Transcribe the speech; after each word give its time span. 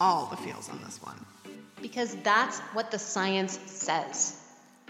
all 0.00 0.26
the 0.26 0.36
feels 0.36 0.68
on 0.68 0.80
this 0.82 1.00
one. 1.02 1.24
Because 1.80 2.16
that's 2.22 2.58
what 2.72 2.90
the 2.90 2.98
science 2.98 3.58
says. 3.66 4.40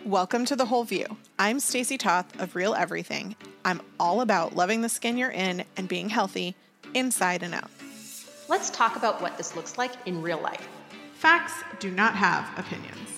Welcome 0.04 0.44
to 0.46 0.56
The 0.56 0.66
Whole 0.66 0.84
View. 0.84 1.06
I'm 1.38 1.60
Stacy 1.60 1.96
Toth 1.96 2.40
of 2.40 2.54
Real 2.54 2.74
Everything. 2.74 3.36
I'm 3.64 3.80
all 3.98 4.20
about 4.20 4.54
loving 4.54 4.82
the 4.82 4.88
skin 4.88 5.16
you're 5.16 5.30
in 5.30 5.64
and 5.76 5.88
being 5.88 6.08
healthy 6.08 6.54
inside 6.92 7.42
and 7.42 7.54
out. 7.54 7.70
Let's 8.48 8.70
talk 8.70 8.96
about 8.96 9.22
what 9.22 9.38
this 9.38 9.56
looks 9.56 9.78
like 9.78 9.92
in 10.06 10.20
real 10.20 10.40
life. 10.40 10.68
Facts 11.14 11.54
do 11.80 11.90
not 11.90 12.14
have 12.14 12.46
opinions. 12.58 13.08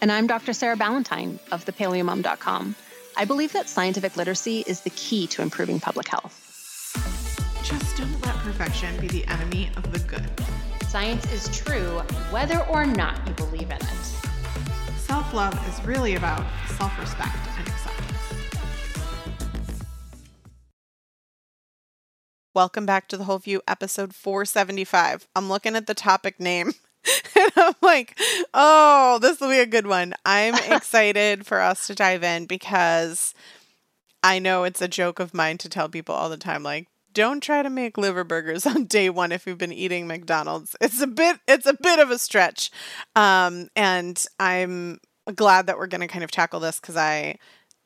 And 0.00 0.10
I'm 0.10 0.26
Dr. 0.26 0.52
Sarah 0.52 0.76
Ballantyne 0.76 1.38
of 1.52 1.64
thepaleomom.com. 1.64 2.74
I 3.16 3.24
believe 3.24 3.52
that 3.52 3.68
scientific 3.68 4.16
literacy 4.16 4.64
is 4.66 4.80
the 4.80 4.90
key 4.90 5.26
to 5.28 5.42
improving 5.42 5.78
public 5.78 6.08
health. 6.08 6.46
Just 7.62 7.96
don't 7.96 8.26
let 8.26 8.34
perfection 8.36 8.98
be 9.00 9.08
the 9.08 9.24
enemy 9.26 9.70
of 9.76 9.92
the 9.92 9.98
good. 10.00 10.28
Science 10.90 11.30
is 11.30 11.56
true 11.56 12.00
whether 12.32 12.66
or 12.66 12.84
not 12.84 13.24
you 13.24 13.32
believe 13.34 13.70
in 13.70 13.76
it. 13.76 13.94
Self 14.96 15.32
love 15.32 15.54
is 15.68 15.86
really 15.86 16.16
about 16.16 16.44
self 16.66 16.98
respect 16.98 17.38
and 17.56 17.68
acceptance. 17.68 19.84
Welcome 22.56 22.86
back 22.86 23.06
to 23.06 23.16
the 23.16 23.22
Whole 23.22 23.38
View, 23.38 23.62
episode 23.68 24.16
475. 24.16 25.28
I'm 25.36 25.48
looking 25.48 25.76
at 25.76 25.86
the 25.86 25.94
topic 25.94 26.40
name 26.40 26.72
and 27.36 27.52
I'm 27.54 27.74
like, 27.80 28.18
oh, 28.52 29.20
this 29.22 29.40
will 29.40 29.50
be 29.50 29.60
a 29.60 29.66
good 29.66 29.86
one. 29.86 30.14
I'm 30.26 30.54
excited 30.72 31.46
for 31.46 31.60
us 31.60 31.86
to 31.86 31.94
dive 31.94 32.24
in 32.24 32.46
because 32.46 33.32
I 34.24 34.40
know 34.40 34.64
it's 34.64 34.82
a 34.82 34.88
joke 34.88 35.20
of 35.20 35.34
mine 35.34 35.58
to 35.58 35.68
tell 35.68 35.88
people 35.88 36.16
all 36.16 36.28
the 36.28 36.36
time, 36.36 36.64
like, 36.64 36.88
don't 37.12 37.42
try 37.42 37.62
to 37.62 37.70
make 37.70 37.98
liver 37.98 38.24
burgers 38.24 38.66
on 38.66 38.84
day 38.84 39.10
one 39.10 39.32
if 39.32 39.46
you've 39.46 39.58
been 39.58 39.72
eating 39.72 40.06
McDonald's. 40.06 40.76
It's 40.80 41.00
a 41.00 41.06
bit 41.06 41.38
it's 41.46 41.66
a 41.66 41.74
bit 41.74 41.98
of 41.98 42.10
a 42.10 42.18
stretch. 42.18 42.70
Um, 43.16 43.68
and 43.76 44.22
I'm 44.38 44.98
glad 45.34 45.66
that 45.66 45.78
we're 45.78 45.86
gonna 45.86 46.08
kind 46.08 46.24
of 46.24 46.30
tackle 46.30 46.60
this 46.60 46.80
because 46.80 46.96
I 46.96 47.38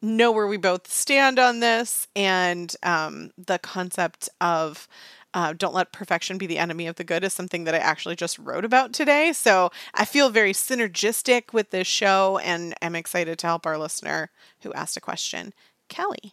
know 0.02 0.32
where 0.32 0.46
we 0.46 0.56
both 0.56 0.90
stand 0.90 1.38
on 1.38 1.60
this 1.60 2.06
and 2.14 2.74
um, 2.82 3.30
the 3.38 3.58
concept 3.58 4.28
of 4.40 4.86
uh, 5.32 5.52
don't 5.52 5.74
let 5.74 5.92
perfection 5.92 6.38
be 6.38 6.46
the 6.46 6.58
enemy 6.58 6.86
of 6.86 6.94
the 6.94 7.04
good 7.04 7.24
is 7.24 7.32
something 7.32 7.64
that 7.64 7.74
I 7.74 7.78
actually 7.78 8.14
just 8.14 8.38
wrote 8.38 8.64
about 8.64 8.92
today. 8.92 9.32
So 9.32 9.70
I 9.92 10.04
feel 10.04 10.30
very 10.30 10.52
synergistic 10.52 11.52
with 11.52 11.70
this 11.70 11.88
show 11.88 12.38
and 12.38 12.74
I'm 12.80 12.94
excited 12.94 13.38
to 13.40 13.46
help 13.48 13.66
our 13.66 13.76
listener 13.76 14.30
who 14.62 14.72
asked 14.74 14.96
a 14.96 15.00
question, 15.00 15.52
Kelly. 15.88 16.32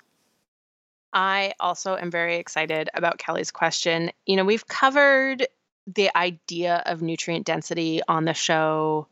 I 1.13 1.53
also 1.59 1.95
am 1.95 2.11
very 2.11 2.37
excited 2.37 2.89
about 2.93 3.17
Kelly's 3.17 3.51
question. 3.51 4.11
You 4.25 4.37
know, 4.37 4.45
we've 4.45 4.67
covered 4.67 5.47
the 5.87 6.15
idea 6.15 6.81
of 6.85 7.01
nutrient 7.01 7.45
density 7.45 8.01
on 8.07 8.25
the 8.25 8.33
show. 8.33 9.07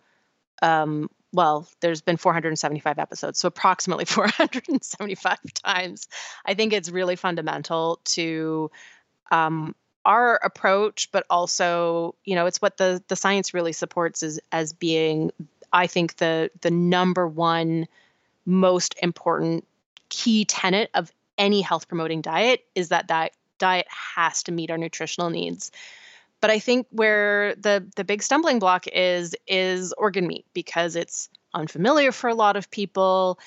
Um, 0.61 1.09
well, 1.33 1.67
there's 1.81 2.01
been 2.01 2.17
475 2.17 2.99
episodes, 2.99 3.39
so 3.39 3.47
approximately 3.47 4.05
475 4.05 5.37
times. 5.63 6.07
I 6.45 6.53
think 6.53 6.73
it's 6.73 6.89
really 6.89 7.15
fundamental 7.15 7.99
to 8.05 8.71
um, 9.31 9.75
our 10.05 10.35
approach, 10.43 11.11
but 11.11 11.25
also, 11.29 12.15
you 12.23 12.35
know, 12.35 12.45
it's 12.45 12.61
what 12.61 12.77
the 12.77 13.03
the 13.09 13.15
science 13.15 13.53
really 13.53 13.73
supports 13.73 14.23
as 14.23 14.39
as 14.51 14.73
being, 14.73 15.31
I 15.73 15.87
think, 15.87 16.17
the 16.17 16.49
the 16.61 16.71
number 16.71 17.27
one 17.27 17.87
most 18.45 18.95
important 19.03 19.67
key 20.09 20.45
tenet 20.45 20.89
of 20.95 21.11
any 21.39 21.61
health 21.61 21.87
promoting 21.87 22.21
diet 22.21 22.65
is 22.75 22.89
that 22.89 23.07
that 23.07 23.31
diet 23.57 23.87
has 23.89 24.43
to 24.43 24.51
meet 24.51 24.69
our 24.69 24.77
nutritional 24.77 25.31
needs. 25.31 25.71
But 26.41 26.51
I 26.51 26.59
think 26.59 26.87
where 26.91 27.55
the 27.55 27.85
the 27.95 28.03
big 28.03 28.21
stumbling 28.21 28.59
block 28.59 28.85
is 28.87 29.35
is 29.47 29.93
organ 29.93 30.27
meat 30.27 30.45
because 30.53 30.95
it's 30.95 31.29
unfamiliar 31.53 32.11
for 32.11 32.29
a 32.29 32.35
lot 32.35 32.55
of 32.55 32.69
people. 32.69 33.39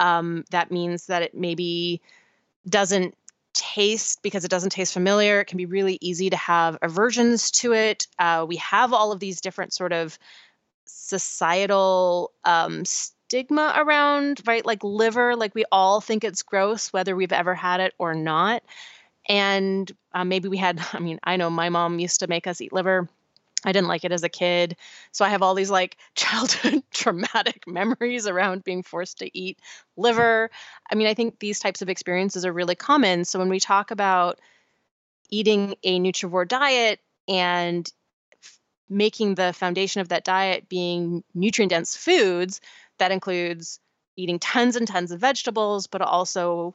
Um, 0.00 0.44
that 0.50 0.70
means 0.70 1.06
that 1.06 1.22
it 1.22 1.34
maybe 1.34 2.00
doesn't 2.68 3.14
taste 3.52 4.22
because 4.22 4.44
it 4.44 4.50
doesn't 4.50 4.70
taste 4.70 4.92
familiar. 4.92 5.40
It 5.40 5.46
can 5.46 5.58
be 5.58 5.66
really 5.66 5.98
easy 6.00 6.30
to 6.30 6.36
have 6.36 6.78
aversions 6.82 7.50
to 7.52 7.72
it. 7.72 8.06
Uh, 8.18 8.46
we 8.48 8.56
have 8.56 8.92
all 8.92 9.12
of 9.12 9.20
these 9.20 9.40
different 9.40 9.72
sort 9.72 9.92
of 9.92 10.18
societal 10.84 12.32
um, 12.44 12.84
stigma 13.30 13.72
around, 13.76 14.40
right? 14.44 14.66
Like 14.66 14.82
liver, 14.82 15.36
like 15.36 15.54
we 15.54 15.64
all 15.70 16.00
think 16.00 16.24
it's 16.24 16.42
gross, 16.42 16.92
whether 16.92 17.14
we've 17.14 17.32
ever 17.32 17.54
had 17.54 17.78
it 17.78 17.94
or 17.96 18.12
not. 18.12 18.64
And 19.28 19.90
uh, 20.12 20.24
maybe 20.24 20.48
we 20.48 20.56
had, 20.56 20.84
I 20.92 20.98
mean, 20.98 21.20
I 21.22 21.36
know 21.36 21.48
my 21.48 21.68
mom 21.68 22.00
used 22.00 22.20
to 22.20 22.26
make 22.26 22.48
us 22.48 22.60
eat 22.60 22.72
liver. 22.72 23.08
I 23.64 23.70
didn't 23.70 23.86
like 23.86 24.04
it 24.04 24.10
as 24.10 24.24
a 24.24 24.28
kid. 24.28 24.76
So 25.12 25.24
I 25.24 25.28
have 25.28 25.42
all 25.42 25.54
these 25.54 25.70
like 25.70 25.96
childhood 26.16 26.82
traumatic 26.90 27.68
memories 27.68 28.26
around 28.26 28.64
being 28.64 28.82
forced 28.82 29.18
to 29.18 29.38
eat 29.38 29.60
liver. 29.96 30.50
I 30.90 30.96
mean, 30.96 31.06
I 31.06 31.14
think 31.14 31.38
these 31.38 31.60
types 31.60 31.82
of 31.82 31.88
experiences 31.88 32.44
are 32.44 32.52
really 32.52 32.74
common. 32.74 33.24
So 33.24 33.38
when 33.38 33.48
we 33.48 33.60
talk 33.60 33.92
about 33.92 34.40
eating 35.30 35.76
a 35.84 36.00
nutrivore 36.00 36.48
diet 36.48 36.98
and 37.28 37.88
making 38.88 39.36
the 39.36 39.52
foundation 39.52 40.00
of 40.00 40.08
that 40.08 40.24
diet 40.24 40.68
being 40.68 41.22
nutrient 41.32 41.70
dense 41.70 41.96
foods, 41.96 42.60
that 43.00 43.10
includes 43.10 43.80
eating 44.16 44.38
tons 44.38 44.76
and 44.76 44.86
tons 44.86 45.10
of 45.10 45.20
vegetables, 45.20 45.86
but 45.86 46.00
also 46.02 46.74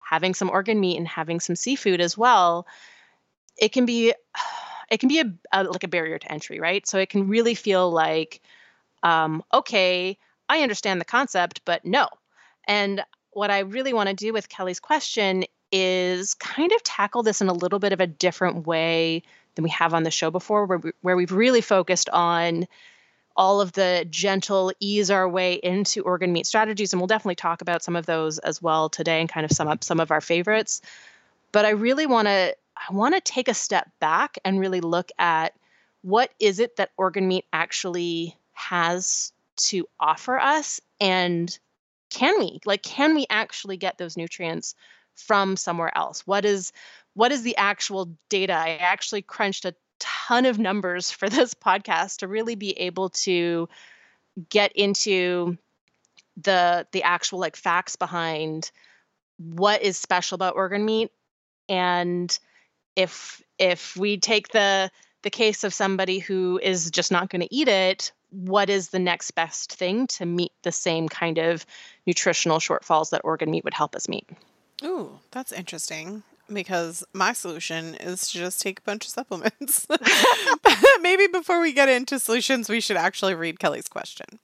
having 0.00 0.34
some 0.34 0.50
organ 0.50 0.78
meat 0.78 0.96
and 0.98 1.08
having 1.08 1.40
some 1.40 1.56
seafood 1.56 2.00
as 2.00 2.16
well. 2.16 2.66
It 3.58 3.72
can 3.72 3.84
be 3.86 4.14
it 4.90 5.00
can 5.00 5.08
be 5.08 5.20
a, 5.20 5.32
a 5.52 5.64
like 5.64 5.84
a 5.84 5.88
barrier 5.88 6.18
to 6.18 6.32
entry, 6.32 6.60
right? 6.60 6.86
So 6.86 6.98
it 6.98 7.08
can 7.08 7.28
really 7.28 7.54
feel 7.54 7.90
like 7.90 8.40
um, 9.02 9.42
okay, 9.52 10.16
I 10.48 10.60
understand 10.60 11.00
the 11.00 11.06
concept, 11.06 11.62
but 11.64 11.84
no. 11.84 12.08
And 12.68 13.02
what 13.30 13.50
I 13.50 13.60
really 13.60 13.92
want 13.92 14.08
to 14.08 14.14
do 14.14 14.32
with 14.32 14.48
Kelly's 14.48 14.78
question 14.78 15.44
is 15.72 16.34
kind 16.34 16.70
of 16.70 16.82
tackle 16.82 17.22
this 17.22 17.40
in 17.40 17.48
a 17.48 17.54
little 17.54 17.78
bit 17.78 17.92
of 17.92 18.00
a 18.00 18.06
different 18.06 18.66
way 18.66 19.22
than 19.54 19.64
we 19.64 19.70
have 19.70 19.94
on 19.94 20.02
the 20.02 20.10
show 20.10 20.30
before, 20.30 20.66
where, 20.66 20.78
we, 20.78 20.92
where 21.00 21.16
we've 21.16 21.32
really 21.32 21.62
focused 21.62 22.10
on 22.10 22.66
all 23.36 23.60
of 23.60 23.72
the 23.72 24.06
gentle 24.10 24.72
ease 24.80 25.10
our 25.10 25.28
way 25.28 25.54
into 25.54 26.02
organ 26.02 26.32
meat 26.32 26.46
strategies 26.46 26.92
and 26.92 27.00
we'll 27.00 27.06
definitely 27.06 27.34
talk 27.34 27.62
about 27.62 27.82
some 27.82 27.96
of 27.96 28.06
those 28.06 28.38
as 28.38 28.60
well 28.60 28.88
today 28.88 29.20
and 29.20 29.28
kind 29.28 29.44
of 29.44 29.52
sum 29.52 29.68
up 29.68 29.82
some 29.84 30.00
of 30.00 30.10
our 30.10 30.20
favorites. 30.20 30.80
But 31.52 31.64
i 31.64 31.70
really 31.70 32.06
want 32.06 32.28
to 32.28 32.56
i 32.76 32.92
want 32.92 33.14
to 33.14 33.20
take 33.20 33.48
a 33.48 33.54
step 33.54 33.90
back 34.00 34.38
and 34.44 34.58
really 34.58 34.80
look 34.80 35.10
at 35.18 35.54
what 36.02 36.30
is 36.40 36.58
it 36.58 36.76
that 36.76 36.90
organ 36.96 37.28
meat 37.28 37.44
actually 37.52 38.36
has 38.52 39.32
to 39.56 39.86
offer 40.00 40.38
us 40.38 40.80
and 41.00 41.58
can 42.10 42.38
we 42.38 42.60
like 42.64 42.82
can 42.82 43.14
we 43.14 43.26
actually 43.30 43.76
get 43.76 43.98
those 43.98 44.16
nutrients 44.16 44.74
from 45.14 45.56
somewhere 45.56 45.96
else? 45.96 46.26
What 46.26 46.44
is 46.44 46.72
what 47.14 47.32
is 47.32 47.42
the 47.42 47.56
actual 47.56 48.16
data? 48.28 48.54
I 48.54 48.76
actually 48.76 49.22
crunched 49.22 49.64
a 49.64 49.74
ton 50.26 50.46
of 50.46 50.58
numbers 50.58 51.10
for 51.10 51.28
this 51.28 51.54
podcast 51.54 52.18
to 52.18 52.28
really 52.28 52.54
be 52.54 52.72
able 52.80 53.10
to 53.10 53.68
get 54.48 54.72
into 54.72 55.56
the 56.42 56.86
the 56.92 57.02
actual 57.02 57.38
like 57.38 57.56
facts 57.56 57.96
behind 57.96 58.70
what 59.38 59.82
is 59.82 59.96
special 59.96 60.34
about 60.34 60.56
organ 60.56 60.84
meat. 60.84 61.10
And 61.68 62.36
if 62.96 63.42
if 63.58 63.96
we 63.96 64.18
take 64.18 64.48
the 64.48 64.90
the 65.22 65.30
case 65.30 65.64
of 65.64 65.74
somebody 65.74 66.18
who 66.18 66.58
is 66.62 66.90
just 66.90 67.12
not 67.12 67.30
going 67.30 67.42
to 67.42 67.54
eat 67.54 67.68
it 67.68 68.12
what 68.30 68.70
is 68.70 68.88
the 68.88 68.98
next 68.98 69.32
best 69.32 69.74
thing 69.74 70.06
to 70.06 70.24
meet 70.24 70.52
the 70.62 70.72
same 70.72 71.06
kind 71.06 71.36
of 71.36 71.66
nutritional 72.06 72.58
shortfalls 72.58 73.10
that 73.10 73.20
organ 73.24 73.50
meat 73.50 73.62
would 73.62 73.74
help 73.74 73.94
us 73.94 74.08
meet? 74.08 74.28
Ooh 74.84 75.18
that's 75.30 75.52
interesting 75.52 76.22
because 76.54 77.04
my 77.12 77.32
solution 77.32 77.94
is 77.96 78.30
to 78.30 78.38
just 78.38 78.60
take 78.60 78.78
a 78.80 78.82
bunch 78.82 79.06
of 79.06 79.10
supplements. 79.10 79.86
Maybe 81.00 81.26
before 81.26 81.60
we 81.60 81.72
get 81.72 81.88
into 81.88 82.18
solutions, 82.18 82.68
we 82.68 82.80
should 82.80 82.96
actually 82.96 83.34
read 83.34 83.58
Kelly's 83.58 83.88
question. 83.88 84.38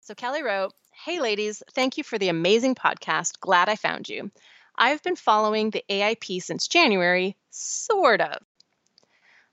So 0.00 0.14
Kelly 0.14 0.42
wrote, 0.42 0.72
Hey 1.04 1.20
ladies, 1.20 1.62
thank 1.72 1.96
you 1.96 2.04
for 2.04 2.18
the 2.18 2.28
amazing 2.28 2.74
podcast. 2.74 3.40
Glad 3.40 3.68
I 3.68 3.76
found 3.76 4.08
you. 4.08 4.30
I've 4.76 5.02
been 5.02 5.16
following 5.16 5.70
the 5.70 5.84
AIP 5.90 6.42
since 6.42 6.68
January, 6.68 7.36
sort 7.50 8.20
of. 8.20 8.42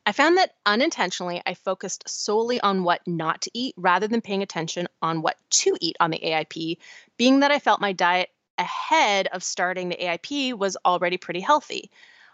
I 0.06 0.14
found 0.14 0.38
that 0.38 0.54
unintentionally 0.66 1.42
I 1.46 1.54
focused 1.54 2.08
solely 2.08 2.62
on 2.62 2.86
what 2.86 3.06
not 3.06 3.42
to 3.42 3.52
eat 3.54 3.76
rather 3.76 4.08
than 4.08 4.22
paying 4.22 4.42
attention 4.42 4.88
on 5.02 5.22
what 5.22 5.36
to 5.50 5.76
eat 5.82 5.98
on 6.00 6.12
the 6.12 6.20
AIP, 6.20 6.78
being 7.18 7.42
that 7.42 7.52
I 7.52 7.60
felt 7.60 7.82
my 7.82 7.92
diet 7.92 8.30
ahead 8.58 9.28
of 9.28 9.44
starting 9.44 9.90
the 9.90 9.96
AIP 9.96 10.54
was 10.54 10.78
already 10.86 11.18
pretty 11.18 11.40
healthy. 11.40 11.90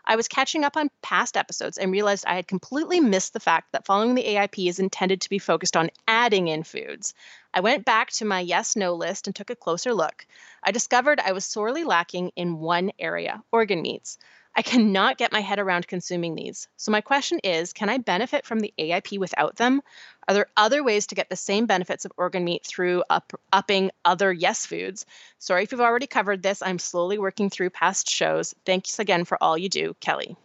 I 0.05 0.17
was 0.17 0.27
catching 0.27 0.65
up 0.65 0.75
on 0.75 0.91
past 1.01 1.37
episodes 1.37 1.77
and 1.77 1.91
realized 1.91 2.25
I 2.27 2.35
had 2.35 2.47
completely 2.47 2.99
missed 2.99 3.31
the 3.31 3.39
fact 3.39 3.71
that 3.71 3.85
following 3.85 4.15
the 4.15 4.23
AIP 4.23 4.67
is 4.67 4.79
intended 4.79 5.21
to 5.21 5.29
be 5.29 5.39
focused 5.39 5.77
on 5.77 5.91
adding 6.07 6.49
in 6.49 6.63
foods. 6.63 7.13
I 7.53 7.61
went 7.61 7.85
back 7.85 8.11
to 8.13 8.25
my 8.25 8.41
yes 8.41 8.75
no 8.75 8.95
list 8.95 9.27
and 9.27 9.35
took 9.35 9.49
a 9.49 9.55
closer 9.55 9.93
look. 9.93 10.25
I 10.61 10.71
discovered 10.71 11.21
I 11.21 11.31
was 11.31 11.45
sorely 11.45 11.85
lacking 11.85 12.31
in 12.35 12.59
one 12.59 12.91
area 12.99 13.41
organ 13.51 13.81
meats. 13.81 14.17
I 14.55 14.61
cannot 14.61 15.17
get 15.17 15.31
my 15.31 15.41
head 15.41 15.59
around 15.59 15.87
consuming 15.87 16.35
these. 16.35 16.67
So, 16.77 16.91
my 16.91 17.01
question 17.01 17.39
is 17.43 17.73
can 17.73 17.89
I 17.89 17.97
benefit 17.97 18.45
from 18.45 18.59
the 18.59 18.73
AIP 18.77 19.17
without 19.17 19.55
them? 19.55 19.81
Are 20.27 20.33
there 20.33 20.47
other 20.55 20.83
ways 20.83 21.07
to 21.07 21.15
get 21.15 21.29
the 21.29 21.35
same 21.35 21.65
benefits 21.65 22.05
of 22.05 22.11
organ 22.17 22.43
meat 22.43 22.65
through 22.65 23.03
up, 23.09 23.33
upping 23.51 23.91
other 24.05 24.31
yes 24.31 24.65
foods? 24.65 25.05
Sorry 25.39 25.63
if 25.63 25.71
you've 25.71 25.81
already 25.81 26.07
covered 26.07 26.43
this. 26.43 26.61
I'm 26.61 26.79
slowly 26.79 27.17
working 27.17 27.49
through 27.49 27.71
past 27.71 28.09
shows. 28.09 28.53
Thanks 28.65 28.99
again 28.99 29.25
for 29.25 29.37
all 29.41 29.57
you 29.57 29.69
do, 29.69 29.95
Kelly. 29.99 30.37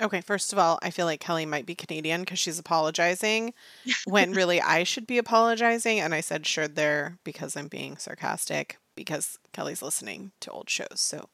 Okay, 0.00 0.20
first 0.20 0.52
of 0.52 0.58
all, 0.58 0.78
I 0.82 0.90
feel 0.90 1.06
like 1.06 1.20
Kelly 1.20 1.46
might 1.46 1.64
be 1.64 1.74
Canadian 1.74 2.20
because 2.20 2.38
she's 2.38 2.58
apologizing 2.58 3.54
when 4.06 4.32
really 4.32 4.60
I 4.60 4.82
should 4.82 5.06
be 5.06 5.18
apologizing. 5.18 6.00
And 6.00 6.14
I 6.14 6.20
said 6.20 6.46
should 6.46 6.76
there 6.76 7.18
because 7.24 7.56
I'm 7.56 7.68
being 7.68 7.96
sarcastic 7.96 8.78
because 8.94 9.38
Kelly's 9.52 9.82
listening 9.82 10.32
to 10.40 10.50
old 10.50 10.68
shows. 10.68 10.96
So, 10.96 11.28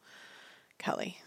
Kelly, 0.79 1.19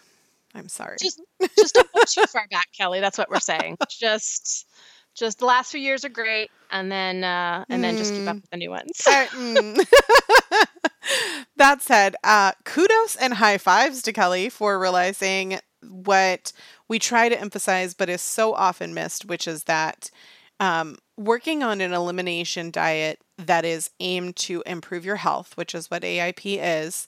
I'm 0.56 0.69
sorry. 0.69 0.98
Just, 1.02 1.22
just 1.57 1.75
don't 1.75 1.92
go 1.92 2.02
too 2.07 2.25
far 2.28 2.48
back, 2.50 2.69
Kelly. 2.75 3.02
That's 3.02 3.18
what 3.18 3.30
we're 3.30 3.40
saying. 3.40 3.78
just, 3.90 4.68
just 5.13 5.40
the 5.40 5.46
last 5.46 5.72
few 5.72 5.80
years 5.80 6.06
are 6.06 6.10
great, 6.10 6.50
and 6.72 6.92
then, 6.92 7.24
uh, 7.24 7.66
and 7.69 7.84
then 7.84 7.98
just 7.98 8.13
keep 8.13 8.28
up 8.28 8.38
with 8.38 8.50
the 8.50 8.57
new 8.57 8.69
ones. 8.69 9.02
Uh, 9.06 9.25
mm. 9.28 9.88
that 11.57 11.81
said, 11.81 12.16
uh, 12.24 12.54
kudos 12.63 13.16
and 13.18 13.36
high 13.36 13.57
fives 13.57 14.02
to 14.04 14.13
Kelly 14.13 14.50
for 14.50 14.80
realizing 14.80 15.60
what 15.81 16.52
we 16.88 17.00
try 17.00 17.30
to 17.30 17.40
emphasize, 17.40 17.94
but 17.94 18.10
is 18.10 18.22
so 18.22 18.54
often 18.54 18.94
missed, 18.94 19.25
which 19.25 19.48
is 19.48 19.66
that 19.66 20.10
um, 20.60 20.98
working 21.18 21.63
on 21.63 21.81
an 21.81 21.94
elimination 21.94 22.72
diet 22.72 23.19
that 23.38 23.66
is 23.66 23.92
aimed 24.00 24.36
to 24.38 24.63
improve 24.66 25.06
your 25.06 25.18
health, 25.18 25.56
which 25.57 25.75
is 25.75 25.92
what 25.92 26.04
AIP 26.04 26.60
is, 26.62 27.07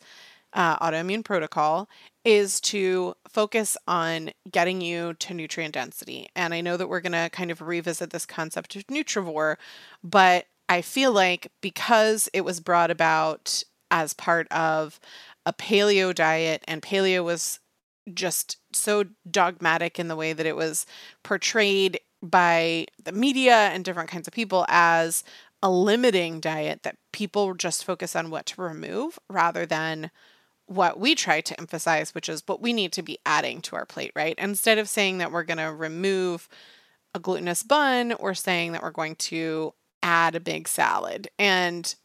uh, 0.54 0.78
autoimmune 0.80 1.24
protocol, 1.24 1.88
is 2.28 2.60
to 2.60 3.16
focus 3.30 3.78
on 3.88 4.32
getting 4.52 4.82
you 4.82 5.14
to 5.14 5.34
nutrient 5.34 5.74
density. 5.74 6.28
And 6.36 6.54
I 6.54 6.60
know 6.60 6.76
that 6.76 6.90
we're 6.90 7.00
going 7.00 7.14
to 7.14 7.30
kind 7.32 7.52
of 7.52 7.62
revisit 7.62 8.10
this 8.10 8.26
concept 8.26 8.76
of 8.76 8.86
nutrivore, 8.88 9.56
but 10.04 10.48
I 10.68 10.82
feel 10.82 11.14
like 11.14 11.54
because 11.62 12.28
it 12.34 12.42
was 12.42 12.60
brought 12.60 12.92
about 12.92 13.64
as 13.92 14.14
part 14.14 14.46
of 14.52 15.00
a 15.46 15.54
paleo 15.54 16.14
diet 16.14 16.66
and 16.68 16.82
paleo 16.82 17.24
was 17.24 17.62
just 18.14 18.58
so 18.74 19.06
dogmatic 19.32 19.98
in 19.98 20.10
the 20.10 20.16
way 20.18 20.34
that 20.34 20.46
it 20.46 20.58
was 20.58 20.86
portrayed 21.24 21.98
by 22.22 22.88
the 23.02 23.14
media 23.14 23.70
and 23.70 23.86
different 23.86 24.10
kinds 24.10 24.28
of 24.28 24.34
people 24.34 24.66
as 24.68 25.24
a 25.64 25.70
limiting 25.72 26.42
diet 26.42 26.84
that 26.84 26.98
people 27.14 27.54
just 27.54 27.86
focus 27.86 28.18
on 28.18 28.30
what 28.30 28.46
to 28.48 28.62
remove 28.62 29.18
rather 29.30 29.66
than 29.66 30.12
what 30.68 31.00
we 31.00 31.16
try 31.16 31.42
to 31.42 31.60
emphasize, 31.60 32.14
which 32.14 32.30
is 32.30 32.44
what 32.46 32.62
we 32.62 32.74
need 32.74 32.92
to 32.94 33.02
be 33.02 33.18
adding 33.26 33.62
to 33.62 33.76
our 33.76 33.86
plate, 33.86 34.12
right? 34.16 34.36
Instead 34.38 34.78
of 34.78 34.90
saying 34.90 35.18
that 35.18 35.32
we're 35.32 35.44
going 35.44 35.58
to 35.58 35.74
remove 35.74 36.48
a 37.16 37.20
glutinous 37.20 37.64
bun, 37.64 38.16
we're 38.20 38.34
saying 38.34 38.74
that 38.74 38.84
we're 38.84 38.92
going 38.92 39.16
to 39.16 39.74
add 40.04 40.36
a 40.36 40.40
big 40.40 40.68
salad. 40.68 41.30
And 41.40 41.96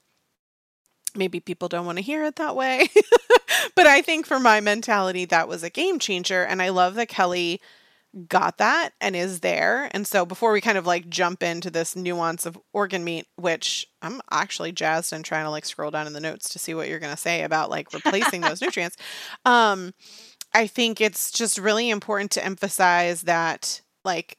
maybe 1.14 1.40
people 1.40 1.68
don't 1.68 1.86
want 1.86 1.98
to 1.98 2.04
hear 2.04 2.24
it 2.24 2.36
that 2.36 2.56
way. 2.56 2.88
but 3.74 3.86
I 3.86 4.00
think 4.00 4.26
for 4.26 4.38
my 4.38 4.60
mentality, 4.60 5.24
that 5.26 5.48
was 5.48 5.62
a 5.62 5.70
game 5.70 5.98
changer. 5.98 6.42
And 6.44 6.62
I 6.62 6.70
love 6.70 6.94
that 6.94 7.08
Kelly 7.08 7.60
got 8.28 8.58
that 8.58 8.90
and 9.00 9.16
is 9.16 9.40
there. 9.40 9.88
And 9.92 10.06
so 10.06 10.26
before 10.26 10.52
we 10.52 10.60
kind 10.60 10.78
of 10.78 10.86
like 10.86 11.08
jump 11.08 11.42
into 11.42 11.70
this 11.70 11.96
nuance 11.96 12.44
of 12.44 12.58
organ 12.72 13.04
meat, 13.04 13.26
which 13.36 13.86
I'm 14.02 14.20
actually 14.30 14.72
jazzed 14.72 15.12
and 15.12 15.24
trying 15.24 15.44
to 15.44 15.50
like 15.50 15.64
scroll 15.64 15.90
down 15.90 16.06
in 16.06 16.12
the 16.12 16.20
notes 16.20 16.50
to 16.50 16.58
see 16.58 16.74
what 16.74 16.88
you're 16.88 16.98
going 16.98 17.14
to 17.14 17.20
say 17.20 17.42
about 17.42 17.70
like 17.70 17.92
replacing 17.92 18.42
those 18.42 18.60
nutrients. 18.62 18.96
Um, 19.44 19.94
I 20.54 20.66
think 20.66 21.00
it's 21.00 21.30
just 21.30 21.58
really 21.58 21.88
important 21.88 22.30
to 22.32 22.44
emphasize 22.44 23.22
that 23.22 23.80
like 24.04 24.36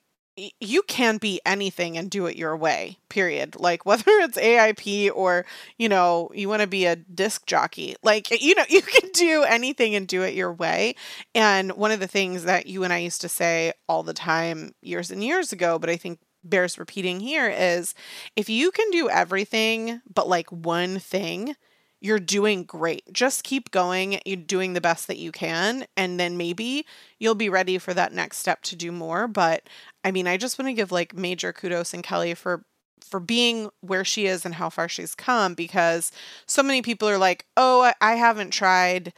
you 0.59 0.81
can 0.83 1.17
be 1.17 1.39
anything 1.45 1.97
and 1.97 2.09
do 2.09 2.25
it 2.25 2.35
your 2.35 2.57
way 2.57 2.97
period. 3.09 3.55
Like 3.59 3.85
whether 3.85 4.03
it's 4.07 4.37
aip 4.37 5.15
or 5.15 5.45
you 5.77 5.89
know 5.89 6.31
you 6.33 6.49
want 6.49 6.61
to 6.61 6.67
be 6.67 6.85
a 6.85 6.95
disc 6.95 7.45
jockey 7.45 7.95
like 8.03 8.29
you 8.41 8.55
know 8.55 8.63
you 8.69 8.81
can 8.81 9.09
do 9.13 9.43
anything 9.43 9.95
and 9.95 10.07
do 10.07 10.23
it 10.23 10.33
your 10.33 10.51
way. 10.51 10.95
And 11.35 11.73
one 11.73 11.91
of 11.91 11.99
the 11.99 12.07
things 12.07 12.43
that 12.43 12.67
you 12.67 12.83
and 12.83 12.93
i 12.93 12.97
used 12.97 13.21
to 13.21 13.29
say 13.29 13.73
all 13.87 14.03
the 14.03 14.13
time 14.13 14.73
years 14.81 15.11
and 15.11 15.23
years 15.23 15.51
ago 15.51 15.77
but 15.79 15.89
i 15.89 15.95
think 15.95 16.19
bears 16.43 16.77
repeating 16.77 17.19
here 17.19 17.49
is 17.49 17.93
if 18.35 18.49
you 18.49 18.71
can 18.71 18.89
do 18.91 19.09
everything 19.09 20.01
but 20.13 20.27
like 20.27 20.51
one 20.51 20.99
thing 20.99 21.55
you're 22.03 22.19
doing 22.19 22.65
great. 22.65 23.01
Just 23.13 23.45
keep 23.45 23.71
going. 23.71 24.19
You're 24.25 24.35
doing 24.35 24.73
the 24.73 24.81
best 24.81 25.07
that 25.07 25.17
you 25.17 25.31
can. 25.31 25.85
And 25.95 26.19
then 26.19 26.35
maybe 26.35 26.85
you'll 27.17 27.33
be 27.33 27.47
ready 27.47 27.77
for 27.77 27.93
that 27.93 28.11
next 28.11 28.39
step 28.39 28.61
to 28.63 28.75
do 28.75 28.91
more. 28.91 29.25
But 29.25 29.63
I 30.03 30.11
mean, 30.11 30.27
I 30.27 30.35
just 30.35 30.59
want 30.59 30.67
to 30.67 30.73
give 30.73 30.91
like 30.91 31.15
major 31.15 31.53
kudos 31.53 31.93
and 31.93 32.03
Kelly 32.03 32.33
for 32.35 32.65
for 33.09 33.21
being 33.21 33.69
where 33.81 34.03
she 34.03 34.25
is 34.25 34.45
and 34.45 34.55
how 34.55 34.69
far 34.69 34.89
she's 34.89 35.15
come 35.15 35.53
because 35.53 36.11
so 36.45 36.61
many 36.61 36.81
people 36.81 37.07
are 37.07 37.17
like, 37.17 37.45
"Oh, 37.55 37.91
I 38.01 38.15
haven't 38.15 38.49
tried 38.51 39.13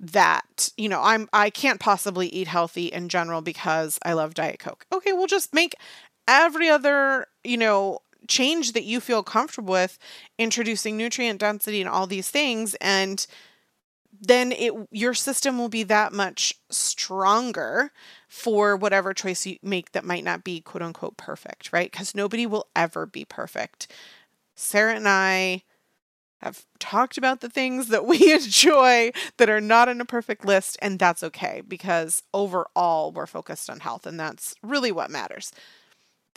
that. 0.00 0.70
You 0.76 0.88
know, 0.88 1.00
I'm 1.02 1.28
I 1.32 1.50
can't 1.50 1.80
possibly 1.80 2.28
eat 2.28 2.48
healthy 2.48 2.86
in 2.86 3.08
general 3.08 3.42
because 3.42 3.98
I 4.04 4.14
love 4.14 4.34
diet 4.34 4.58
coke." 4.60 4.86
Okay, 4.92 5.12
we'll 5.12 5.26
just 5.26 5.54
make 5.54 5.74
every 6.28 6.68
other, 6.68 7.26
you 7.44 7.56
know, 7.56 8.00
change 8.28 8.72
that 8.72 8.84
you 8.84 9.00
feel 9.00 9.22
comfortable 9.22 9.72
with 9.72 9.98
introducing 10.38 10.96
nutrient 10.96 11.40
density 11.40 11.80
and 11.80 11.88
all 11.88 12.06
these 12.06 12.30
things 12.30 12.74
and 12.76 13.26
then 14.20 14.52
it 14.52 14.72
your 14.90 15.14
system 15.14 15.58
will 15.58 15.68
be 15.68 15.82
that 15.84 16.12
much 16.12 16.54
stronger 16.70 17.92
for 18.28 18.76
whatever 18.76 19.14
choice 19.14 19.46
you 19.46 19.58
make 19.62 19.92
that 19.92 20.04
might 20.04 20.24
not 20.24 20.44
be 20.44 20.60
quote 20.60 20.82
unquote 20.82 21.16
perfect, 21.16 21.72
right? 21.72 21.90
Because 21.90 22.14
nobody 22.14 22.46
will 22.46 22.66
ever 22.74 23.06
be 23.06 23.24
perfect. 23.24 23.92
Sarah 24.54 24.94
and 24.94 25.08
I 25.08 25.62
have 26.40 26.64
talked 26.78 27.18
about 27.18 27.40
the 27.40 27.48
things 27.48 27.88
that 27.88 28.06
we 28.06 28.32
enjoy 28.32 29.12
that 29.36 29.50
are 29.50 29.60
not 29.60 29.88
in 29.88 30.00
a 30.00 30.04
perfect 30.04 30.44
list, 30.44 30.78
and 30.80 30.98
that's 30.98 31.22
okay 31.22 31.62
because 31.66 32.22
overall 32.32 33.12
we're 33.12 33.26
focused 33.26 33.70
on 33.70 33.80
health, 33.80 34.06
and 34.06 34.18
that's 34.18 34.54
really 34.62 34.92
what 34.92 35.10
matters 35.10 35.52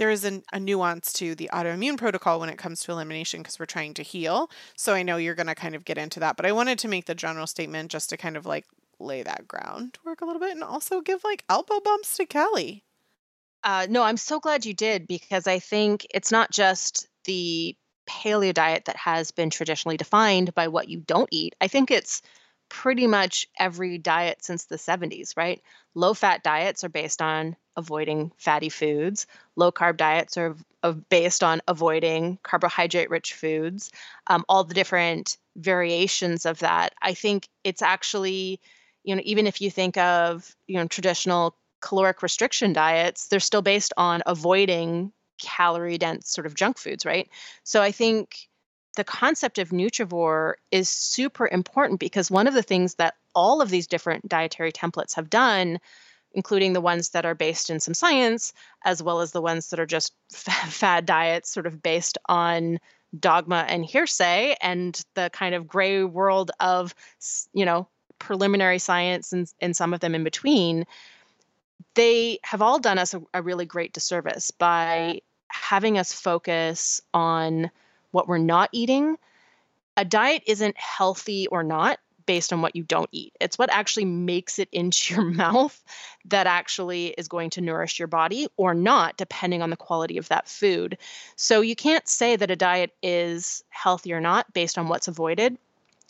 there 0.01 0.09
is 0.09 0.25
an, 0.25 0.41
a 0.51 0.59
nuance 0.59 1.13
to 1.13 1.35
the 1.35 1.47
autoimmune 1.53 1.95
protocol 1.95 2.39
when 2.39 2.49
it 2.49 2.57
comes 2.57 2.81
to 2.81 2.91
elimination 2.91 3.39
because 3.39 3.59
we're 3.59 3.67
trying 3.67 3.93
to 3.93 4.01
heal. 4.01 4.49
So 4.75 4.95
I 4.95 5.03
know 5.03 5.17
you're 5.17 5.35
going 5.35 5.45
to 5.45 5.53
kind 5.53 5.75
of 5.75 5.85
get 5.85 5.99
into 5.99 6.19
that, 6.21 6.37
but 6.37 6.47
I 6.47 6.53
wanted 6.53 6.79
to 6.79 6.87
make 6.87 7.05
the 7.05 7.13
general 7.13 7.45
statement 7.45 7.91
just 7.91 8.09
to 8.09 8.17
kind 8.17 8.35
of 8.35 8.47
like 8.47 8.65
lay 8.99 9.21
that 9.21 9.47
groundwork 9.47 10.21
a 10.21 10.25
little 10.25 10.39
bit 10.39 10.53
and 10.53 10.63
also 10.63 11.01
give 11.01 11.23
like 11.23 11.43
elbow 11.49 11.79
bumps 11.81 12.17
to 12.17 12.25
Kelly. 12.25 12.83
Uh, 13.63 13.85
no, 13.91 14.01
I'm 14.01 14.17
so 14.17 14.39
glad 14.39 14.65
you 14.65 14.73
did 14.73 15.05
because 15.05 15.45
I 15.45 15.59
think 15.59 16.07
it's 16.11 16.31
not 16.31 16.49
just 16.49 17.07
the 17.25 17.75
paleo 18.09 18.55
diet 18.55 18.85
that 18.85 18.97
has 18.97 19.29
been 19.29 19.51
traditionally 19.51 19.97
defined 19.97 20.55
by 20.55 20.67
what 20.67 20.89
you 20.89 21.01
don't 21.01 21.29
eat. 21.31 21.53
I 21.61 21.67
think 21.67 21.91
it's 21.91 22.23
pretty 22.71 23.05
much 23.05 23.47
every 23.59 23.97
diet 23.97 24.41
since 24.41 24.63
the 24.63 24.77
70s, 24.77 25.35
right? 25.35 25.61
Low 25.93 26.13
fat 26.13 26.41
diets 26.41 26.85
are 26.85 26.89
based 26.89 27.21
on 27.21 27.57
avoiding 27.75 28.31
fatty 28.37 28.69
foods. 28.69 29.27
Low 29.57 29.73
carb 29.73 29.97
diets 29.97 30.37
are, 30.37 30.55
are 30.81 30.93
based 30.93 31.43
on 31.43 31.61
avoiding 31.67 32.39
carbohydrate 32.43 33.09
rich 33.09 33.33
foods. 33.33 33.91
Um, 34.27 34.45
all 34.47 34.63
the 34.63 34.73
different 34.73 35.37
variations 35.57 36.45
of 36.45 36.59
that. 36.59 36.93
I 37.01 37.13
think 37.13 37.49
it's 37.65 37.81
actually, 37.81 38.61
you 39.03 39.15
know, 39.15 39.21
even 39.25 39.47
if 39.47 39.59
you 39.59 39.69
think 39.69 39.97
of, 39.97 40.55
you 40.65 40.77
know, 40.77 40.87
traditional 40.87 41.57
caloric 41.81 42.23
restriction 42.23 42.71
diets, 42.71 43.27
they're 43.27 43.41
still 43.41 43.61
based 43.61 43.91
on 43.97 44.23
avoiding 44.25 45.11
calorie 45.41 45.97
dense 45.97 46.29
sort 46.29 46.47
of 46.47 46.55
junk 46.55 46.77
foods, 46.77 47.05
right? 47.05 47.27
So 47.63 47.81
I 47.81 47.91
think 47.91 48.47
the 48.95 49.03
concept 49.03 49.57
of 49.57 49.69
nutrivore 49.69 50.55
is 50.71 50.89
super 50.89 51.47
important 51.47 51.99
because 51.99 52.29
one 52.29 52.47
of 52.47 52.53
the 52.53 52.63
things 52.63 52.95
that 52.95 53.15
all 53.33 53.61
of 53.61 53.69
these 53.69 53.87
different 53.87 54.27
dietary 54.27 54.71
templates 54.71 55.15
have 55.15 55.29
done 55.29 55.79
including 56.33 56.71
the 56.71 56.81
ones 56.81 57.09
that 57.09 57.25
are 57.25 57.35
based 57.35 57.69
in 57.69 57.79
some 57.79 57.93
science 57.93 58.53
as 58.83 59.03
well 59.03 59.19
as 59.19 59.31
the 59.31 59.41
ones 59.41 59.69
that 59.69 59.79
are 59.79 59.85
just 59.85 60.13
fad 60.31 61.05
diets 61.05 61.51
sort 61.51 61.65
of 61.67 61.81
based 61.81 62.17
on 62.27 62.79
dogma 63.17 63.65
and 63.67 63.85
hearsay 63.85 64.55
and 64.61 65.03
the 65.15 65.29
kind 65.33 65.53
of 65.53 65.67
gray 65.67 66.03
world 66.03 66.51
of 66.59 66.95
you 67.53 67.65
know 67.65 67.87
preliminary 68.19 68.79
science 68.79 69.33
and, 69.33 69.51
and 69.59 69.75
some 69.75 69.93
of 69.93 69.99
them 69.99 70.15
in 70.15 70.23
between 70.23 70.85
they 71.95 72.39
have 72.43 72.61
all 72.61 72.79
done 72.79 72.97
us 72.97 73.13
a, 73.13 73.21
a 73.33 73.41
really 73.41 73.65
great 73.65 73.91
disservice 73.91 74.51
by 74.51 75.19
having 75.49 75.97
us 75.97 76.13
focus 76.13 77.01
on 77.13 77.69
what 78.11 78.27
we're 78.27 78.37
not 78.37 78.69
eating. 78.71 79.17
A 79.97 80.05
diet 80.05 80.43
isn't 80.47 80.77
healthy 80.77 81.47
or 81.47 81.63
not 81.63 81.99
based 82.25 82.53
on 82.53 82.61
what 82.61 82.75
you 82.75 82.83
don't 82.83 83.09
eat. 83.11 83.33
It's 83.41 83.57
what 83.57 83.71
actually 83.71 84.05
makes 84.05 84.59
it 84.59 84.69
into 84.71 85.13
your 85.13 85.23
mouth 85.43 85.83
that 86.25 86.47
actually 86.47 87.07
is 87.07 87.27
going 87.27 87.49
to 87.51 87.61
nourish 87.61 87.99
your 87.99 88.07
body 88.07 88.47
or 88.57 88.73
not, 88.73 89.17
depending 89.17 89.61
on 89.61 89.69
the 89.69 89.77
quality 89.77 90.17
of 90.17 90.29
that 90.29 90.47
food. 90.47 90.97
So 91.35 91.61
you 91.61 91.75
can't 91.75 92.07
say 92.07 92.35
that 92.35 92.51
a 92.51 92.55
diet 92.55 92.91
is 93.01 93.63
healthy 93.69 94.13
or 94.13 94.21
not 94.21 94.53
based 94.53 94.77
on 94.77 94.87
what's 94.87 95.07
avoided. 95.07 95.57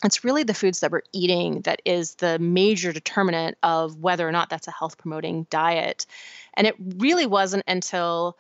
it's 0.04 0.24
really 0.24 0.44
the 0.44 0.54
foods 0.54 0.80
that 0.80 0.92
we're 0.92 1.02
eating 1.14 1.62
that 1.62 1.82
is 1.86 2.16
the 2.16 2.40
major 2.40 2.92
determinant 2.92 3.58
of 3.64 3.98
whether 3.98 4.28
or 4.28 4.32
not 4.32 4.50
that's 4.50 4.68
a 4.68 4.72
health 4.72 4.98
promoting 4.98 5.46
diet. 5.50 6.06
And 6.56 6.68
it 6.68 6.76
really 6.98 7.26
wasn't 7.26 7.64
until 7.68 8.38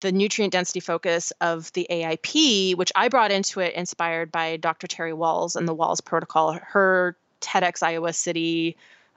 the 0.00 0.12
nutrient 0.12 0.52
density 0.52 0.80
focus 0.80 1.32
of 1.40 1.72
the 1.72 1.86
AIP, 1.90 2.76
which 2.76 2.92
I 2.94 3.08
brought 3.08 3.30
into 3.30 3.60
it 3.60 3.74
inspired 3.74 4.32
by 4.32 4.56
Dr. 4.56 4.86
Terry 4.86 5.12
Wahls 5.12 5.56
and 5.56 5.68
the 5.68 5.74
Wahls 5.74 6.04
Protocol. 6.04 6.58
Her 6.62 7.16
TEDx 7.40 7.82
Iowa 7.82 8.12
City 8.12 8.76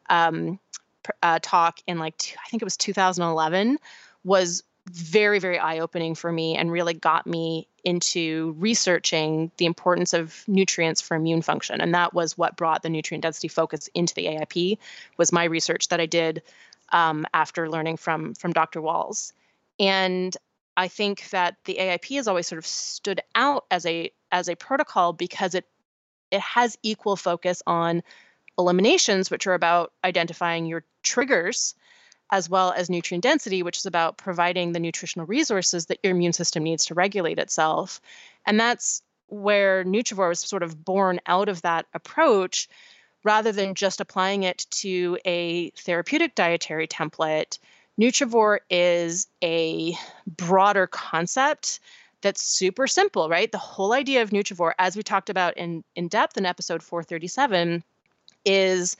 um, 0.09 0.59
uh, 1.21 1.39
talk 1.41 1.79
in 1.87 1.99
like, 1.99 2.35
I 2.43 2.49
think 2.49 2.61
it 2.61 2.65
was 2.65 2.77
2011, 2.77 3.77
was 4.23 4.63
very, 4.91 5.39
very 5.39 5.57
eye 5.57 5.79
opening 5.79 6.15
for 6.15 6.31
me 6.31 6.57
and 6.57 6.71
really 6.71 6.93
got 6.93 7.25
me 7.25 7.67
into 7.83 8.55
researching 8.59 9.51
the 9.57 9.65
importance 9.65 10.13
of 10.13 10.43
nutrients 10.47 11.01
for 11.01 11.15
immune 11.15 11.41
function. 11.41 11.79
And 11.79 11.93
that 11.93 12.13
was 12.13 12.37
what 12.37 12.57
brought 12.57 12.83
the 12.83 12.89
nutrient 12.89 13.23
density 13.23 13.47
focus 13.47 13.89
into 13.93 14.13
the 14.13 14.25
AIP 14.25 14.77
was 15.17 15.31
my 15.31 15.45
research 15.45 15.89
that 15.89 16.01
I 16.01 16.05
did 16.05 16.43
um, 16.91 17.25
after 17.33 17.69
learning 17.69 17.97
from 17.97 18.33
from 18.35 18.51
Dr. 18.51 18.81
Wahls. 18.81 19.31
And 19.79 20.35
I 20.75 20.87
think 20.87 21.29
that 21.29 21.57
the 21.65 21.75
AIP 21.75 22.15
has 22.15 22.27
always 22.27 22.47
sort 22.47 22.59
of 22.59 22.65
stood 22.65 23.21
out 23.35 23.65
as 23.69 23.85
a 23.85 24.11
as 24.31 24.49
a 24.49 24.55
protocol 24.55 25.13
because 25.13 25.55
it 25.55 25.65
it 26.31 26.41
has 26.41 26.77
equal 26.81 27.15
focus 27.15 27.61
on 27.67 28.01
eliminations, 28.57 29.29
which 29.29 29.45
are 29.47 29.53
about 29.53 29.93
identifying 30.03 30.65
your 30.65 30.83
triggers 31.03 31.75
as 32.31 32.49
well 32.49 32.73
as 32.75 32.89
nutrient 32.89 33.21
density, 33.21 33.61
which 33.61 33.77
is 33.77 33.85
about 33.85 34.17
providing 34.17 34.71
the 34.71 34.79
nutritional 34.79 35.27
resources 35.27 35.85
that 35.85 35.99
your 36.01 36.11
immune 36.11 36.33
system 36.33 36.63
needs 36.63 36.87
to 36.87 36.95
regulate 36.95 37.37
itself. 37.37 38.01
And 38.45 38.59
that's 38.59 39.03
where 39.27 39.83
Nutrivore 39.83 40.29
was 40.29 40.39
sort 40.39 40.63
of 40.63 40.83
born 40.83 41.19
out 41.27 41.49
of 41.49 41.61
that 41.61 41.85
approach 41.93 42.67
rather 43.23 43.51
than 43.51 43.75
just 43.75 44.01
applying 44.01 44.43
it 44.43 44.65
to 44.69 45.17
a 45.25 45.69
therapeutic 45.71 46.35
dietary 46.35 46.87
template. 46.87 47.59
Nutrivore 47.99 48.59
is 48.69 49.27
a 49.43 49.95
broader 50.25 50.87
concept 50.87 51.79
that's 52.21 52.41
super 52.41 52.87
simple, 52.87 53.29
right? 53.29 53.51
The 53.51 53.57
whole 53.57 53.93
idea 53.93 54.21
of 54.21 54.31
Nutrivore, 54.31 54.73
as 54.79 54.95
we 54.95 55.03
talked 55.03 55.29
about 55.29 55.57
in, 55.57 55.83
in 55.95 56.07
depth 56.07 56.37
in 56.37 56.45
episode 56.45 56.81
437, 56.81 57.83
is 58.45 58.97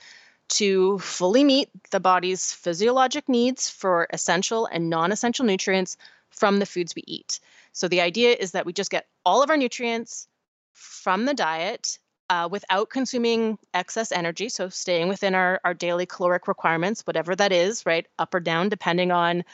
to 0.50 0.98
fully 0.98 1.42
meet 1.42 1.70
the 1.90 2.00
body's 2.00 2.52
physiologic 2.52 3.28
needs 3.28 3.68
for 3.68 4.06
essential 4.12 4.66
and 4.66 4.90
non 4.90 5.10
essential 5.10 5.44
nutrients 5.44 5.96
from 6.30 6.58
the 6.58 6.66
foods 6.66 6.94
we 6.94 7.02
eat. 7.06 7.40
So 7.72 7.88
the 7.88 8.02
idea 8.02 8.36
is 8.38 8.52
that 8.52 8.66
we 8.66 8.72
just 8.72 8.90
get 8.90 9.06
all 9.24 9.42
of 9.42 9.50
our 9.50 9.56
nutrients 9.56 10.28
from 10.72 11.24
the 11.24 11.34
diet 11.34 11.98
uh, 12.34 12.48
without 12.48 12.90
consuming 12.90 13.56
excess 13.74 14.10
energy. 14.10 14.48
So 14.48 14.68
staying 14.68 15.08
within 15.08 15.36
our, 15.36 15.60
our 15.64 15.72
daily 15.72 16.04
caloric 16.04 16.48
requirements, 16.48 17.06
whatever 17.06 17.36
that 17.36 17.52
is, 17.52 17.86
right? 17.86 18.06
Up 18.18 18.34
or 18.34 18.40
down, 18.40 18.68
depending 18.68 19.12
on 19.12 19.44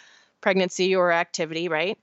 pregnancy 0.41 0.97
or 0.97 1.13
activity, 1.13 1.69
right? 1.69 1.99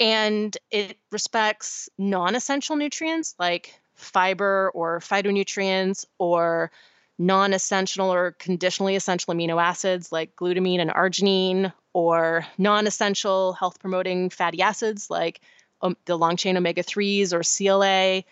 And 0.00 0.56
it 0.72 0.98
respects 1.12 1.88
non 1.96 2.34
essential 2.34 2.74
nutrients 2.74 3.36
like 3.38 3.78
fiber 3.94 4.72
or 4.74 4.98
phytonutrients 4.98 6.06
or 6.18 6.72
non 7.18 7.52
essential 7.52 8.12
or 8.12 8.32
conditionally 8.32 8.96
essential 8.96 9.32
amino 9.32 9.62
acids 9.62 10.10
like 10.10 10.34
glutamine 10.34 10.80
and 10.80 10.90
arginine, 10.90 11.72
or 11.92 12.44
non 12.58 12.88
essential 12.88 13.52
health 13.52 13.78
promoting 13.78 14.30
fatty 14.30 14.60
acids 14.60 15.08
like 15.08 15.40
um, 15.82 15.96
the 16.06 16.18
long 16.18 16.36
chain 16.36 16.56
omega 16.56 16.82
3s 16.82 17.32
or 17.32 17.42
CLA, 17.44 18.24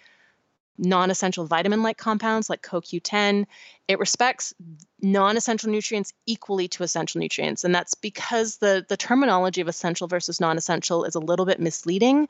non 0.78 1.10
essential 1.10 1.46
vitamin 1.46 1.82
like 1.82 1.98
compounds 1.98 2.50
like 2.50 2.62
CoQ10. 2.62 3.46
It 3.88 3.98
respects 3.98 4.54
non 5.00 5.36
essential 5.36 5.70
nutrients 5.70 6.12
equally 6.26 6.68
to 6.68 6.82
essential 6.82 7.20
nutrients. 7.20 7.64
And 7.64 7.74
that's 7.74 7.94
because 7.94 8.56
the, 8.56 8.84
the 8.88 8.96
terminology 8.96 9.60
of 9.60 9.68
essential 9.68 10.08
versus 10.08 10.40
non 10.40 10.56
essential 10.56 11.04
is 11.04 11.14
a 11.14 11.20
little 11.20 11.46
bit 11.46 11.60
misleading. 11.60 12.28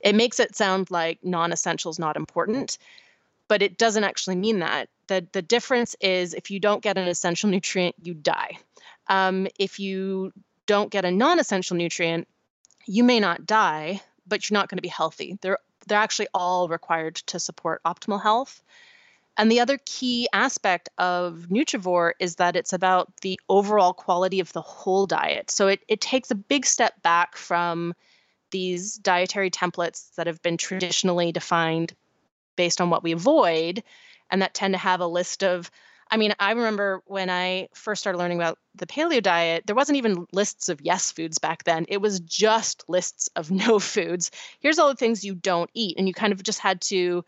It 0.00 0.14
makes 0.14 0.40
it 0.40 0.56
sound 0.56 0.90
like 0.90 1.18
non 1.22 1.52
essential 1.52 1.90
is 1.90 1.98
not 1.98 2.16
important 2.16 2.78
but 3.48 3.62
it 3.62 3.78
doesn't 3.78 4.04
actually 4.04 4.36
mean 4.36 4.60
that. 4.60 4.88
The, 5.06 5.26
the 5.32 5.42
difference 5.42 5.94
is 6.00 6.34
if 6.34 6.50
you 6.50 6.60
don't 6.60 6.82
get 6.82 6.98
an 6.98 7.08
essential 7.08 7.48
nutrient, 7.48 7.94
you 8.02 8.14
die. 8.14 8.58
Um, 9.08 9.46
if 9.58 9.78
you 9.78 10.32
don't 10.66 10.90
get 10.90 11.04
a 11.04 11.10
non 11.10 11.38
essential 11.38 11.76
nutrient, 11.76 12.26
you 12.86 13.04
may 13.04 13.20
not 13.20 13.46
die, 13.46 14.00
but 14.26 14.48
you're 14.48 14.58
not 14.58 14.68
going 14.68 14.78
to 14.78 14.82
be 14.82 14.88
healthy. 14.88 15.38
They're, 15.40 15.58
they're 15.86 15.98
actually 15.98 16.28
all 16.34 16.68
required 16.68 17.16
to 17.16 17.40
support 17.40 17.82
optimal 17.84 18.22
health. 18.22 18.62
And 19.38 19.50
the 19.50 19.60
other 19.60 19.78
key 19.84 20.28
aspect 20.32 20.88
of 20.96 21.48
Nutrivore 21.50 22.12
is 22.18 22.36
that 22.36 22.56
it's 22.56 22.72
about 22.72 23.12
the 23.20 23.38
overall 23.48 23.92
quality 23.92 24.40
of 24.40 24.52
the 24.52 24.62
whole 24.62 25.06
diet. 25.06 25.50
So 25.50 25.68
it, 25.68 25.80
it 25.88 26.00
takes 26.00 26.30
a 26.30 26.34
big 26.34 26.64
step 26.64 27.02
back 27.02 27.36
from 27.36 27.94
these 28.50 28.96
dietary 28.96 29.50
templates 29.50 30.14
that 30.14 30.26
have 30.26 30.40
been 30.40 30.56
traditionally 30.56 31.32
defined 31.32 31.94
based 32.56 32.80
on 32.80 32.88
what 32.88 33.02
we 33.02 33.12
avoid 33.12 33.82
and 34.30 34.40
that 34.40 34.54
tend 34.54 34.74
to 34.74 34.78
have 34.78 35.00
a 35.00 35.06
list 35.06 35.44
of 35.44 35.70
I 36.10 36.16
mean, 36.16 36.34
I 36.38 36.52
remember 36.52 37.02
when 37.06 37.30
I 37.30 37.68
first 37.74 38.00
started 38.00 38.18
learning 38.18 38.38
about 38.38 38.58
the 38.74 38.86
paleo 38.86 39.22
diet, 39.22 39.64
there 39.66 39.76
wasn't 39.76 39.98
even 39.98 40.26
lists 40.32 40.68
of 40.68 40.80
yes 40.80 41.10
foods 41.10 41.38
back 41.38 41.64
then. 41.64 41.86
It 41.88 42.00
was 42.00 42.20
just 42.20 42.84
lists 42.88 43.28
of 43.36 43.50
no 43.50 43.78
foods. 43.78 44.30
Here's 44.60 44.78
all 44.78 44.88
the 44.88 44.94
things 44.94 45.24
you 45.24 45.34
don't 45.34 45.70
eat 45.74 45.96
and 45.98 46.06
you 46.06 46.14
kind 46.14 46.32
of 46.32 46.42
just 46.42 46.60
had 46.60 46.80
to 46.82 47.24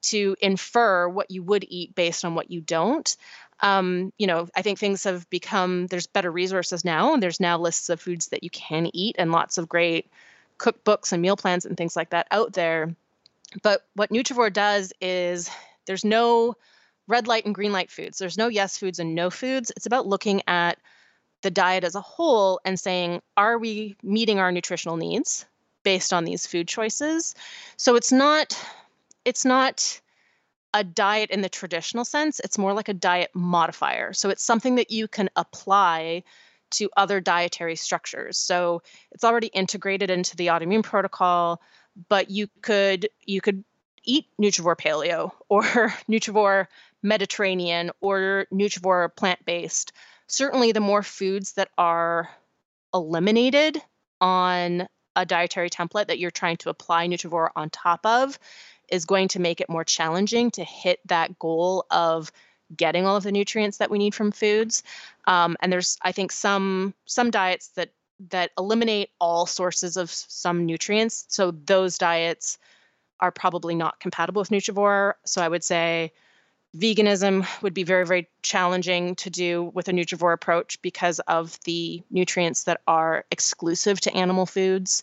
to 0.00 0.36
infer 0.40 1.08
what 1.08 1.30
you 1.30 1.42
would 1.42 1.64
eat 1.68 1.94
based 1.94 2.24
on 2.24 2.34
what 2.34 2.50
you 2.50 2.60
don't. 2.60 3.16
Um, 3.60 4.12
you 4.16 4.28
know, 4.28 4.46
I 4.54 4.62
think 4.62 4.78
things 4.78 5.02
have 5.04 5.28
become 5.30 5.88
there's 5.88 6.06
better 6.06 6.30
resources 6.30 6.84
now 6.84 7.12
and 7.14 7.22
there's 7.22 7.40
now 7.40 7.58
lists 7.58 7.88
of 7.88 8.00
foods 8.00 8.28
that 8.28 8.44
you 8.44 8.50
can 8.50 8.88
eat 8.94 9.16
and 9.18 9.32
lots 9.32 9.58
of 9.58 9.68
great 9.68 10.08
cookbooks 10.58 11.12
and 11.12 11.20
meal 11.20 11.36
plans 11.36 11.64
and 11.64 11.76
things 11.76 11.96
like 11.96 12.10
that 12.10 12.28
out 12.30 12.52
there 12.52 12.94
but 13.62 13.86
what 13.94 14.10
Nutrivore 14.10 14.52
does 14.52 14.92
is 15.00 15.50
there's 15.86 16.04
no 16.04 16.54
red 17.08 17.26
light 17.26 17.44
and 17.44 17.54
green 17.54 17.72
light 17.72 17.90
foods. 17.90 18.18
There's 18.18 18.38
no 18.38 18.48
yes 18.48 18.78
foods 18.78 18.98
and 18.98 19.14
no 19.14 19.30
foods. 19.30 19.72
It's 19.76 19.86
about 19.86 20.06
looking 20.06 20.42
at 20.46 20.78
the 21.42 21.50
diet 21.50 21.84
as 21.84 21.94
a 21.94 22.00
whole 22.00 22.60
and 22.64 22.78
saying, 22.78 23.22
are 23.36 23.58
we 23.58 23.96
meeting 24.02 24.38
our 24.38 24.52
nutritional 24.52 24.96
needs 24.96 25.46
based 25.84 26.12
on 26.12 26.24
these 26.24 26.46
food 26.46 26.68
choices? 26.68 27.34
So 27.76 27.96
it's 27.96 28.12
not 28.12 28.56
it's 29.24 29.44
not 29.44 30.00
a 30.74 30.84
diet 30.84 31.30
in 31.30 31.40
the 31.40 31.48
traditional 31.48 32.04
sense. 32.04 32.40
It's 32.40 32.58
more 32.58 32.74
like 32.74 32.88
a 32.88 32.94
diet 32.94 33.30
modifier. 33.34 34.12
So 34.12 34.28
it's 34.28 34.44
something 34.44 34.76
that 34.76 34.90
you 34.90 35.08
can 35.08 35.30
apply 35.34 36.24
to 36.72 36.90
other 36.96 37.20
dietary 37.20 37.76
structures. 37.76 38.36
So 38.36 38.82
it's 39.10 39.24
already 39.24 39.46
integrated 39.48 40.10
into 40.10 40.36
the 40.36 40.48
autoimmune 40.48 40.82
protocol 40.82 41.62
but 42.08 42.30
you 42.30 42.48
could 42.62 43.08
you 43.24 43.40
could 43.40 43.64
eat 44.04 44.26
Nutrivore 44.40 44.76
Paleo 44.76 45.32
or 45.48 45.62
Nutrivore 46.08 46.66
Mediterranean 47.02 47.90
or 48.00 48.46
Nutrivore 48.52 49.14
plant 49.14 49.44
based. 49.44 49.92
Certainly, 50.26 50.72
the 50.72 50.80
more 50.80 51.02
foods 51.02 51.52
that 51.54 51.70
are 51.78 52.28
eliminated 52.92 53.80
on 54.20 54.88
a 55.16 55.26
dietary 55.26 55.70
template 55.70 56.06
that 56.06 56.18
you're 56.18 56.30
trying 56.30 56.56
to 56.58 56.70
apply 56.70 57.08
Nutrivore 57.08 57.50
on 57.56 57.70
top 57.70 58.04
of 58.06 58.38
is 58.88 59.04
going 59.04 59.28
to 59.28 59.40
make 59.40 59.60
it 59.60 59.68
more 59.68 59.84
challenging 59.84 60.50
to 60.52 60.64
hit 60.64 61.00
that 61.06 61.38
goal 61.38 61.86
of 61.90 62.32
getting 62.74 63.06
all 63.06 63.16
of 63.16 63.22
the 63.22 63.32
nutrients 63.32 63.78
that 63.78 63.90
we 63.90 63.98
need 63.98 64.14
from 64.14 64.30
foods. 64.30 64.82
Um, 65.26 65.56
and 65.60 65.72
there's, 65.72 65.98
I 66.02 66.12
think, 66.12 66.32
some 66.32 66.94
some 67.06 67.30
diets 67.30 67.68
that 67.68 67.90
that 68.30 68.50
eliminate 68.58 69.10
all 69.20 69.46
sources 69.46 69.96
of 69.96 70.10
some 70.10 70.66
nutrients. 70.66 71.24
So 71.28 71.52
those 71.52 71.98
diets 71.98 72.58
are 73.20 73.30
probably 73.30 73.74
not 73.74 74.00
compatible 74.00 74.40
with 74.40 74.50
Nutrivore. 74.50 75.14
So 75.24 75.42
I 75.42 75.48
would 75.48 75.64
say 75.64 76.12
veganism 76.76 77.46
would 77.62 77.74
be 77.74 77.82
very, 77.82 78.06
very 78.06 78.28
challenging 78.42 79.14
to 79.16 79.30
do 79.30 79.70
with 79.74 79.88
a 79.88 79.92
Nutrivore 79.92 80.32
approach 80.32 80.80
because 80.82 81.18
of 81.20 81.58
the 81.64 82.02
nutrients 82.10 82.64
that 82.64 82.80
are 82.86 83.24
exclusive 83.30 84.00
to 84.02 84.14
animal 84.14 84.46
foods. 84.46 85.02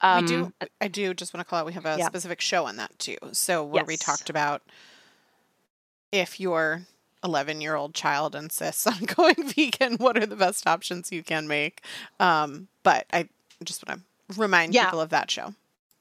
Um, 0.00 0.24
we 0.24 0.28
do. 0.28 0.52
Um, 0.60 0.68
I 0.80 0.88
do 0.88 1.14
just 1.14 1.34
want 1.34 1.46
to 1.46 1.48
call 1.48 1.60
out. 1.60 1.66
We 1.66 1.72
have 1.72 1.86
a 1.86 1.96
yeah. 1.98 2.06
specific 2.06 2.40
show 2.40 2.66
on 2.66 2.76
that 2.76 2.96
too. 2.98 3.16
So 3.32 3.64
where 3.64 3.82
yes. 3.82 3.86
we 3.86 3.96
talked 3.96 4.30
about 4.30 4.62
if 6.12 6.38
you're 6.38 6.82
11 7.24 7.60
year 7.60 7.74
old 7.74 7.94
child 7.94 8.34
insists 8.34 8.86
on 8.86 8.98
going 9.04 9.36
vegan, 9.56 9.96
what 9.96 10.16
are 10.18 10.26
the 10.26 10.36
best 10.36 10.66
options 10.66 11.10
you 11.10 11.22
can 11.22 11.48
make? 11.48 11.82
Um, 12.20 12.68
but 12.82 13.06
I 13.12 13.28
just 13.64 13.86
want 13.86 14.00
to 14.00 14.40
remind 14.40 14.74
yeah. 14.74 14.84
people 14.84 15.00
of 15.00 15.10
that 15.10 15.30
show. 15.30 15.54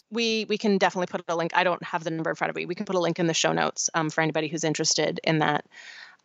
We 0.09 0.45
we 0.47 0.57
can 0.57 0.77
definitely 0.77 1.07
put 1.07 1.23
a 1.27 1.35
link. 1.35 1.51
I 1.55 1.63
don't 1.63 1.83
have 1.83 2.03
the 2.03 2.11
number 2.11 2.29
in 2.29 2.35
front 2.35 2.49
of 2.49 2.55
me. 2.55 2.65
We 2.65 2.75
can 2.75 2.85
put 2.85 2.95
a 2.95 2.99
link 2.99 3.19
in 3.19 3.27
the 3.27 3.33
show 3.33 3.51
notes 3.51 3.89
um, 3.93 4.09
for 4.09 4.21
anybody 4.21 4.47
who's 4.47 4.63
interested 4.63 5.19
in 5.23 5.39
that. 5.39 5.65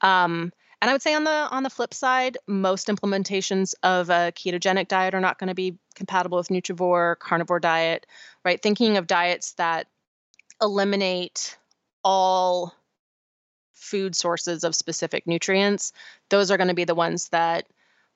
Um, 0.01 0.53
and 0.81 0.91
I 0.91 0.95
would 0.95 1.03
say 1.03 1.15
on 1.15 1.25
the 1.25 1.31
on 1.31 1.63
the 1.63 1.71
flip 1.71 1.95
side, 1.95 2.39
most 2.47 2.89
implementations 2.89 3.75
of 3.83 4.11
a 4.11 4.33
ketogenic 4.35 4.89
diet 4.89 5.15
are 5.15 5.21
not 5.21 5.39
going 5.39 5.49
to 5.49 5.55
be 5.55 5.79
compatible 5.95 6.39
with 6.39 6.49
nutrivore, 6.49 7.19
carnivore 7.19 7.61
diet, 7.61 8.07
right? 8.45 8.61
Thinking 8.61 8.97
of 8.97 9.07
diets 9.07 9.53
that 9.55 9.87
eliminate 10.61 11.57
all 12.05 12.75
food 13.73 14.17
sources 14.17 14.65
of 14.65 14.75
specific 14.75 15.27
nutrients, 15.27 15.93
those 16.31 16.51
are 16.51 16.57
going 16.57 16.69
to 16.69 16.75
be 16.75 16.85
the 16.85 16.95
ones 16.95 17.29
that 17.29 17.67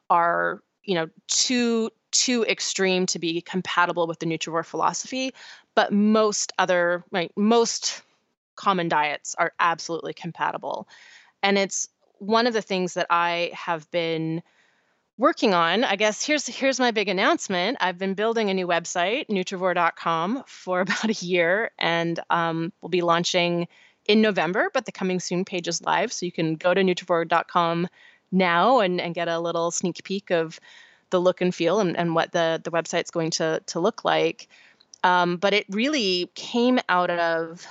are, 0.08 0.62
you 0.85 0.94
know, 0.94 1.08
too 1.28 1.90
too 2.18 2.44
extreme 2.44 3.06
to 3.06 3.18
be 3.18 3.40
compatible 3.40 4.06
with 4.06 4.18
the 4.18 4.26
nutrivore 4.26 4.64
philosophy, 4.64 5.32
but 5.75 5.92
most 5.92 6.52
other 6.58 7.04
right 7.11 7.32
most 7.37 8.02
common 8.56 8.88
diets 8.88 9.35
are 9.38 9.52
absolutely 9.61 10.14
compatible. 10.14 10.88
And 11.42 11.58
it's 11.58 11.88
one 12.18 12.46
of 12.46 12.54
the 12.54 12.62
things 12.62 12.94
that 12.94 13.06
I 13.11 13.50
have 13.52 13.90
been 13.90 14.42
working 15.18 15.54
on. 15.54 15.85
I 15.85 15.96
guess 15.96 16.25
here's 16.25 16.46
here's 16.46 16.80
my 16.80 16.90
big 16.90 17.08
announcement. 17.08 17.78
I've 17.80 17.99
been 17.99 18.14
building 18.14 18.50
a 18.50 18.54
new 18.54 18.66
website, 18.66 19.28
nutrivore.com, 19.28 20.44
for 20.46 20.80
about 20.82 21.11
a 21.11 21.25
year, 21.25 21.70
and 21.78 22.18
um, 22.30 22.73
we'll 22.80 22.90
be 22.90 23.02
launching 23.02 23.68
in 24.06 24.20
November. 24.20 24.70
But 24.73 24.87
the 24.87 24.92
coming 24.92 25.20
soon 25.20 25.44
page 25.44 25.68
is 25.68 25.82
live, 25.82 26.12
so 26.12 26.26
you 26.26 26.32
can 26.32 26.56
go 26.56 26.75
to 26.75 26.82
nutrivore.com 26.82 27.88
now 28.32 28.80
and, 28.80 29.00
and 29.00 29.14
get 29.14 29.28
a 29.28 29.38
little 29.38 29.70
sneak 29.70 30.02
peek 30.04 30.30
of 30.30 30.58
the 31.10 31.20
look 31.20 31.40
and 31.40 31.54
feel 31.54 31.80
and, 31.80 31.96
and 31.96 32.14
what 32.14 32.32
the 32.32 32.60
the 32.62 32.70
website's 32.70 33.10
going 33.10 33.30
to 33.32 33.62
to 33.66 33.80
look 33.80 34.04
like. 34.04 34.48
Um, 35.04 35.36
but 35.36 35.54
it 35.54 35.66
really 35.68 36.30
came 36.34 36.80
out 36.88 37.10
of 37.10 37.66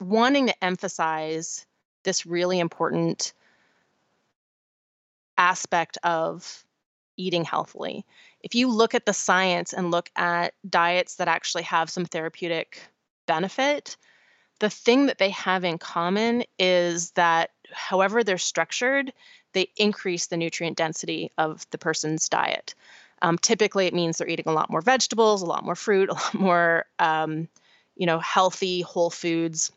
wanting 0.00 0.46
to 0.48 0.64
emphasize 0.64 1.66
this 2.02 2.26
really 2.26 2.58
important 2.58 3.32
aspect 5.38 5.98
of 6.02 6.64
eating 7.16 7.44
healthily. 7.44 8.04
If 8.42 8.54
you 8.54 8.68
look 8.68 8.94
at 8.94 9.06
the 9.06 9.12
science 9.12 9.72
and 9.72 9.90
look 9.90 10.10
at 10.16 10.54
diets 10.68 11.16
that 11.16 11.28
actually 11.28 11.64
have 11.64 11.90
some 11.90 12.04
therapeutic 12.04 12.80
benefit, 13.26 13.96
the 14.58 14.70
thing 14.70 15.06
that 15.06 15.18
they 15.18 15.30
have 15.30 15.64
in 15.64 15.78
common 15.78 16.44
is 16.58 17.12
that 17.12 17.50
however 17.72 18.22
they're 18.24 18.38
structured, 18.38 19.12
they 19.52 19.68
increase 19.76 20.26
the 20.26 20.36
nutrient 20.36 20.76
density 20.76 21.32
of 21.38 21.66
the 21.70 21.78
person's 21.78 22.28
diet. 22.28 22.74
Um, 23.22 23.36
typically, 23.38 23.86
it 23.86 23.94
means 23.94 24.18
they're 24.18 24.28
eating 24.28 24.48
a 24.48 24.52
lot 24.52 24.70
more 24.70 24.80
vegetables, 24.80 25.42
a 25.42 25.46
lot 25.46 25.64
more 25.64 25.74
fruit, 25.74 26.08
a 26.10 26.14
lot 26.14 26.34
more, 26.34 26.84
um, 26.98 27.48
you 27.96 28.06
know, 28.06 28.18
healthy 28.18 28.80
whole 28.82 29.10
foods 29.10 29.72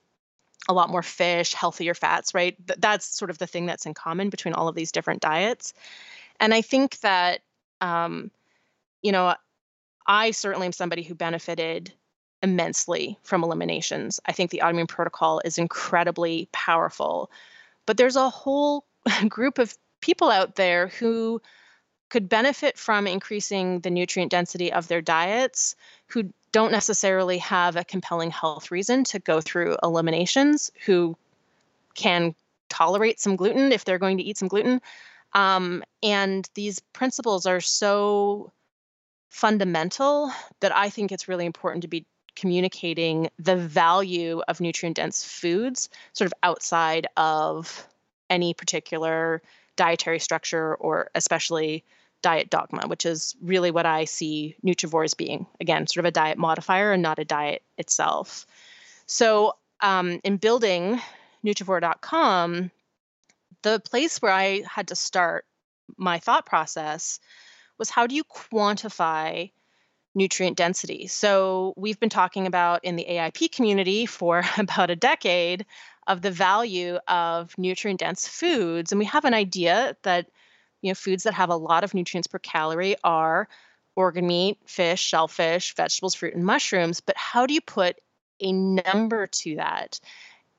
a 0.69 0.73
lot 0.73 0.89
more 0.89 1.03
fish, 1.03 1.53
healthier 1.53 1.93
fats, 1.93 2.33
right? 2.33 2.55
That's 2.79 3.05
sort 3.05 3.29
of 3.29 3.37
the 3.37 3.47
thing 3.47 3.65
that's 3.65 3.85
in 3.85 3.93
common 3.93 4.29
between 4.29 4.53
all 4.53 4.67
of 4.67 4.75
these 4.75 4.91
different 4.91 5.21
diets. 5.21 5.73
And 6.39 6.53
I 6.53 6.61
think 6.61 6.99
that, 7.01 7.41
um, 7.81 8.31
you 9.01 9.11
know, 9.11 9.35
I 10.07 10.31
certainly 10.31 10.67
am 10.67 10.73
somebody 10.73 11.03
who 11.03 11.15
benefited 11.15 11.93
immensely 12.41 13.17
from 13.23 13.43
eliminations. 13.43 14.19
I 14.25 14.31
think 14.31 14.51
the 14.51 14.61
autoimmune 14.63 14.87
protocol 14.87 15.41
is 15.43 15.57
incredibly 15.57 16.49
powerful. 16.51 17.31
But 17.85 17.97
there's 17.97 18.15
a 18.15 18.29
whole 18.29 18.85
group 19.29 19.57
of 19.59 19.75
people 20.01 20.29
out 20.29 20.55
there 20.55 20.87
who 20.87 21.41
could 22.09 22.29
benefit 22.29 22.77
from 22.77 23.07
increasing 23.07 23.79
the 23.79 23.89
nutrient 23.89 24.29
density 24.31 24.71
of 24.71 24.87
their 24.87 25.01
diets 25.01 25.75
who 26.07 26.31
don't 26.51 26.71
necessarily 26.71 27.39
have 27.39 27.75
a 27.75 27.83
compelling 27.83 28.29
health 28.29 28.69
reason 28.69 29.03
to 29.03 29.17
go 29.19 29.41
through 29.41 29.75
eliminations, 29.81 30.69
who 30.85 31.17
can 31.95 32.35
tolerate 32.69 33.19
some 33.19 33.35
gluten 33.35 33.71
if 33.71 33.83
they're 33.83 33.97
going 33.97 34.17
to 34.17 34.23
eat 34.23 34.37
some 34.37 34.47
gluten. 34.47 34.79
Um, 35.33 35.83
and 36.03 36.47
these 36.53 36.79
principles 36.93 37.47
are 37.47 37.61
so 37.61 38.51
fundamental 39.31 40.31
that 40.59 40.75
I 40.75 40.89
think 40.89 41.11
it's 41.11 41.27
really 41.27 41.47
important 41.47 41.81
to 41.81 41.87
be 41.87 42.05
communicating 42.35 43.29
the 43.39 43.55
value 43.55 44.41
of 44.47 44.61
nutrient 44.61 44.97
dense 44.97 45.23
foods 45.23 45.89
sort 46.13 46.27
of 46.27 46.33
outside 46.43 47.07
of 47.17 47.87
any 48.29 48.53
particular 48.53 49.41
dietary 49.75 50.19
structure 50.19 50.75
or 50.75 51.09
especially 51.15 51.83
diet 52.23 52.49
dogma, 52.49 52.87
which 52.87 53.05
is 53.05 53.35
really 53.41 53.69
what 53.69 53.85
I 53.85 54.05
see 54.05 54.55
Nutrivore 54.65 55.03
as 55.03 55.13
being. 55.13 55.45
Again, 55.59 55.85
sort 55.85 56.05
of 56.05 56.09
a 56.09 56.11
diet 56.11 56.37
modifier 56.39 56.91
and 56.93 57.03
not 57.03 57.19
a 57.19 57.25
diet 57.25 57.61
itself. 57.77 58.47
So, 59.05 59.53
um, 59.81 60.21
in 60.23 60.37
building 60.37 60.99
Nutrivore.com, 61.45 62.71
the 63.61 63.79
place 63.81 64.21
where 64.21 64.31
I 64.31 64.63
had 64.65 64.87
to 64.87 64.95
start 64.95 65.45
my 65.97 66.19
thought 66.19 66.45
process 66.45 67.19
was 67.77 67.89
how 67.89 68.07
do 68.07 68.15
you 68.15 68.23
quantify 68.23 69.51
nutrient 70.15 70.57
density? 70.57 71.07
So, 71.07 71.73
we've 71.75 71.99
been 71.99 72.09
talking 72.09 72.47
about 72.47 72.85
in 72.85 72.95
the 72.95 73.05
AIP 73.05 73.51
community 73.51 74.05
for 74.05 74.43
about 74.57 74.89
a 74.89 74.95
decade 74.95 75.65
of 76.07 76.21
the 76.21 76.31
value 76.31 76.97
of 77.07 77.57
nutrient 77.57 77.99
dense 77.99 78.27
foods. 78.27 78.91
And 78.91 78.99
we 78.99 79.05
have 79.05 79.25
an 79.25 79.33
idea 79.33 79.95
that 80.03 80.27
you 80.81 80.89
know, 80.89 80.95
foods 80.95 81.23
that 81.23 81.33
have 81.33 81.49
a 81.49 81.55
lot 81.55 81.83
of 81.83 81.93
nutrients 81.93 82.27
per 82.27 82.39
calorie 82.39 82.95
are 83.03 83.47
organ 83.95 84.27
meat, 84.27 84.57
fish, 84.65 85.01
shellfish, 85.01 85.75
vegetables, 85.75 86.15
fruit, 86.15 86.35
and 86.35 86.45
mushrooms. 86.45 86.99
But 86.99 87.17
how 87.17 87.45
do 87.45 87.53
you 87.53 87.61
put 87.61 87.97
a 88.39 88.51
number 88.51 89.27
to 89.27 89.55
that? 89.55 89.99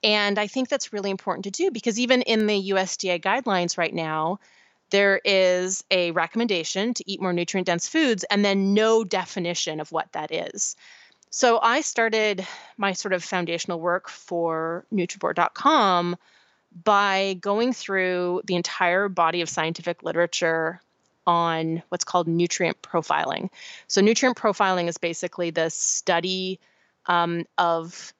And 0.02 0.38
I 0.38 0.46
think 0.46 0.68
that's 0.68 0.92
really 0.92 1.10
important 1.10 1.44
to 1.44 1.50
do 1.50 1.70
because 1.70 1.98
even 1.98 2.22
in 2.22 2.46
the 2.46 2.70
USDA 2.70 3.20
guidelines 3.20 3.78
right 3.78 3.94
now, 3.94 4.38
there 4.90 5.20
is 5.24 5.82
a 5.90 6.10
recommendation 6.10 6.94
to 6.94 7.10
eat 7.10 7.20
more 7.20 7.32
nutrient 7.32 7.66
dense 7.66 7.88
foods 7.88 8.24
and 8.24 8.44
then 8.44 8.74
no 8.74 9.02
definition 9.02 9.80
of 9.80 9.90
what 9.90 10.12
that 10.12 10.30
is. 10.30 10.76
So 11.36 11.58
I 11.60 11.80
started 11.80 12.46
my 12.76 12.92
sort 12.92 13.12
of 13.12 13.24
foundational 13.24 13.80
work 13.80 14.08
for 14.08 14.86
Nutrivore.com 14.92 16.16
by 16.84 17.36
going 17.40 17.72
through 17.72 18.42
the 18.44 18.54
entire 18.54 19.08
body 19.08 19.40
of 19.40 19.48
scientific 19.48 20.04
literature 20.04 20.80
on 21.26 21.82
what's 21.88 22.04
called 22.04 22.28
nutrient 22.28 22.80
profiling. 22.82 23.50
So, 23.88 24.00
nutrient 24.00 24.36
profiling 24.36 24.86
is 24.86 24.96
basically 24.96 25.50
the 25.50 25.70
study 25.70 26.60
um, 27.06 27.46
of, 27.58 28.14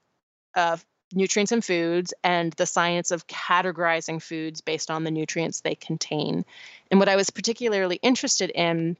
of 0.56 0.84
nutrients 1.12 1.52
in 1.52 1.60
foods 1.60 2.12
and 2.24 2.52
the 2.54 2.66
science 2.66 3.12
of 3.12 3.28
categorizing 3.28 4.20
foods 4.20 4.60
based 4.60 4.90
on 4.90 5.04
the 5.04 5.12
nutrients 5.12 5.60
they 5.60 5.76
contain. 5.76 6.44
And 6.90 6.98
what 6.98 7.08
I 7.08 7.14
was 7.14 7.30
particularly 7.30 8.00
interested 8.02 8.50
in 8.50 8.96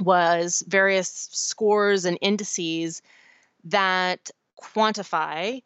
was 0.00 0.62
various 0.68 1.30
scores 1.32 2.04
and 2.04 2.18
indices 2.20 3.00
that 3.64 4.30
quantify 4.60 5.62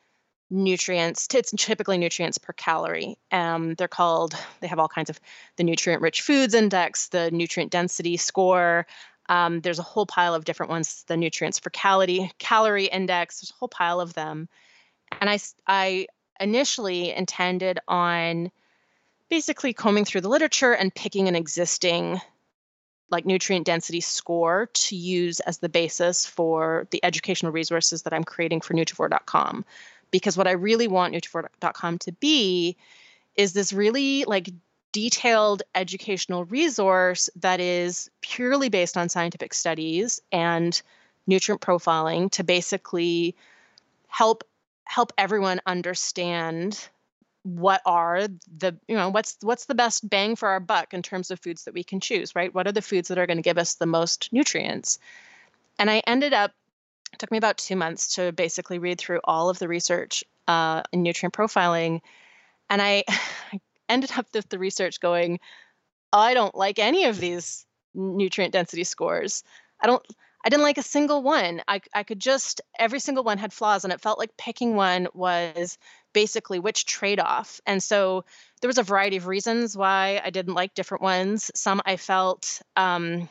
nutrients 0.51 1.29
it's 1.35 1.53
typically 1.57 1.99
nutrients 1.99 2.39
per 2.39 2.53
calorie. 2.55 3.19
Um, 3.31 3.75
they're 3.75 3.89
called 3.89 4.35
they 4.61 4.67
have 4.67 4.79
all 4.79 4.89
kinds 4.89 5.11
of 5.11 5.21
the 5.57 5.65
nutrient 5.65 6.03
rich 6.03 6.23
foods 6.23 6.55
index 6.55 7.09
the 7.09 7.31
nutrient 7.31 7.71
density 7.71 8.17
score. 8.17 8.87
Um, 9.29 9.61
there's 9.61 9.79
a 9.79 9.83
whole 9.83 10.07
pile 10.07 10.35
of 10.35 10.47
different 10.47 10.71
ones 10.71 11.05
the 11.07 11.17
nutrients 11.17 11.61
per 11.61 11.71
calorie 11.71 12.33
calorie 12.39 12.87
index 12.87 13.41
there's 13.41 13.51
a 13.51 13.59
whole 13.59 13.69
pile 13.69 14.01
of 14.01 14.15
them. 14.15 14.49
And 15.21 15.29
i 15.29 15.39
i 15.67 16.07
initially 16.41 17.13
intended 17.15 17.79
on 17.89 18.51
basically 19.29 19.75
combing 19.75 20.05
through 20.05 20.23
the 20.23 20.29
literature 20.29 20.73
and 20.73 20.95
picking 20.95 21.29
an 21.29 21.37
existing 21.37 22.21
like 23.11 23.25
nutrient 23.25 23.67
density 23.67 24.01
score 24.01 24.69
to 24.73 24.97
use 24.97 25.41
as 25.41 25.59
the 25.59 25.69
basis 25.69 26.27
for 26.27 26.87
the 26.91 27.03
educational 27.05 27.53
resources 27.53 28.03
that 28.03 28.13
I'm 28.13 28.25
creating 28.25 28.61
for 28.61 28.75
Nutrivore.com 28.75 29.65
because 30.11 30.37
what 30.37 30.47
I 30.47 30.53
really 30.53 30.89
want 30.89 31.15
Nutrivore.com 31.15 31.99
to 31.99 32.13
be 32.13 32.77
is 33.37 33.53
this 33.53 33.73
really 33.73 34.25
like 34.25 34.51
detailed 34.93 35.63
educational 35.75 36.45
resource 36.45 37.29
that 37.37 37.61
is 37.61 38.11
purely 38.21 38.69
based 38.69 38.97
on 38.97 39.09
scientific 39.09 39.55
studies 39.55 40.21
and 40.33 40.81
nutrient 41.27 41.61
profiling 41.61 42.31
to 42.33 42.43
basically 42.43 43.37
help 44.09 44.45
help 44.85 45.13
everyone 45.19 45.61
understand 45.67 46.89
what 47.57 47.81
are 47.87 48.29
the 48.59 48.77
you 48.89 48.97
know 48.97 49.09
what's 49.09 49.37
what's 49.43 49.67
the 49.67 49.75
best 49.75 50.09
bang 50.09 50.37
for 50.37 50.49
our 50.49 50.61
buck 50.61 50.93
in 50.93 51.03
terms 51.03 51.31
of 51.31 51.41
foods 51.41 51.65
that 51.65 51.75
we 51.75 51.83
can 51.83 52.01
choose 52.01 52.37
right 52.37 52.55
what 52.55 52.67
are 52.67 52.73
the 52.73 52.83
foods 52.83 53.09
that 53.09 53.19
are 53.19 53.27
going 53.27 53.39
to 53.39 53.43
give 53.43 53.59
us 53.59 53.75
the 53.75 53.87
most 53.87 54.29
nutrients 54.33 54.99
and 55.79 55.91
i 55.91 56.03
ended 56.07 56.33
up 56.33 56.53
it 57.13 57.19
took 57.19 57.31
me 57.31 57.39
about 57.39 57.59
two 57.59 57.77
months 57.77 58.15
to 58.17 58.33
basically 58.33 58.79
read 58.79 58.99
through 58.99 59.21
all 59.25 59.49
of 59.49 59.59
the 59.59 59.69
research 59.69 60.25
uh, 60.47 60.83
in 60.93 61.03
nutrient 61.03 61.35
profiling. 61.35 62.01
And 62.69 62.83
I 62.83 63.05
ended 63.89 64.11
up 64.17 64.27
with 64.33 64.49
the 64.49 64.59
research 64.59 65.01
going, 65.01 65.41
I 66.13 66.35
don't 66.35 66.55
like 66.55 66.79
any 66.79 67.05
of 67.05 67.19
these 67.19 67.67
nutrient 67.95 68.53
density 68.53 68.85
scores. 68.85 69.45
I 69.81 69.87
don't 69.87 70.05
I 70.45 70.51
didn't 70.51 70.63
like 70.63 70.79
a 70.79 70.83
single 70.83 71.23
one. 71.23 71.63
I 71.67 71.81
I 71.95 72.03
could 72.05 72.21
just 72.21 72.61
every 72.79 73.01
single 73.01 73.25
one 73.25 73.39
had 73.39 73.53
flaws 73.53 73.85
and 73.85 73.93
it 73.93 74.01
felt 74.01 74.19
like 74.19 74.37
picking 74.37 74.77
one 74.77 75.09
was 75.13 75.79
basically 76.13 76.59
which 76.59 76.87
trade-off. 76.87 77.61
And 77.67 77.83
so 77.83 78.25
there 78.61 78.69
was 78.69 78.79
a 78.79 78.83
variety 78.83 79.17
of 79.17 79.27
reasons 79.27 79.77
why 79.77 80.21
I 80.25 80.31
didn't 80.31 80.55
like 80.55 80.75
different 80.75 81.03
ones. 81.03 81.51
Some 81.55 81.83
I 81.85 81.97
felt 81.97 82.63
um, 82.77 83.29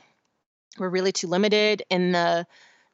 were 0.78 0.90
really 0.90 1.12
too 1.12 1.28
limited 1.28 1.84
in 1.90 2.12
the 2.12 2.46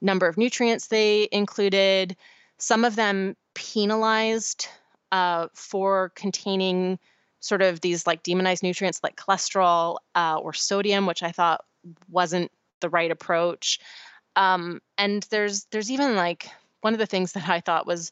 number 0.01 0.27
of 0.27 0.37
nutrients 0.37 0.87
they 0.87 1.27
included. 1.31 2.15
Some 2.59 2.85
of 2.85 2.95
them 2.95 3.35
penalized 3.55 4.67
uh, 5.11 5.47
for 5.53 6.11
containing 6.15 6.99
sort 7.39 7.61
of 7.61 7.81
these 7.81 8.07
like 8.07 8.23
demonized 8.23 8.63
nutrients 8.63 9.01
like 9.03 9.17
cholesterol 9.17 9.97
uh, 10.15 10.37
or 10.41 10.53
sodium, 10.53 11.05
which 11.05 11.23
I 11.23 11.31
thought 11.31 11.63
wasn't 12.09 12.51
the 12.83 12.89
right 12.89 13.09
approach. 13.09 13.79
Um, 14.35 14.79
and 14.99 15.23
there's 15.31 15.65
there's 15.71 15.89
even 15.89 16.15
like 16.15 16.47
one 16.81 16.93
of 16.93 16.99
the 16.99 17.07
things 17.07 17.31
that 17.33 17.49
I 17.49 17.61
thought 17.61 17.87
was 17.87 18.11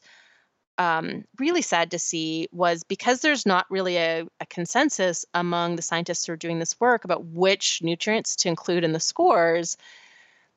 um, 0.78 1.24
really 1.38 1.62
sad 1.62 1.90
to 1.90 1.98
see 1.98 2.48
was 2.50 2.82
because 2.82 3.20
there's 3.20 3.46
not 3.46 3.70
really 3.70 3.98
a, 3.98 4.26
a, 4.40 4.46
consensus 4.46 5.26
among 5.34 5.76
the 5.76 5.82
scientists 5.82 6.24
who 6.24 6.32
are 6.32 6.36
doing 6.36 6.58
this 6.58 6.80
work 6.80 7.04
about 7.04 7.24
which 7.26 7.80
nutrients 7.82 8.36
to 8.36 8.48
include 8.48 8.82
in 8.82 8.92
the 8.92 8.98
scores. 8.98 9.76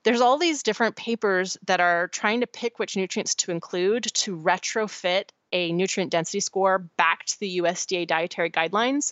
There's 0.04 0.22
all 0.22 0.38
these 0.38 0.64
different 0.64 0.96
papers 0.96 1.58
that 1.68 1.82
are 1.82 2.08
trying 2.08 2.42
to 2.42 2.48
pick 2.48 2.80
which 2.80 2.96
nutrients 2.96 3.36
to 3.36 3.52
include 3.52 4.04
to 4.14 4.38
retrofit 4.38 5.32
a 5.52 5.74
nutrient 5.74 6.12
density 6.12 6.40
score 6.40 6.80
back 6.80 7.26
to 7.26 7.40
the 7.40 7.60
USDA 7.60 8.08
dietary 8.08 8.50
guidelines, 8.50 9.12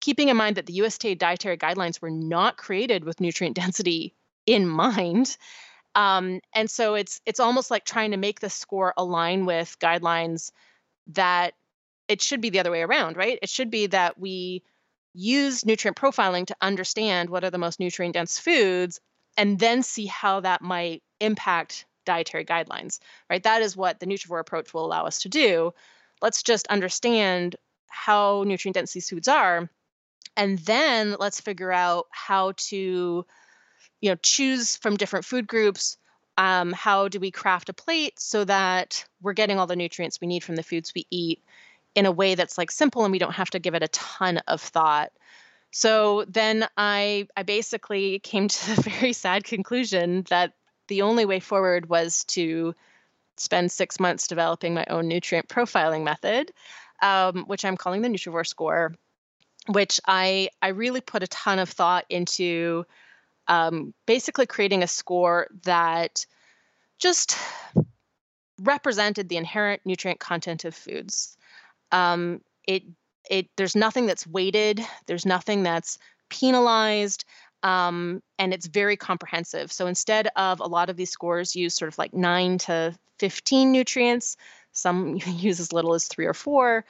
keeping 0.00 0.28
in 0.28 0.36
mind 0.36 0.56
that 0.56 0.66
the 0.66 0.78
USDA 0.78 1.18
dietary 1.18 1.56
guidelines 1.56 2.00
were 2.00 2.10
not 2.10 2.56
created 2.56 3.04
with 3.04 3.20
nutrient 3.20 3.56
density 3.62 4.14
in 4.46 4.66
mind. 4.66 5.36
Um, 5.94 6.40
and 6.54 6.70
so 6.70 6.94
it's 6.94 7.20
it's 7.24 7.40
almost 7.40 7.70
like 7.70 7.84
trying 7.84 8.10
to 8.10 8.16
make 8.16 8.40
the 8.40 8.50
score 8.50 8.92
align 8.96 9.46
with 9.46 9.78
guidelines 9.80 10.50
that 11.08 11.54
it 12.08 12.20
should 12.20 12.40
be 12.40 12.50
the 12.50 12.60
other 12.60 12.70
way 12.70 12.82
around, 12.82 13.16
right? 13.16 13.38
It 13.42 13.48
should 13.48 13.70
be 13.70 13.86
that 13.88 14.18
we 14.18 14.62
use 15.14 15.64
nutrient 15.64 15.96
profiling 15.96 16.46
to 16.46 16.56
understand 16.60 17.30
what 17.30 17.42
are 17.42 17.50
the 17.50 17.58
most 17.58 17.80
nutrient 17.80 18.14
dense 18.14 18.38
foods 18.38 19.00
and 19.36 19.58
then 19.58 19.82
see 19.82 20.06
how 20.06 20.40
that 20.40 20.62
might 20.62 21.02
impact 21.20 21.86
dietary 22.04 22.44
guidelines, 22.44 22.98
right? 23.28 23.42
That 23.42 23.62
is 23.62 23.76
what 23.76 23.98
the 23.98 24.06
Nutrivore 24.06 24.40
approach 24.40 24.72
will 24.72 24.84
allow 24.84 25.06
us 25.06 25.20
to 25.20 25.28
do. 25.28 25.72
Let's 26.22 26.42
just 26.42 26.66
understand 26.68 27.56
how 27.88 28.44
nutrient 28.46 28.74
dense 28.74 28.92
these 28.92 29.08
foods 29.08 29.28
are, 29.28 29.68
and 30.36 30.58
then 30.60 31.16
let's 31.18 31.40
figure 31.40 31.72
out 31.72 32.06
how 32.10 32.52
to 32.56 33.24
you 34.00 34.10
know 34.10 34.16
choose 34.22 34.76
from 34.76 34.96
different 34.96 35.24
food 35.24 35.46
groups 35.46 35.96
um, 36.38 36.72
how 36.72 37.08
do 37.08 37.18
we 37.18 37.30
craft 37.30 37.70
a 37.70 37.72
plate 37.72 38.18
so 38.18 38.44
that 38.44 39.04
we're 39.22 39.32
getting 39.32 39.58
all 39.58 39.66
the 39.66 39.76
nutrients 39.76 40.20
we 40.20 40.26
need 40.26 40.44
from 40.44 40.56
the 40.56 40.62
foods 40.62 40.92
we 40.94 41.06
eat 41.10 41.42
in 41.94 42.06
a 42.06 42.12
way 42.12 42.34
that's 42.34 42.58
like 42.58 42.70
simple 42.70 43.04
and 43.04 43.12
we 43.12 43.18
don't 43.18 43.34
have 43.34 43.50
to 43.50 43.58
give 43.58 43.74
it 43.74 43.82
a 43.82 43.88
ton 43.88 44.38
of 44.46 44.60
thought. 44.60 45.12
So 45.70 46.24
then 46.28 46.66
i 46.76 47.26
i 47.36 47.42
basically 47.42 48.18
came 48.18 48.48
to 48.56 48.76
the 48.76 48.82
very 48.82 49.12
sad 49.12 49.44
conclusion 49.44 50.24
that 50.28 50.52
the 50.88 51.02
only 51.02 51.24
way 51.24 51.40
forward 51.40 51.88
was 51.88 52.24
to 52.24 52.74
spend 53.38 53.70
six 53.70 54.00
months 54.00 54.26
developing 54.28 54.74
my 54.74 54.86
own 54.88 55.08
nutrient 55.08 55.48
profiling 55.48 56.04
method 56.04 56.52
um, 57.02 57.44
which 57.46 57.64
i'm 57.64 57.76
calling 57.76 58.00
the 58.00 58.08
nutrivore 58.08 58.46
score 58.46 58.94
which 59.68 60.00
i 60.06 60.48
i 60.62 60.68
really 60.68 61.00
put 61.00 61.22
a 61.22 61.28
ton 61.28 61.58
of 61.58 61.68
thought 61.68 62.04
into 62.08 62.84
um, 63.48 63.94
basically 64.06 64.46
creating 64.46 64.82
a 64.82 64.88
score 64.88 65.48
that 65.64 66.26
just 66.98 67.36
represented 68.60 69.28
the 69.28 69.36
inherent 69.36 69.82
nutrient 69.84 70.20
content 70.20 70.64
of 70.64 70.74
foods. 70.74 71.36
Um, 71.92 72.40
it 72.66 72.82
it 73.28 73.48
there's 73.56 73.76
nothing 73.76 74.06
that's 74.06 74.26
weighted. 74.26 74.80
There's 75.06 75.26
nothing 75.26 75.62
that's 75.62 75.98
penalized. 76.28 77.24
Um, 77.62 78.22
and 78.38 78.54
it's 78.54 78.66
very 78.66 78.96
comprehensive. 78.96 79.72
So 79.72 79.86
instead 79.86 80.28
of 80.36 80.60
a 80.60 80.66
lot 80.66 80.90
of 80.90 80.96
these 80.96 81.10
scores 81.10 81.56
use 81.56 81.74
sort 81.74 81.88
of 81.88 81.98
like 81.98 82.14
nine 82.14 82.58
to 82.58 82.96
15 83.18 83.72
nutrients, 83.72 84.36
some 84.72 85.18
use 85.26 85.58
as 85.58 85.72
little 85.72 85.94
as 85.94 86.06
three 86.06 86.26
or 86.26 86.34
four. 86.34 86.84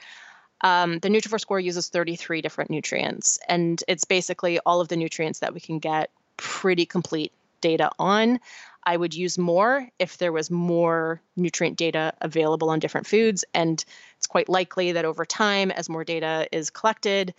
Um, 0.61 0.99
the 0.99 1.09
Nutrivore 1.09 1.39
score 1.39 1.59
uses 1.59 1.89
33 1.89 2.41
different 2.41 2.71
nutrients, 2.71 3.39
and 3.47 3.83
it's 3.87 4.05
basically 4.05 4.59
all 4.59 4.81
of 4.81 4.87
the 4.87 4.97
nutrients 4.97 5.39
that 5.39 5.53
we 5.53 5.59
can 5.59 5.79
get 5.79 6.09
pretty 6.35 6.85
complete 6.85 7.31
data 7.61 7.91
on. 7.99 8.39
I 8.83 8.95
would 8.95 9.13
use 9.13 9.37
more 9.37 9.89
if 9.99 10.17
there 10.17 10.31
was 10.31 10.49
more 10.49 11.21
nutrient 11.35 11.77
data 11.77 12.13
available 12.21 12.69
on 12.69 12.79
different 12.79 13.05
foods. 13.05 13.43
And 13.53 13.83
it's 14.15 14.27
quite 14.27 14.47
likely 14.47 14.93
that 14.93 15.03
over 15.03 15.25
time, 15.25 15.71
as 15.71 15.89
more 15.89 16.05
data 16.05 16.47
is 16.53 16.69
collected, 16.69 17.33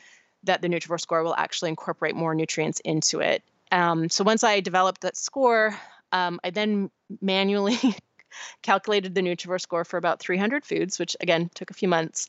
that 0.44 0.60
the 0.60 0.68
Nutrivore 0.68 1.00
score 1.00 1.22
will 1.22 1.34
actually 1.34 1.70
incorporate 1.70 2.14
more 2.14 2.34
nutrients 2.34 2.80
into 2.80 3.20
it. 3.20 3.42
Um, 3.72 4.10
so 4.10 4.24
once 4.24 4.44
I 4.44 4.60
developed 4.60 5.00
that 5.00 5.16
score, 5.16 5.74
um, 6.12 6.38
I 6.44 6.50
then 6.50 6.90
manually 7.22 7.78
calculated 8.62 9.14
the 9.14 9.22
Nutrivore 9.22 9.60
score 9.60 9.84
for 9.86 9.96
about 9.96 10.20
300 10.20 10.66
foods, 10.66 10.98
which 10.98 11.16
again 11.18 11.50
took 11.54 11.70
a 11.70 11.74
few 11.74 11.88
months. 11.88 12.28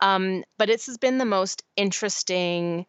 Um, 0.00 0.44
but 0.58 0.68
this 0.68 0.86
has 0.86 0.98
been 0.98 1.18
the 1.18 1.24
most 1.24 1.62
interesting 1.76 2.86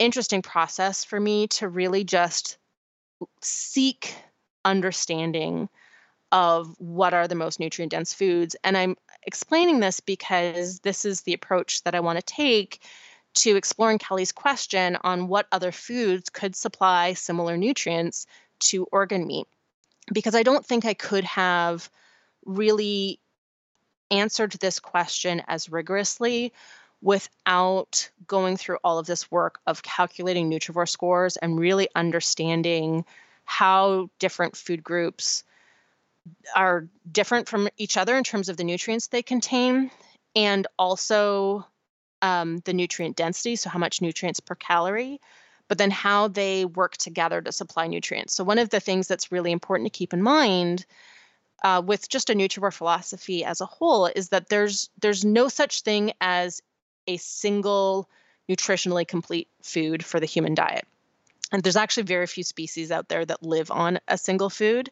interesting 0.00 0.42
process 0.42 1.04
for 1.04 1.20
me 1.20 1.46
to 1.46 1.68
really 1.68 2.02
just 2.02 2.58
seek 3.40 4.14
understanding 4.64 5.68
of 6.32 6.74
what 6.78 7.14
are 7.14 7.28
the 7.28 7.34
most 7.36 7.60
nutrient 7.60 7.92
dense 7.92 8.12
foods. 8.12 8.56
And 8.64 8.76
I'm 8.76 8.96
explaining 9.24 9.80
this 9.80 10.00
because 10.00 10.80
this 10.80 11.04
is 11.04 11.22
the 11.22 11.32
approach 11.32 11.84
that 11.84 11.94
I 11.94 12.00
want 12.00 12.18
to 12.18 12.24
take 12.24 12.82
to 13.34 13.56
exploring 13.56 13.98
Kelly's 13.98 14.32
question 14.32 14.96
on 15.02 15.28
what 15.28 15.46
other 15.52 15.72
foods 15.72 16.30
could 16.30 16.56
supply 16.56 17.12
similar 17.12 17.56
nutrients 17.56 18.26
to 18.60 18.84
organ 18.90 19.26
meat. 19.26 19.46
Because 20.12 20.34
I 20.34 20.42
don't 20.42 20.64
think 20.64 20.84
I 20.84 20.94
could 20.94 21.24
have 21.24 21.88
really 22.44 23.20
answered 24.18 24.52
this 24.52 24.80
question 24.80 25.42
as 25.46 25.70
rigorously 25.70 26.52
without 27.02 28.10
going 28.26 28.56
through 28.56 28.78
all 28.82 28.98
of 28.98 29.06
this 29.06 29.30
work 29.30 29.58
of 29.66 29.82
calculating 29.82 30.50
Nutrivore 30.50 30.88
scores 30.88 31.36
and 31.36 31.58
really 31.58 31.88
understanding 31.94 33.04
how 33.44 34.08
different 34.18 34.56
food 34.56 34.82
groups 34.82 35.44
are 36.56 36.88
different 37.10 37.48
from 37.48 37.68
each 37.76 37.98
other 37.98 38.16
in 38.16 38.24
terms 38.24 38.48
of 38.48 38.56
the 38.56 38.64
nutrients 38.64 39.08
they 39.08 39.22
contain 39.22 39.90
and 40.34 40.66
also 40.78 41.66
um, 42.22 42.58
the 42.64 42.72
nutrient 42.72 43.16
density, 43.16 43.56
so 43.56 43.68
how 43.68 43.78
much 43.78 44.00
nutrients 44.00 44.40
per 44.40 44.54
calorie, 44.54 45.20
but 45.68 45.76
then 45.76 45.90
how 45.90 46.28
they 46.28 46.64
work 46.64 46.96
together 46.96 47.42
to 47.42 47.52
supply 47.52 47.86
nutrients. 47.86 48.34
So, 48.34 48.44
one 48.44 48.58
of 48.58 48.70
the 48.70 48.80
things 48.80 49.06
that's 49.06 49.30
really 49.30 49.52
important 49.52 49.92
to 49.92 49.96
keep 49.98 50.14
in 50.14 50.22
mind 50.22 50.86
uh, 51.62 51.82
with 51.84 52.08
just 52.08 52.30
a 52.30 52.34
Nutrivore 52.34 52.72
philosophy 52.72 53.44
as 53.44 53.60
a 53.60 53.66
whole 53.66 54.06
is 54.06 54.30
that 54.30 54.48
there's 54.48 54.90
there's 55.00 55.24
no 55.24 55.48
such 55.48 55.82
thing 55.82 56.12
as 56.20 56.62
a 57.06 57.16
single 57.16 58.08
nutritionally 58.48 59.06
complete 59.06 59.48
food 59.62 60.04
for 60.04 60.20
the 60.20 60.26
human 60.26 60.54
diet. 60.54 60.86
And 61.52 61.62
there's 61.62 61.76
actually 61.76 62.04
very 62.04 62.26
few 62.26 62.42
species 62.42 62.90
out 62.90 63.08
there 63.08 63.24
that 63.24 63.42
live 63.42 63.70
on 63.70 63.98
a 64.08 64.18
single 64.18 64.50
food. 64.50 64.90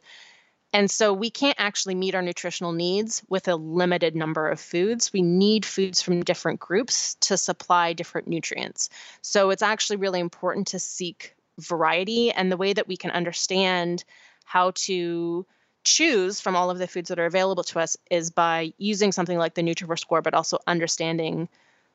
And 0.73 0.91
so 0.91 1.13
we 1.13 1.29
can't 1.29 1.57
actually 1.59 1.95
meet 1.95 2.15
our 2.15 2.23
nutritional 2.23 2.73
needs 2.73 3.23
with 3.29 3.47
a 3.47 3.57
limited 3.57 4.17
number 4.17 4.49
of 4.49 4.59
foods. 4.59 5.13
We 5.13 5.21
need 5.21 5.67
foods 5.67 6.01
from 6.01 6.23
different 6.23 6.61
groups 6.61 7.17
to 7.21 7.37
supply 7.37 7.93
different 7.93 8.27
nutrients. 8.27 8.89
So 9.21 9.51
it's 9.51 9.63
actually 9.63 9.97
really 9.97 10.21
important 10.21 10.69
to 10.69 10.79
seek 10.79 11.35
variety. 11.59 12.31
And 12.31 12.51
the 12.51 12.57
way 12.57 12.73
that 12.73 12.89
we 12.89 12.97
can 12.97 13.11
understand 13.11 14.05
how 14.45 14.73
to 14.77 15.47
choose 15.85 16.41
from 16.41 16.57
all 16.57 16.71
of 16.71 16.79
the 16.79 16.87
foods 16.87 17.09
that 17.09 17.19
are 17.19 17.27
available 17.27 17.65
to 17.65 17.81
us 17.81 17.97
is 18.11 18.31
by 18.31 18.73
using 18.79 19.13
something 19.13 19.39
like 19.39 19.55
the 19.55 19.63
Nutrivore 19.63 19.99
score, 19.99 20.23
but 20.23 20.35
also 20.35 20.59
understanding 20.67 21.49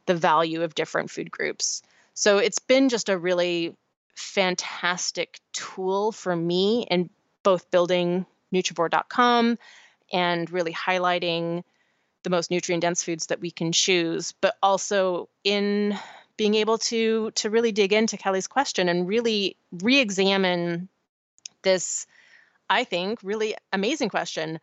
the 0.06 0.16
value 0.16 0.64
of 0.64 0.76
different 0.76 1.12
food 1.12 1.32
groups. 1.32 1.82
So 2.14 2.38
it's 2.38 2.60
been 2.60 2.90
just 2.90 3.10
a 3.10 3.18
really 3.18 3.76
fantastic 4.16 5.40
tool 5.54 6.12
for 6.12 6.36
me 6.36 6.88
in 6.90 7.10
both 7.44 7.70
building 7.72 8.26
Nutrivore.com 8.54 9.58
and 10.12 10.50
really 10.50 10.74
highlighting 10.74 11.64
the 12.24 12.30
most 12.30 12.52
nutrient 12.52 12.82
dense 12.82 13.04
foods 13.04 13.28
that 13.28 13.40
we 13.40 13.52
can 13.52 13.72
choose, 13.72 14.34
but 14.42 14.56
also 14.62 15.30
in 15.44 15.98
being 16.36 16.56
able 16.56 16.78
to 16.78 17.32
to 17.32 17.50
really 17.50 17.72
dig 17.72 17.94
into 17.94 18.18
Kelly's 18.18 18.48
question 18.48 18.90
and 18.90 19.08
really 19.08 19.56
re-examine 19.72 20.88
this, 21.62 22.06
I 22.70 22.84
think, 22.84 23.20
really 23.24 23.56
amazing 23.72 24.10
question 24.10 24.60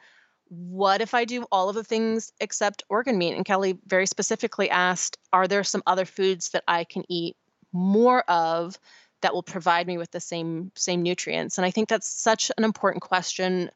what 0.49 1.01
if 1.01 1.15
I 1.15 1.25
do 1.25 1.47
all 1.51 1.69
of 1.69 1.75
the 1.75 1.85
things 1.85 2.33
except 2.41 2.85
organ 2.89 3.19
meat? 3.19 3.35
And 3.35 3.45
Kelly 3.45 3.79
very 3.87 4.07
specifically 4.07 4.71
asked, 4.71 5.19
are 5.33 5.49
there 5.49 5.65
some 5.65 5.83
other 5.87 6.05
foods 6.05 6.51
that 6.51 6.65
I 6.69 6.85
can 6.85 7.05
eat 7.09 7.37
more 7.73 8.21
of 8.31 8.79
that 9.23 9.35
will 9.35 9.43
provide 9.43 9.87
me 9.87 9.99
with 9.99 10.11
the 10.11 10.21
same 10.21 10.71
same 10.75 11.03
nutrients? 11.03 11.59
And 11.59 11.65
I 11.65 11.71
think 11.71 11.89
that's 11.89 12.09
such 12.09 12.51
an 12.57 12.65
important 12.65 13.03
question 13.03 13.71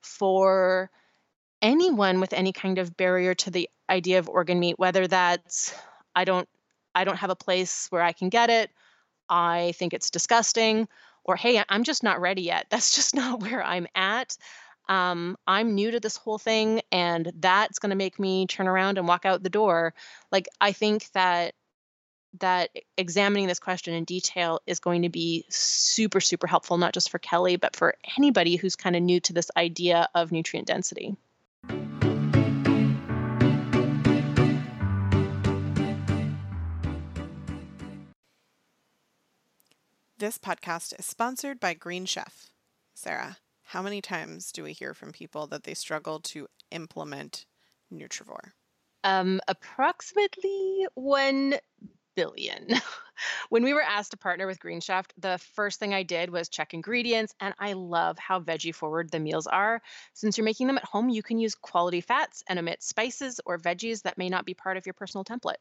for 0.00 0.90
anyone 1.62 2.20
with 2.20 2.32
any 2.32 2.52
kind 2.52 2.78
of 2.78 2.96
barrier 2.96 3.34
to 3.34 3.50
the 3.50 3.68
idea 3.88 4.18
of 4.18 4.28
organ 4.28 4.58
meat, 4.58 4.78
whether 4.78 5.06
that's 5.06 5.74
I 6.14 6.24
don't 6.24 6.48
I 6.94 7.04
don't 7.04 7.16
have 7.16 7.30
a 7.30 7.36
place 7.36 7.86
where 7.90 8.02
I 8.02 8.12
can 8.12 8.28
get 8.28 8.50
it, 8.50 8.70
I 9.28 9.72
think 9.76 9.92
it's 9.92 10.10
disgusting, 10.10 10.88
or 11.24 11.36
hey, 11.36 11.62
I'm 11.68 11.84
just 11.84 12.02
not 12.02 12.20
ready 12.20 12.42
yet. 12.42 12.66
That's 12.70 12.94
just 12.94 13.14
not 13.14 13.40
where 13.42 13.62
I'm 13.62 13.86
at. 13.94 14.36
um, 14.88 15.36
I'm 15.46 15.74
new 15.74 15.90
to 15.92 16.00
this 16.00 16.16
whole 16.16 16.38
thing 16.38 16.82
and 16.92 17.32
that's 17.40 17.78
going 17.78 17.90
to 17.90 17.96
make 17.96 18.18
me 18.18 18.46
turn 18.46 18.68
around 18.68 18.98
and 18.98 19.08
walk 19.08 19.24
out 19.24 19.42
the 19.42 19.48
door. 19.48 19.94
Like, 20.30 20.46
I 20.60 20.72
think 20.72 21.10
that 21.12 21.54
that 22.40 22.70
examining 22.96 23.46
this 23.46 23.60
question 23.60 23.94
in 23.94 24.04
detail 24.04 24.60
is 24.66 24.80
going 24.80 25.02
to 25.02 25.08
be 25.08 25.44
super, 25.48 26.20
super 26.20 26.46
helpful, 26.46 26.78
not 26.78 26.92
just 26.92 27.10
for 27.10 27.18
Kelly, 27.18 27.56
but 27.56 27.76
for 27.76 27.94
anybody 28.18 28.56
who's 28.56 28.76
kind 28.76 28.96
of 28.96 29.02
new 29.02 29.20
to 29.20 29.32
this 29.32 29.50
idea 29.56 30.08
of 30.14 30.32
nutrient 30.32 30.66
density. 30.66 31.16
This 40.24 40.38
podcast 40.38 40.98
is 40.98 41.04
sponsored 41.04 41.60
by 41.60 41.74
Green 41.74 42.06
Chef. 42.06 42.48
Sarah, 42.94 43.36
how 43.62 43.82
many 43.82 44.00
times 44.00 44.52
do 44.52 44.62
we 44.62 44.72
hear 44.72 44.94
from 44.94 45.12
people 45.12 45.46
that 45.48 45.64
they 45.64 45.74
struggle 45.74 46.18
to 46.20 46.46
implement 46.70 47.44
Nutrivore? 47.92 48.52
Um, 49.04 49.42
approximately 49.48 50.86
1 50.94 51.56
billion. 52.16 52.68
when 53.50 53.64
we 53.64 53.74
were 53.74 53.82
asked 53.82 54.12
to 54.12 54.16
partner 54.16 54.46
with 54.46 54.60
Green 54.60 54.80
Chef, 54.80 55.06
the 55.18 55.36
first 55.36 55.78
thing 55.78 55.92
I 55.92 56.04
did 56.04 56.30
was 56.30 56.48
check 56.48 56.72
ingredients, 56.72 57.34
and 57.38 57.52
I 57.58 57.74
love 57.74 58.18
how 58.18 58.40
veggie 58.40 58.74
forward 58.74 59.10
the 59.10 59.20
meals 59.20 59.46
are. 59.46 59.82
Since 60.14 60.38
you're 60.38 60.46
making 60.46 60.68
them 60.68 60.78
at 60.78 60.84
home, 60.84 61.10
you 61.10 61.22
can 61.22 61.38
use 61.38 61.54
quality 61.54 62.00
fats 62.00 62.42
and 62.48 62.58
omit 62.58 62.82
spices 62.82 63.42
or 63.44 63.58
veggies 63.58 64.04
that 64.04 64.16
may 64.16 64.30
not 64.30 64.46
be 64.46 64.54
part 64.54 64.78
of 64.78 64.86
your 64.86 64.94
personal 64.94 65.22
template. 65.22 65.60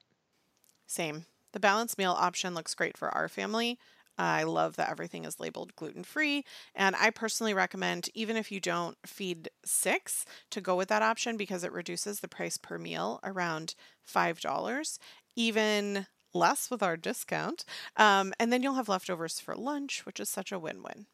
Same. 0.88 1.26
The 1.52 1.60
balanced 1.60 1.98
meal 1.98 2.16
option 2.18 2.56
looks 2.56 2.74
great 2.74 2.98
for 2.98 3.10
our 3.10 3.28
family. 3.28 3.78
I 4.18 4.44
love 4.44 4.76
that 4.76 4.90
everything 4.90 5.26
is 5.26 5.40
labeled 5.40 5.76
gluten 5.76 6.04
free. 6.04 6.46
And 6.76 6.96
I 6.96 7.10
personally 7.10 7.54
recommend, 7.54 8.10
even 8.14 8.38
if 8.38 8.52
you 8.52 8.60
don't 8.60 8.98
feed 9.06 9.50
six, 9.66 10.26
to 10.52 10.62
go 10.62 10.76
with 10.76 10.90
that 10.90 11.02
option 11.02 11.38
because 11.38 11.64
it 11.64 11.72
reduces 11.72 12.20
the 12.20 12.28
price 12.28 12.58
per 12.58 12.78
meal 12.78 13.20
around 13.24 13.76
$5, 14.04 15.00
even 15.36 16.08
less 16.34 16.70
with 16.70 16.84
our 16.84 16.98
discount. 16.98 17.66
Um, 17.96 18.34
and 18.40 18.52
then 18.54 18.62
you'll 18.64 18.76
have 18.76 18.90
leftovers 18.90 19.40
for 19.40 19.56
lunch, 19.56 20.06
which 20.06 20.20
is 20.20 20.30
such 20.30 20.52
a 20.52 20.60
win 20.60 20.84
win. 20.84 21.08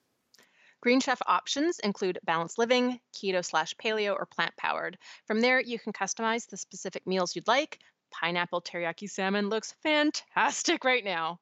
Green 0.82 1.00
Chef 1.00 1.22
options 1.26 1.80
include 1.80 2.20
balanced 2.24 2.58
living, 2.58 3.00
keto 3.14 3.44
slash 3.46 3.74
paleo, 3.76 4.14
or 4.14 4.26
plant 4.26 4.56
powered. 4.58 4.98
From 5.26 5.40
there, 5.40 5.62
you 5.62 5.80
can 5.80 5.94
customize 5.94 6.48
the 6.50 6.58
specific 6.58 7.08
meals 7.08 7.34
you'd 7.34 7.48
like. 7.48 7.80
Pineapple 8.12 8.62
teriyaki 8.62 9.10
salmon 9.10 9.48
looks 9.48 9.72
fantastic 9.84 10.84
right 10.84 11.04
now. 11.06 11.40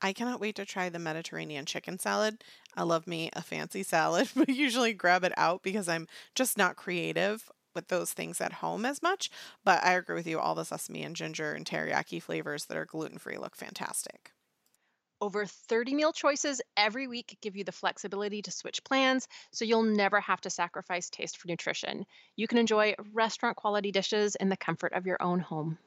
I 0.00 0.12
cannot 0.14 0.40
wait 0.40 0.56
to 0.56 0.64
try 0.64 0.88
the 0.88 0.98
Mediterranean 0.98 1.66
chicken 1.66 1.98
salad. 1.98 2.42
I 2.74 2.82
love 2.82 3.06
me 3.06 3.28
a 3.34 3.42
fancy 3.42 3.82
salad, 3.82 4.30
but 4.36 4.48
usually 4.48 4.94
grab 4.94 5.22
it 5.24 5.32
out 5.36 5.62
because 5.62 5.86
I'm 5.88 6.06
just 6.34 6.56
not 6.56 6.76
creative 6.76 7.50
with 7.74 7.88
those 7.88 8.12
things 8.14 8.40
at 8.40 8.54
home 8.54 8.86
as 8.86 9.02
much. 9.02 9.30
But 9.64 9.84
I 9.84 9.92
agree 9.92 10.14
with 10.16 10.26
you, 10.26 10.38
all 10.40 10.54
the 10.54 10.64
sesame 10.64 11.02
and 11.02 11.14
ginger 11.16 11.52
and 11.52 11.66
teriyaki 11.66 12.22
flavors 12.22 12.66
that 12.66 12.76
are 12.78 12.86
gluten 12.86 13.18
free 13.18 13.36
look 13.36 13.54
fantastic. 13.56 14.32
Over 15.20 15.44
30 15.44 15.92
meal 15.94 16.14
choices 16.14 16.62
every 16.74 17.06
week 17.06 17.36
give 17.42 17.54
you 17.54 17.64
the 17.64 17.70
flexibility 17.72 18.40
to 18.40 18.50
switch 18.50 18.82
plans, 18.82 19.28
so 19.52 19.66
you'll 19.66 19.82
never 19.82 20.22
have 20.22 20.40
to 20.40 20.48
sacrifice 20.48 21.10
taste 21.10 21.36
for 21.36 21.48
nutrition. 21.48 22.06
You 22.34 22.48
can 22.48 22.56
enjoy 22.56 22.94
restaurant 23.12 23.58
quality 23.58 23.92
dishes 23.92 24.36
in 24.36 24.48
the 24.48 24.56
comfort 24.56 24.94
of 24.94 25.04
your 25.04 25.22
own 25.22 25.40
home. 25.40 25.78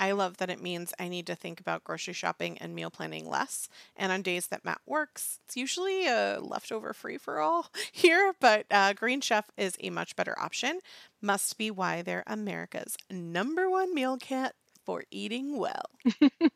I 0.00 0.12
love 0.12 0.38
that 0.38 0.48
it 0.48 0.62
means 0.62 0.94
I 0.98 1.08
need 1.08 1.26
to 1.26 1.34
think 1.34 1.60
about 1.60 1.84
grocery 1.84 2.14
shopping 2.14 2.56
and 2.56 2.74
meal 2.74 2.90
planning 2.90 3.28
less. 3.28 3.68
And 3.94 4.10
on 4.10 4.22
days 4.22 4.46
that 4.46 4.64
Matt 4.64 4.80
works, 4.86 5.38
it's 5.44 5.58
usually 5.58 6.06
a 6.06 6.38
leftover 6.40 6.94
free 6.94 7.18
for 7.18 7.38
all 7.38 7.66
here, 7.92 8.32
but 8.40 8.64
uh, 8.70 8.94
Green 8.94 9.20
Chef 9.20 9.44
is 9.58 9.76
a 9.80 9.90
much 9.90 10.16
better 10.16 10.36
option. 10.40 10.80
Must 11.20 11.58
be 11.58 11.70
why 11.70 12.00
they're 12.00 12.24
America's 12.26 12.96
number 13.10 13.68
one 13.68 13.94
meal 13.94 14.16
kit 14.16 14.54
for 14.86 15.04
eating 15.10 15.58
well. 15.58 15.84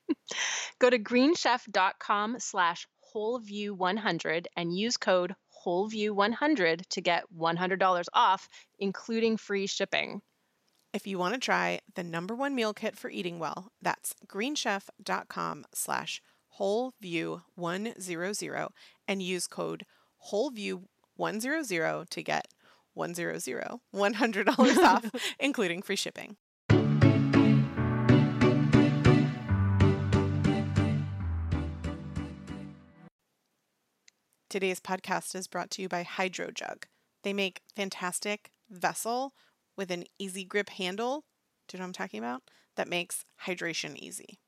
Go 0.78 0.88
to 0.88 0.98
greenchef.com 0.98 2.36
slash 2.40 2.88
wholeview100 3.14 4.46
and 4.56 4.76
use 4.76 4.96
code 4.96 5.34
wholeview100 5.64 6.88
to 6.88 7.00
get 7.02 7.24
$100 7.36 8.04
off, 8.14 8.48
including 8.78 9.36
free 9.36 9.66
shipping. 9.66 10.22
If 10.94 11.06
you 11.08 11.18
want 11.18 11.34
to 11.34 11.40
try 11.40 11.80
the 11.96 12.04
number 12.04 12.36
one 12.36 12.54
meal 12.54 12.72
kit 12.72 12.96
for 12.96 13.10
eating 13.10 13.40
well, 13.40 13.72
that's 13.82 14.14
greenchef.com 14.28 15.64
slash 15.74 16.22
wholeview100 16.60 18.68
and 19.08 19.20
use 19.20 19.48
code 19.48 19.86
wholeview100 20.30 22.10
to 22.10 22.22
get 22.22 22.46
100 22.92 23.42
$100 23.92 24.76
off, 24.84 25.10
including 25.40 25.82
free 25.82 25.96
shipping. 25.96 26.36
Today's 34.48 34.78
podcast 34.78 35.34
is 35.34 35.48
brought 35.48 35.72
to 35.72 35.82
you 35.82 35.88
by 35.88 36.04
HydroJug. 36.04 36.84
They 37.24 37.32
make 37.32 37.62
fantastic 37.74 38.52
vessel 38.70 39.32
with 39.76 39.90
an 39.90 40.04
easy 40.18 40.44
grip 40.44 40.70
handle. 40.70 41.24
Do 41.68 41.76
you 41.76 41.78
know 41.78 41.84
what 41.84 41.88
I'm 41.88 41.92
talking 41.92 42.18
about? 42.18 42.42
That 42.76 42.88
makes 42.88 43.24
hydration 43.44 43.96
easy. 43.96 44.38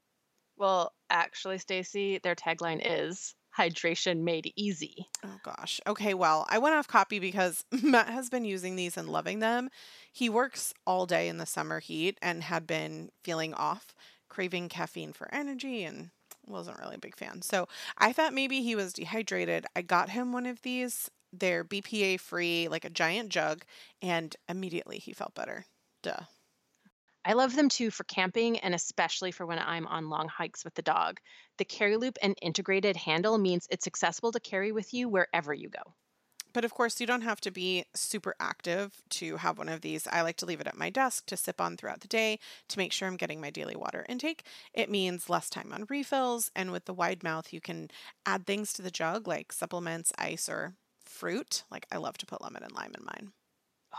Well, 0.57 0.95
actually, 1.11 1.59
Stacy, 1.59 2.19
their 2.19 2.35
tagline 2.35 2.81
is 2.85 3.35
hydration 3.57 4.23
made 4.23 4.53
easy. 4.57 5.07
Oh 5.25 5.39
gosh. 5.43 5.81
Okay, 5.87 6.15
well, 6.15 6.47
I 6.49 6.59
went 6.59 6.75
off 6.75 6.89
copy 6.89 7.19
because 7.19 7.65
Matt 7.83 8.09
has 8.09 8.29
been 8.31 8.45
using 8.45 8.77
these 8.77 8.97
and 8.97 9.09
loving 9.09 9.39
them. 9.41 9.71
He 10.13 10.29
works 10.29 10.75
all 10.87 11.07
day 11.07 11.29
in 11.29 11.39
the 11.39 11.47
summer 11.47 11.81
heat 11.81 12.19
and 12.21 12.43
had 12.43 12.67
been 12.67 13.11
feeling 13.23 13.55
off, 13.55 13.95
craving 14.29 14.69
caffeine 14.69 15.13
for 15.13 15.33
energy 15.33 15.85
and 15.85 16.11
wasn't 16.47 16.79
really 16.79 16.97
a 16.97 17.01
big 17.01 17.17
fan. 17.17 17.43
So, 17.43 17.67
I 17.99 18.13
thought 18.13 18.33
maybe 18.33 18.63
he 18.63 18.77
was 18.77 18.93
dehydrated. 18.93 19.67
I 19.75 19.83
got 19.83 20.11
him 20.11 20.33
one 20.33 20.47
of 20.47 20.63
these 20.63 21.11
they're 21.33 21.65
BPA 21.65 22.19
free, 22.19 22.69
like 22.69 22.85
a 22.85 22.91
giant 22.91 23.31
jug, 23.31 23.65
and 24.03 24.35
immediately 24.49 24.99
he 24.99 25.13
felt 25.13 25.35
better. 25.35 25.67
Duh. 26.03 26.25
I 27.25 27.33
love 27.33 27.57
them 27.57 27.69
too 27.69 27.91
for 27.91 28.05
camping 28.05 28.59
and 28.61 28.75
especially 28.75 29.33
for 29.33 29.45
when 29.47 29.59
I'm 29.59 29.87
on 29.89 30.09
long 30.09 30.29
hikes 30.29 30.65
with 30.65 30.75
the 30.75 30.83
dog. 30.83 31.21
The 31.59 31.65
carry 31.65 31.97
loop 31.97 32.19
and 32.23 32.39
integrated 32.41 32.97
handle 32.97 33.37
means 33.37 33.67
it's 33.69 33.89
accessible 33.89 34.33
to 34.33 34.41
carry 34.41 34.71
with 34.73 34.95
you 34.95 35.09
wherever 35.09 35.53
you 35.53 35.69
go. 35.69 35.95
But 36.53 36.65
of 36.65 36.73
course, 36.73 37.01
you 37.01 37.07
don't 37.07 37.23
have 37.23 37.41
to 37.43 37.51
be 37.51 37.85
super 37.95 38.35
active 38.41 39.03
to 39.11 39.37
have 39.37 39.59
one 39.59 39.69
of 39.69 39.83
these. 39.83 40.07
I 40.07 40.23
like 40.23 40.37
to 40.39 40.47
leave 40.47 40.61
it 40.61 40.67
at 40.67 40.77
my 40.77 40.89
desk 40.89 41.27
to 41.27 41.37
sip 41.37 41.61
on 41.61 41.77
throughout 41.77 42.01
the 42.01 42.09
day 42.09 42.39
to 42.69 42.79
make 42.79 42.93
sure 42.93 43.07
I'm 43.07 43.19
getting 43.19 43.43
my 43.43 43.51
daily 43.51 43.77
water 43.77 44.07
intake. 44.09 44.47
It 44.73 44.89
means 44.89 45.29
less 45.29 45.51
time 45.51 45.73
on 45.73 45.85
refills, 45.91 46.51
and 46.57 46.73
with 46.73 46.87
the 46.87 46.95
wide 46.95 47.23
mouth, 47.23 47.53
you 47.53 47.61
can 47.61 47.91
add 48.25 48.47
things 48.47 48.73
to 48.75 48.83
the 48.83 48.91
jug 48.91 49.29
like 49.29 49.53
supplements, 49.53 50.13
ice, 50.17 50.49
or 50.49 50.77
fruit. 51.09 51.65
Like 51.71 51.87
I 51.91 51.99
love 51.99 52.19
to 52.19 52.27
put 52.27 52.43
lemon 52.43 52.63
and 52.63 52.73
lime 52.73 52.93
in 52.97 53.05
mine. 53.05 53.33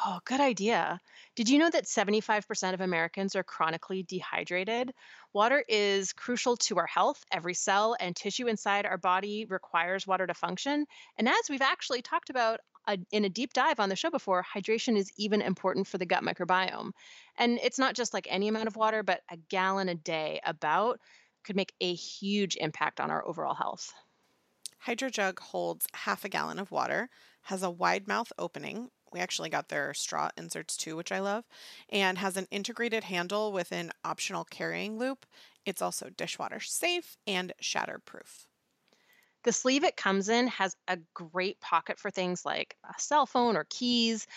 Oh, 0.06 0.20
good 0.26 0.42
idea. 0.42 1.00
Did 1.36 1.50
you 1.50 1.58
know 1.58 1.70
that 1.72 1.86
75% 1.86 2.74
of 2.74 2.82
Americans 2.82 3.36
are 3.36 3.44
chronically 3.44 4.04
dehydrated? 4.04 4.94
Water 5.34 5.64
is 5.68 6.14
crucial 6.14 6.56
to 6.58 6.78
our 6.78 6.86
health. 6.86 7.24
Every 7.32 7.56
cell 7.56 7.96
and 8.00 8.16
tissue 8.16 8.48
inside 8.48 8.86
our 8.86 9.00
body 9.00 9.46
requires 9.50 10.06
water 10.06 10.28
to 10.28 10.36
function. 10.36 10.86
And 11.18 11.28
as 11.28 11.50
we've 11.50 11.64
actually 11.64 12.04
talked 12.04 12.30
about 12.30 12.60
uh, 12.86 12.98
in 13.12 13.26
a 13.26 13.30
deep 13.30 13.54
dive 13.54 13.80
on 13.80 13.90
the 13.90 13.96
show 13.96 14.12
before, 14.12 14.44
hydration 14.44 14.98
is 14.98 15.12
even 15.18 15.42
important 15.42 15.88
for 15.88 15.98
the 15.98 16.06
gut 16.06 16.24
microbiome. 16.24 16.92
And 17.38 17.60
it's 17.64 17.80
not 17.80 17.96
just 17.96 18.14
like 18.14 18.28
any 18.30 18.50
amount 18.50 18.68
of 18.68 18.76
water, 18.76 19.02
but 19.02 19.22
a 19.32 19.38
gallon 19.50 19.90
a 19.90 19.96
day 19.96 20.40
about 20.46 21.00
could 21.44 21.56
make 21.56 21.74
a 21.82 21.94
huge 21.94 22.56
impact 22.58 23.00
on 23.00 23.10
our 23.10 23.26
overall 23.26 23.56
health. 23.56 23.94
HydroJug 24.86 25.40
holds 25.40 25.88
half 25.94 26.26
a 26.26 26.30
gallon 26.30 26.60
of 26.60 26.72
water, 26.72 27.10
has 27.44 27.64
a 27.64 27.70
wide 27.70 28.08
mouth 28.08 28.32
opening. 28.38 28.92
We 29.12 29.20
actually 29.20 29.50
got 29.50 29.70
their 29.70 29.94
straw 29.94 30.30
inserts 30.38 30.78
too, 30.78 30.96
which 30.96 31.12
I 31.12 31.20
love, 31.20 31.46
and 31.90 32.18
has 32.18 32.38
an 32.38 32.48
integrated 32.52 33.04
handle 33.04 33.52
with 33.52 33.72
an 33.72 33.92
optional 34.04 34.46
carrying 34.46 34.98
loop. 34.98 35.26
It's 35.66 35.82
also 35.82 36.10
dishwasher 36.10 36.60
safe 36.60 37.18
and 37.28 37.54
shatterproof. 37.62 38.48
The 39.44 39.52
sleeve 39.52 39.84
it 39.84 39.98
comes 39.98 40.30
in 40.30 40.48
has 40.48 40.76
a 40.88 40.98
great 41.16 41.60
pocket 41.60 42.00
for 42.00 42.12
things 42.12 42.46
like 42.46 42.78
a 42.84 43.00
cell 43.00 43.26
phone 43.26 43.58
or 43.58 43.64
keys. 43.68 44.28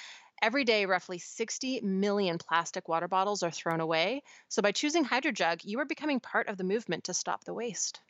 Every 0.42 0.64
day, 0.64 0.87
roughly 0.87 1.18
60 1.18 1.81
million 1.83 2.38
plastic 2.38 2.88
water 2.88 3.09
bottles 3.09 3.42
are 3.42 3.50
thrown 3.50 3.81
away. 3.81 4.22
So, 4.48 4.62
by 4.62 4.72
choosing 4.72 5.05
HydroJug, 5.05 5.64
you 5.64 5.81
are 5.81 5.85
becoming 5.87 6.20
part 6.20 6.48
of 6.48 6.57
the 6.57 6.64
movement 6.64 7.05
to 7.05 7.14
stop 7.14 7.44
the 7.44 7.55
waste. 7.55 8.00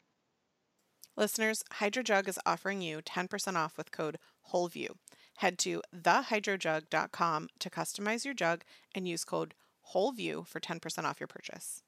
Listeners, 1.16 1.62
HydroJug 1.80 2.28
is 2.28 2.38
offering 2.46 2.80
you 2.80 3.00
10% 3.02 3.56
off 3.56 3.76
with 3.76 3.90
code 3.90 4.18
WHOLEVIEW. 4.52 4.94
Head 5.38 5.58
to 5.58 5.82
thehydrojug.com 5.94 7.48
to 7.58 7.70
customize 7.70 8.24
your 8.24 8.34
jug 8.34 8.62
and 8.94 9.08
use 9.08 9.24
code 9.24 9.54
WHOLEVIEW 9.92 10.46
for 10.46 10.60
10% 10.60 11.04
off 11.04 11.20
your 11.20 11.26
purchase. 11.26 11.82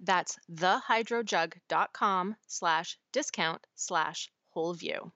That's 0.00 0.38
thehydrojug.com 0.50 2.36
slash 2.46 2.98
discount 3.12 3.66
slash 3.74 4.30
WholeView. 4.54 5.12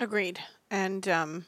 Agreed. 0.00 0.38
And 0.70 1.08
um, 1.08 1.46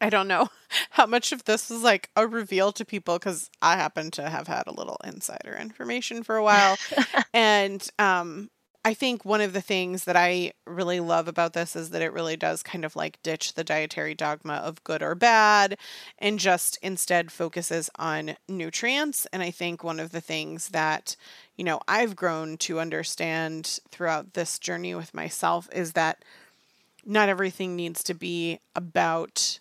I 0.00 0.10
don't 0.10 0.28
know 0.28 0.48
how 0.90 1.06
much 1.06 1.32
of 1.32 1.44
this 1.44 1.70
is 1.70 1.82
like 1.82 2.10
a 2.16 2.26
reveal 2.26 2.72
to 2.72 2.84
people 2.84 3.18
because 3.18 3.50
I 3.60 3.76
happen 3.76 4.10
to 4.12 4.28
have 4.28 4.46
had 4.46 4.66
a 4.66 4.74
little 4.74 4.96
insider 5.04 5.56
information 5.56 6.22
for 6.22 6.36
a 6.36 6.44
while. 6.44 6.76
and 7.34 7.86
um, 7.98 8.50
I 8.82 8.94
think 8.94 9.26
one 9.26 9.42
of 9.42 9.52
the 9.52 9.60
things 9.60 10.04
that 10.04 10.16
I 10.16 10.52
really 10.66 11.00
love 11.00 11.28
about 11.28 11.52
this 11.52 11.76
is 11.76 11.90
that 11.90 12.00
it 12.00 12.14
really 12.14 12.36
does 12.36 12.62
kind 12.62 12.84
of 12.84 12.96
like 12.96 13.22
ditch 13.22 13.52
the 13.52 13.64
dietary 13.64 14.14
dogma 14.14 14.54
of 14.54 14.82
good 14.84 15.02
or 15.02 15.14
bad 15.14 15.76
and 16.18 16.38
just 16.38 16.78
instead 16.80 17.30
focuses 17.30 17.90
on 17.98 18.36
nutrients. 18.48 19.26
And 19.34 19.42
I 19.42 19.50
think 19.50 19.84
one 19.84 20.00
of 20.00 20.12
the 20.12 20.22
things 20.22 20.70
that, 20.70 21.14
you 21.56 21.64
know, 21.64 21.80
I've 21.86 22.16
grown 22.16 22.56
to 22.58 22.80
understand 22.80 23.80
throughout 23.90 24.32
this 24.32 24.58
journey 24.58 24.94
with 24.94 25.12
myself 25.12 25.68
is 25.72 25.92
that 25.92 26.24
not 27.04 27.28
everything 27.28 27.76
needs 27.76 28.02
to 28.04 28.14
be 28.14 28.60
about 28.74 29.59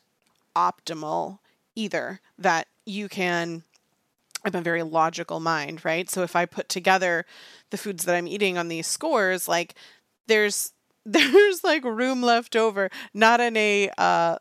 optimal 0.59 1.39
either. 1.75 2.19
That 2.37 2.67
you 2.85 3.07
can 3.07 3.63
I'm 4.45 4.55
a 4.55 4.61
very 4.61 4.83
logical 4.83 5.39
mind, 5.39 5.83
right? 5.83 6.09
So 6.09 6.23
if 6.23 6.35
I 6.35 6.45
put 6.45 6.69
together 6.69 7.25
the 7.71 7.77
foods 7.77 8.05
that 8.05 8.15
I'm 8.15 8.27
eating 8.27 8.57
on 8.57 8.69
these 8.69 8.87
scores, 8.87 9.47
like 9.47 9.75
there's 10.27 10.73
there's 11.05 11.63
like 11.63 11.83
room 11.83 12.21
left 12.21 12.55
over, 12.55 12.89
not 13.13 13.39
in 13.39 13.57
a 13.57 13.89
uh, 13.97 14.37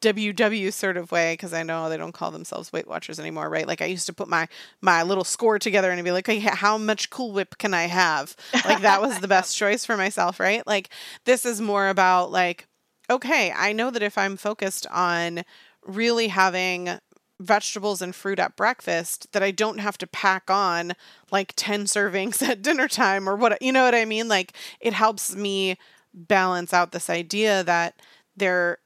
WW 0.00 0.72
sort 0.72 0.96
of 0.96 1.10
way, 1.10 1.32
because 1.32 1.52
I 1.52 1.62
know 1.62 1.88
they 1.88 1.96
don't 1.96 2.12
call 2.12 2.30
themselves 2.30 2.72
Weight 2.72 2.86
Watchers 2.86 3.18
anymore, 3.18 3.48
right? 3.48 3.66
Like 3.66 3.82
I 3.82 3.86
used 3.86 4.06
to 4.06 4.12
put 4.12 4.28
my 4.28 4.46
my 4.80 5.02
little 5.02 5.24
score 5.24 5.58
together 5.58 5.90
and 5.90 5.98
I'd 5.98 6.04
be 6.04 6.12
like, 6.12 6.28
okay, 6.28 6.38
how 6.38 6.78
much 6.78 7.10
Cool 7.10 7.32
Whip 7.32 7.58
can 7.58 7.74
I 7.74 7.84
have? 7.84 8.36
Like 8.64 8.82
that 8.82 9.02
was 9.02 9.18
the 9.18 9.28
best 9.36 9.56
choice 9.56 9.84
for 9.84 9.96
myself, 9.96 10.38
right? 10.38 10.66
Like 10.66 10.90
this 11.24 11.44
is 11.44 11.60
more 11.60 11.88
about 11.88 12.30
like, 12.30 12.66
okay, 13.10 13.52
I 13.54 13.72
know 13.72 13.90
that 13.90 14.02
if 14.02 14.16
I'm 14.16 14.36
focused 14.36 14.86
on 14.86 15.42
really 15.84 16.28
having 16.28 16.98
vegetables 17.40 18.02
and 18.02 18.14
fruit 18.14 18.38
at 18.38 18.56
breakfast 18.56 19.32
that 19.32 19.42
I 19.42 19.50
don't 19.50 19.78
have 19.78 19.98
to 19.98 20.06
pack 20.06 20.50
on 20.50 20.92
like 21.32 21.54
10 21.56 21.84
servings 21.86 22.46
at 22.46 22.62
dinner 22.62 22.86
time 22.86 23.28
or 23.28 23.34
what 23.34 23.60
you 23.60 23.72
know 23.72 23.84
what 23.84 23.94
I 23.94 24.04
mean? 24.04 24.28
Like 24.28 24.52
it 24.78 24.92
helps 24.92 25.34
me 25.34 25.76
balance 26.14 26.72
out 26.72 26.92
this 26.92 27.10
idea 27.10 27.64
that 27.64 28.00
there 28.36 28.78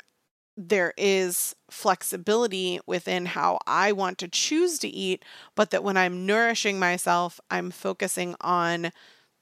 there 0.57 0.95
is 0.97 1.57
flexibility 1.69 2.79
within 2.87 3.27
how 3.27 3.59
I 3.67 3.91
want 3.91 4.19
to 4.19 4.29
choose 4.29 4.79
to 4.81 4.89
eat 4.89 5.25
but 5.57 5.71
that 5.71 5.83
when 5.83 5.97
I'm 5.97 6.27
nourishing 6.27 6.79
myself 6.79 7.41
I'm 7.51 7.71
focusing 7.71 8.37
on 8.41 8.93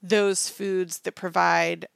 those 0.01 0.49
foods 0.49 1.01
that 1.01 1.15
provide 1.15 1.87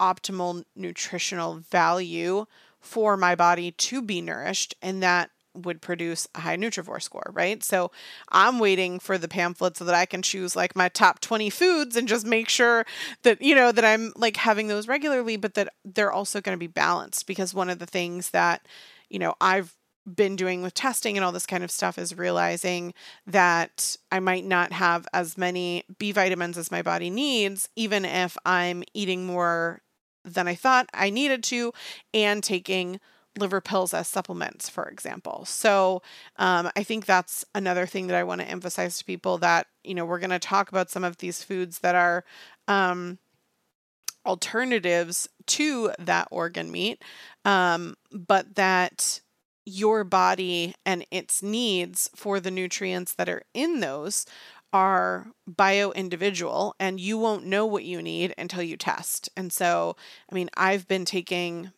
optimal 0.00 0.64
nutritional 0.76 1.56
value 1.70 2.46
for 2.80 3.16
my 3.16 3.34
body 3.34 3.72
to 3.72 4.00
be 4.00 4.20
nourished 4.20 4.74
and 4.80 5.02
that 5.02 5.30
would 5.54 5.82
produce 5.82 6.28
a 6.34 6.40
high 6.40 6.56
Nutrivore 6.56 7.02
score, 7.02 7.30
right? 7.32 7.62
So 7.62 7.90
I'm 8.30 8.58
waiting 8.58 8.98
for 8.98 9.18
the 9.18 9.28
pamphlet 9.28 9.76
so 9.76 9.84
that 9.84 9.94
I 9.94 10.06
can 10.06 10.22
choose 10.22 10.54
like 10.54 10.76
my 10.76 10.88
top 10.88 11.20
20 11.20 11.50
foods 11.50 11.96
and 11.96 12.06
just 12.06 12.26
make 12.26 12.48
sure 12.48 12.86
that, 13.22 13.42
you 13.42 13.54
know, 13.54 13.72
that 13.72 13.84
I'm 13.84 14.12
like 14.16 14.36
having 14.36 14.68
those 14.68 14.88
regularly, 14.88 15.36
but 15.36 15.54
that 15.54 15.72
they're 15.84 16.12
also 16.12 16.40
going 16.40 16.56
to 16.56 16.60
be 16.60 16.66
balanced 16.66 17.26
because 17.26 17.54
one 17.54 17.70
of 17.70 17.78
the 17.78 17.86
things 17.86 18.30
that, 18.30 18.66
you 19.08 19.18
know, 19.18 19.34
I've 19.40 19.74
been 20.06 20.36
doing 20.36 20.62
with 20.62 20.74
testing 20.74 21.16
and 21.16 21.24
all 21.24 21.32
this 21.32 21.46
kind 21.46 21.62
of 21.62 21.70
stuff 21.70 21.98
is 21.98 22.16
realizing 22.16 22.94
that 23.26 23.96
I 24.10 24.20
might 24.20 24.44
not 24.44 24.72
have 24.72 25.06
as 25.12 25.36
many 25.36 25.84
B 25.98 26.12
vitamins 26.12 26.56
as 26.56 26.70
my 26.70 26.82
body 26.82 27.10
needs, 27.10 27.68
even 27.76 28.04
if 28.04 28.36
I'm 28.46 28.82
eating 28.94 29.26
more 29.26 29.82
than 30.34 30.48
I 30.48 30.54
thought 30.54 30.88
I 30.94 31.10
needed 31.10 31.42
to 31.44 31.72
and 32.12 32.42
taking 32.42 33.00
liver 33.38 33.60
pills 33.60 33.94
as 33.94 34.08
supplements, 34.08 34.68
for 34.68 34.88
example. 34.88 35.44
So 35.44 36.02
um, 36.36 36.70
I 36.76 36.82
think 36.82 37.06
that's 37.06 37.44
another 37.54 37.86
thing 37.86 38.08
that 38.08 38.16
I 38.16 38.24
want 38.24 38.40
to 38.40 38.48
emphasize 38.48 38.98
to 38.98 39.04
people 39.04 39.38
that, 39.38 39.66
you 39.84 39.94
know, 39.94 40.04
we're 40.04 40.18
going 40.18 40.30
to 40.30 40.38
talk 40.38 40.68
about 40.68 40.90
some 40.90 41.04
of 41.04 41.18
these 41.18 41.42
foods 41.42 41.78
that 41.80 41.94
are 41.94 42.24
um, 42.66 43.18
alternatives 44.26 45.28
to 45.46 45.92
that 45.98 46.28
organ 46.30 46.70
meat, 46.70 47.02
um, 47.44 47.96
but 48.10 48.56
that 48.56 49.20
your 49.64 50.02
body 50.02 50.74
and 50.86 51.04
its 51.10 51.42
needs 51.42 52.10
for 52.14 52.40
the 52.40 52.50
nutrients 52.50 53.14
that 53.14 53.28
are 53.28 53.42
in 53.52 53.80
those 53.80 54.24
are 54.72 55.28
bio 55.46 55.92
individual 55.92 56.74
and 56.78 57.00
you 57.00 57.16
won't 57.16 57.46
know 57.46 57.64
what 57.64 57.84
you 57.84 58.02
need 58.02 58.34
until 58.36 58.62
you 58.62 58.76
test. 58.76 59.28
And 59.36 59.52
so, 59.52 59.96
I 60.30 60.34
mean, 60.34 60.50
I've 60.56 60.86
been 60.86 61.04
taking 61.04 61.72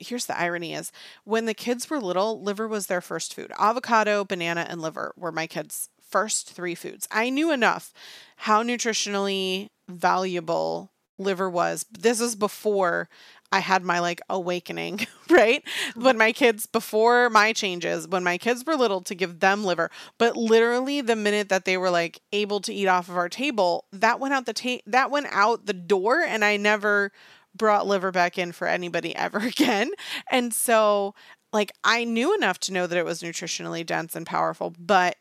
here's 0.00 0.26
the 0.26 0.38
irony 0.38 0.74
is 0.74 0.90
when 1.24 1.44
the 1.44 1.54
kids 1.54 1.90
were 1.90 2.00
little, 2.00 2.42
liver 2.42 2.66
was 2.66 2.86
their 2.86 3.02
first 3.02 3.34
food. 3.34 3.52
Avocado, 3.58 4.24
banana, 4.24 4.66
and 4.68 4.80
liver 4.80 5.12
were 5.16 5.32
my 5.32 5.46
kids' 5.46 5.90
first 6.00 6.50
three 6.50 6.74
foods. 6.74 7.08
I 7.10 7.30
knew 7.30 7.52
enough 7.52 7.92
how 8.36 8.62
nutritionally 8.62 9.68
valuable 9.88 10.92
liver 11.18 11.48
was. 11.48 11.86
This 11.90 12.20
is 12.20 12.36
before 12.36 13.08
I 13.52 13.60
had 13.60 13.84
my 13.84 14.00
like 14.00 14.20
awakening, 14.30 15.06
right? 15.30 15.62
When 15.94 16.16
my 16.18 16.32
kids, 16.32 16.66
before 16.66 17.30
my 17.30 17.52
changes, 17.52 18.08
when 18.08 18.24
my 18.24 18.38
kids 18.38 18.64
were 18.66 18.76
little 18.76 19.02
to 19.02 19.14
give 19.14 19.40
them 19.40 19.64
liver. 19.64 19.90
But 20.18 20.36
literally 20.36 21.02
the 21.02 21.16
minute 21.16 21.48
that 21.50 21.64
they 21.66 21.76
were 21.76 21.90
like 21.90 22.20
able 22.32 22.60
to 22.62 22.72
eat 22.72 22.86
off 22.88 23.08
of 23.08 23.16
our 23.16 23.28
table, 23.28 23.84
that 23.92 24.18
went 24.20 24.34
out 24.34 24.46
the 24.46 24.54
ta- 24.54 24.82
that 24.86 25.10
went 25.10 25.26
out 25.30 25.66
the 25.66 25.74
door 25.74 26.20
and 26.20 26.44
I 26.44 26.56
never 26.56 27.12
brought 27.54 27.86
liver 27.86 28.10
back 28.10 28.38
in 28.38 28.52
for 28.52 28.66
anybody 28.66 29.14
ever 29.16 29.38
again. 29.38 29.90
And 30.30 30.54
so, 30.54 31.14
like, 31.52 31.72
I 31.84 32.04
knew 32.04 32.34
enough 32.34 32.58
to 32.60 32.72
know 32.72 32.86
that 32.86 32.98
it 32.98 33.04
was 33.04 33.22
nutritionally 33.22 33.84
dense 33.84 34.16
and 34.16 34.26
powerful, 34.26 34.74
but 34.78 35.16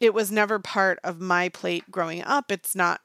it 0.00 0.14
was 0.14 0.32
never 0.32 0.58
part 0.58 0.98
of 1.04 1.20
my 1.20 1.48
plate 1.48 1.90
growing 1.90 2.22
up. 2.22 2.50
It's 2.50 2.74
not 2.74 3.00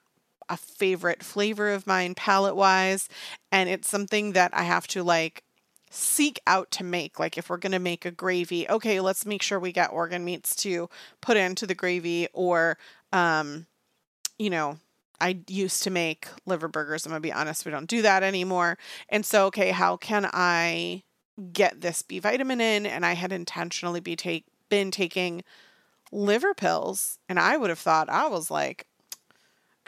a 0.48 0.56
favorite 0.56 1.22
flavor 1.22 1.72
of 1.72 1.86
mine 1.86 2.14
palate 2.14 2.56
wise. 2.56 3.08
And 3.50 3.68
it's 3.68 3.88
something 3.88 4.32
that 4.32 4.52
I 4.54 4.62
have 4.62 4.86
to 4.88 5.02
like 5.02 5.42
seek 5.90 6.40
out 6.46 6.70
to 6.72 6.84
make. 6.84 7.18
Like 7.18 7.38
if 7.38 7.48
we're 7.48 7.56
going 7.56 7.72
to 7.72 7.78
make 7.78 8.04
a 8.04 8.10
gravy, 8.10 8.68
okay, 8.68 9.00
let's 9.00 9.26
make 9.26 9.42
sure 9.42 9.58
we 9.58 9.72
get 9.72 9.92
organ 9.92 10.24
meats 10.24 10.54
to 10.56 10.88
put 11.20 11.36
into 11.36 11.66
the 11.66 11.74
gravy 11.74 12.28
or, 12.32 12.78
um, 13.12 13.66
you 14.38 14.50
know, 14.50 14.78
I 15.20 15.38
used 15.48 15.82
to 15.84 15.90
make 15.90 16.28
liver 16.44 16.68
burgers. 16.68 17.06
I'm 17.06 17.10
going 17.10 17.22
to 17.22 17.26
be 17.26 17.32
honest, 17.32 17.64
we 17.64 17.72
don't 17.72 17.88
do 17.88 18.02
that 18.02 18.22
anymore. 18.22 18.76
And 19.08 19.24
so, 19.24 19.46
okay, 19.46 19.70
how 19.70 19.96
can 19.96 20.28
I 20.32 21.04
get 21.52 21.80
this 21.80 22.02
B 22.02 22.18
vitamin 22.18 22.60
in? 22.60 22.84
And 22.84 23.06
I 23.06 23.14
had 23.14 23.32
intentionally 23.32 24.00
be 24.00 24.14
take, 24.14 24.44
been 24.68 24.90
taking 24.90 25.42
liver 26.12 26.52
pills. 26.52 27.18
And 27.28 27.38
I 27.38 27.56
would 27.56 27.70
have 27.70 27.78
thought, 27.78 28.10
I 28.10 28.28
was 28.28 28.50
like, 28.50 28.86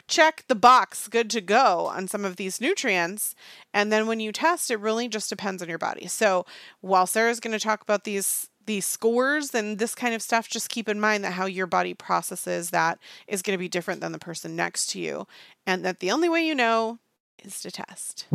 check 0.09 0.43
the 0.47 0.55
box, 0.55 1.07
good 1.07 1.29
to 1.29 1.41
go 1.41 1.85
on 1.85 2.07
some 2.07 2.25
of 2.25 2.35
these 2.35 2.59
nutrients. 2.59 3.35
And 3.73 3.91
then 3.91 4.07
when 4.07 4.19
you 4.19 4.31
test, 4.31 4.69
it 4.71 4.79
really 4.79 5.07
just 5.07 5.29
depends 5.29 5.61
on 5.61 5.69
your 5.69 5.77
body. 5.77 6.07
So 6.07 6.45
while 6.81 7.07
Sarah's 7.07 7.39
going 7.39 7.57
to 7.57 7.63
talk 7.63 7.81
about 7.81 8.03
these 8.03 8.49
these 8.65 8.85
scores 8.85 9.55
and 9.55 9.79
this 9.79 9.95
kind 9.95 10.13
of 10.13 10.21
stuff, 10.21 10.47
just 10.47 10.69
keep 10.69 10.87
in 10.87 10.99
mind 10.99 11.23
that 11.23 11.33
how 11.33 11.47
your 11.47 11.65
body 11.65 11.95
processes 11.95 12.69
that 12.69 12.99
is 13.27 13.41
going 13.41 13.55
to 13.55 13.59
be 13.59 13.67
different 13.67 13.99
than 13.99 14.11
the 14.11 14.19
person 14.19 14.55
next 14.55 14.91
to 14.91 14.99
you. 14.99 15.25
And 15.65 15.83
that 15.85 16.01
the 16.01 16.11
only 16.11 16.29
way 16.29 16.45
you 16.45 16.53
know 16.53 16.99
is 17.43 17.61
to 17.61 17.71
test. 17.71 18.27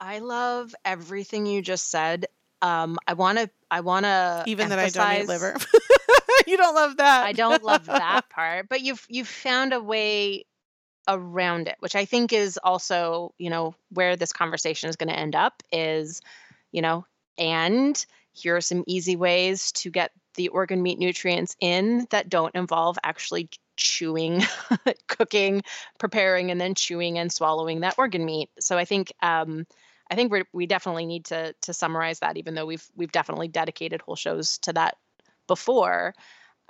I 0.00 0.20
love 0.20 0.74
everything 0.82 1.44
you 1.44 1.60
just 1.60 1.90
said. 1.90 2.24
Um, 2.62 2.98
I 3.06 3.12
want 3.12 3.36
to, 3.36 3.50
I 3.70 3.80
want 3.80 4.04
to 4.04 4.44
even 4.46 4.72
emphasize, 4.72 4.94
that 4.94 5.06
I 5.06 5.14
don't 5.16 5.24
eat 5.24 5.28
liver. 5.28 5.56
you 6.50 6.56
don't 6.56 6.74
love 6.74 6.96
that. 6.96 7.24
I 7.24 7.32
don't 7.32 7.62
love 7.62 7.86
that 7.86 8.28
part, 8.30 8.68
but 8.68 8.80
you've 8.80 9.06
you've 9.08 9.28
found 9.28 9.72
a 9.72 9.80
way 9.80 10.44
around 11.08 11.68
it, 11.68 11.76
which 11.80 11.96
I 11.96 12.04
think 12.04 12.32
is 12.32 12.58
also, 12.62 13.34
you 13.38 13.50
know, 13.50 13.74
where 13.90 14.16
this 14.16 14.32
conversation 14.32 14.90
is 14.90 14.96
going 14.96 15.08
to 15.08 15.18
end 15.18 15.34
up 15.34 15.62
is, 15.72 16.20
you 16.72 16.82
know, 16.82 17.06
and 17.38 18.04
here 18.32 18.56
are 18.56 18.60
some 18.60 18.84
easy 18.86 19.16
ways 19.16 19.72
to 19.72 19.90
get 19.90 20.12
the 20.34 20.48
organ 20.48 20.82
meat 20.82 20.98
nutrients 20.98 21.56
in 21.60 22.06
that 22.10 22.28
don't 22.28 22.54
involve 22.54 22.98
actually 23.02 23.48
chewing, 23.76 24.42
cooking, 25.06 25.62
preparing, 25.98 26.50
and 26.50 26.60
then 26.60 26.74
chewing 26.74 27.18
and 27.18 27.32
swallowing 27.32 27.80
that 27.80 27.96
organ 27.98 28.24
meat. 28.24 28.50
So 28.60 28.76
I 28.76 28.84
think 28.84 29.12
um, 29.22 29.66
I 30.10 30.14
think 30.14 30.32
we 30.32 30.42
we 30.52 30.66
definitely 30.66 31.06
need 31.06 31.26
to 31.26 31.54
to 31.62 31.72
summarize 31.72 32.20
that, 32.20 32.36
even 32.36 32.54
though 32.54 32.66
we've 32.66 32.86
we've 32.96 33.12
definitely 33.12 33.48
dedicated 33.48 34.02
whole 34.02 34.16
shows 34.16 34.58
to 34.58 34.72
that 34.74 34.96
before. 35.46 36.14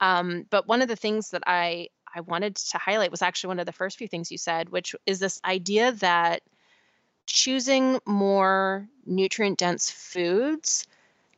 Um, 0.01 0.47
but 0.51 0.67
one 0.67 0.83
of 0.83 0.89
the 0.89 0.97
things 0.97 1.31
that 1.31 1.43
I 1.47 1.89
I 2.13 2.23
wanted 2.23 2.57
to 2.57 2.79
highlight 2.79 3.11
was 3.11 3.23
actually 3.23 3.49
one 3.49 3.61
of 3.61 3.67
the 3.67 3.73
first 3.73 3.97
few 3.97 4.09
things 4.09 4.33
you 4.33 4.39
said, 4.39 4.69
which 4.71 4.95
is 5.07 5.21
this 5.21 5.41
idea 5.45 5.93
that 5.93 6.43
choosing 7.27 8.01
more 8.07 8.89
nutrient 9.07 9.59
dense 9.59 9.91
foods 9.91 10.87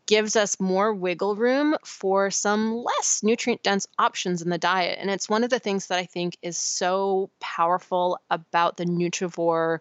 gives 0.06 0.34
us 0.34 0.58
more 0.58 0.92
wiggle 0.92 1.36
room 1.36 1.76
for 1.84 2.30
some 2.30 2.74
less 2.74 3.22
nutrient 3.22 3.62
dense 3.62 3.86
options 3.98 4.42
in 4.42 4.50
the 4.50 4.58
diet. 4.58 4.98
And 5.00 5.10
it's 5.10 5.28
one 5.28 5.44
of 5.44 5.50
the 5.50 5.58
things 5.58 5.86
that 5.86 5.98
I 5.98 6.06
think 6.06 6.36
is 6.42 6.56
so 6.56 7.30
powerful 7.40 8.18
about 8.30 8.76
the 8.76 8.84
Nutrivore 8.84 9.80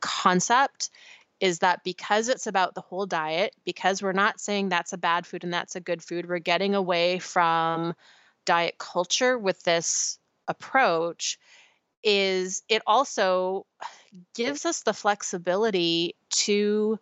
concept 0.00 0.90
is 1.42 1.58
that 1.58 1.82
because 1.82 2.28
it's 2.28 2.46
about 2.46 2.74
the 2.76 2.80
whole 2.80 3.04
diet, 3.04 3.52
because 3.64 4.00
we're 4.00 4.12
not 4.12 4.40
saying 4.40 4.68
that's 4.68 4.92
a 4.92 4.98
bad 4.98 5.26
food 5.26 5.42
and 5.42 5.52
that's 5.52 5.74
a 5.74 5.80
good 5.80 6.00
food, 6.00 6.28
we're 6.28 6.38
getting 6.38 6.76
away 6.76 7.18
from 7.18 7.94
diet 8.46 8.78
culture 8.78 9.36
with 9.36 9.60
this 9.64 10.18
approach 10.46 11.38
is 12.04 12.62
it 12.68 12.82
also 12.86 13.66
gives 14.34 14.64
us 14.66 14.82
the 14.82 14.92
flexibility 14.92 16.14
to 16.30 16.98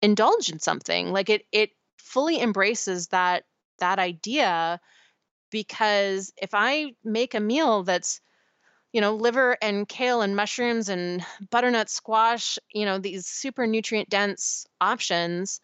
indulge 0.00 0.50
in 0.50 0.58
something. 0.58 1.12
Like 1.12 1.28
it 1.28 1.46
it 1.52 1.70
fully 1.98 2.40
embraces 2.40 3.08
that 3.08 3.44
that 3.78 3.98
idea 3.98 4.80
because 5.50 6.32
if 6.40 6.50
i 6.54 6.92
make 7.04 7.34
a 7.34 7.40
meal 7.40 7.82
that's 7.82 8.20
you 8.92 9.00
know 9.00 9.14
liver 9.14 9.56
and 9.60 9.88
kale 9.88 10.22
and 10.22 10.36
mushrooms 10.36 10.88
and 10.88 11.24
butternut 11.50 11.88
squash 11.88 12.58
you 12.72 12.84
know 12.84 12.98
these 12.98 13.26
super 13.26 13.66
nutrient 13.66 14.08
dense 14.08 14.66
options 14.80 15.60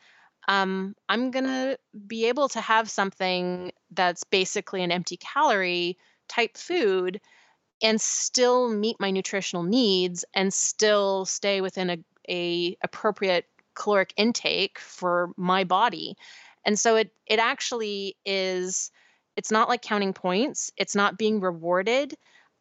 um, 0.49 0.95
i'm 1.09 1.31
going 1.31 1.45
to 1.45 1.79
be 2.07 2.27
able 2.27 2.49
to 2.49 2.61
have 2.61 2.91
something 2.91 3.73
that's 3.93 4.25
basically 4.25 4.83
an 4.83 4.91
empty 4.91 5.17
calorie 5.17 5.97
type 6.29 6.57
food 6.57 7.21
and 7.83 8.01
still 8.01 8.69
meet 8.69 8.97
my 9.01 9.11
nutritional 9.11 9.65
needs 9.65 10.25
and 10.35 10.55
still 10.55 11.25
stay 11.25 11.61
within 11.61 11.91
a, 11.91 11.99
a 12.29 12.77
appropriate 12.83 13.47
caloric 13.75 14.13
intake 14.17 14.79
for 14.79 15.33
my 15.37 15.65
body. 15.65 16.17
And 16.65 16.79
so 16.79 16.97
it 16.97 17.11
it 17.27 17.39
actually 17.39 18.17
is 18.25 18.91
it's 19.37 19.51
not 19.51 19.69
like 19.69 19.83
counting 19.83 20.13
points 20.13 20.71
it's 20.77 20.95
not 20.95 21.19
being 21.19 21.41
rewarded 21.41 22.15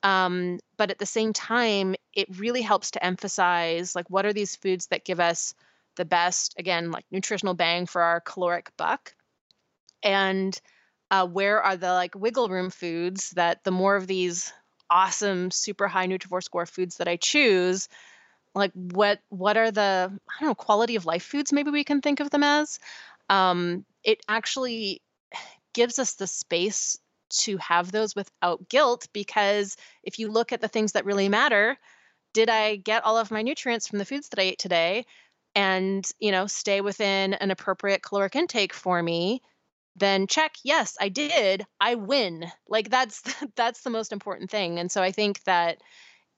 um, 0.03 0.59
but 0.77 0.91
at 0.91 0.99
the 0.99 1.05
same 1.05 1.33
time 1.33 1.95
it 2.13 2.27
really 2.37 2.61
helps 2.61 2.91
to 2.91 3.05
emphasize 3.05 3.95
like 3.95 4.09
what 4.09 4.25
are 4.25 4.33
these 4.33 4.55
foods 4.55 4.87
that 4.87 5.05
give 5.05 5.19
us 5.19 5.53
the 5.95 6.05
best 6.05 6.55
again 6.57 6.91
like 6.91 7.05
nutritional 7.11 7.53
bang 7.53 7.85
for 7.85 8.01
our 8.01 8.21
caloric 8.21 8.71
buck? 8.77 9.13
And 10.03 10.59
uh, 11.11 11.27
where 11.27 11.61
are 11.61 11.77
the 11.77 11.93
like 11.93 12.15
wiggle 12.15 12.47
room 12.47 12.69
foods 12.69 13.31
that 13.31 13.63
the 13.63 13.71
more 13.71 13.95
of 13.95 14.07
these 14.07 14.51
awesome 14.89 15.51
super 15.51 15.87
high 15.87 16.07
nutrivore 16.07 16.43
score 16.43 16.65
foods 16.65 16.97
that 16.97 17.07
i 17.07 17.15
choose 17.15 17.87
like 18.53 18.71
what 18.73 19.19
what 19.29 19.55
are 19.55 19.71
the 19.71 20.11
i 20.11 20.39
don't 20.39 20.49
know 20.49 20.55
quality 20.55 20.95
of 20.95 21.05
life 21.05 21.23
foods 21.23 21.53
maybe 21.53 21.71
we 21.71 21.83
can 21.83 22.01
think 22.01 22.19
of 22.19 22.29
them 22.29 22.43
as? 22.43 22.79
Um, 23.29 23.85
it 24.03 24.19
actually 24.27 25.01
gives 25.73 25.99
us 25.99 26.15
the 26.15 26.27
space 26.27 26.97
to 27.31 27.57
have 27.57 27.91
those 27.91 28.15
without 28.15 28.67
guilt 28.69 29.07
because 29.13 29.77
if 30.03 30.19
you 30.19 30.29
look 30.31 30.51
at 30.51 30.61
the 30.61 30.67
things 30.67 30.91
that 30.93 31.05
really 31.05 31.29
matter 31.29 31.77
did 32.33 32.49
i 32.49 32.75
get 32.77 33.03
all 33.05 33.17
of 33.17 33.31
my 33.31 33.41
nutrients 33.41 33.87
from 33.87 33.99
the 33.99 34.05
foods 34.05 34.29
that 34.29 34.39
i 34.39 34.43
ate 34.43 34.59
today 34.59 35.05
and 35.55 36.09
you 36.19 36.31
know 36.31 36.47
stay 36.47 36.81
within 36.81 37.33
an 37.35 37.51
appropriate 37.51 38.03
caloric 38.03 38.35
intake 38.35 38.73
for 38.73 39.01
me 39.01 39.41
then 39.95 40.27
check 40.27 40.55
yes 40.63 40.97
i 40.99 41.09
did 41.09 41.65
i 41.79 41.95
win. 41.95 42.49
Like 42.67 42.89
that's 42.89 43.21
that's 43.55 43.81
the 43.81 43.89
most 43.89 44.11
important 44.11 44.49
thing. 44.49 44.79
And 44.79 44.91
so 44.91 45.01
i 45.01 45.11
think 45.11 45.43
that 45.43 45.81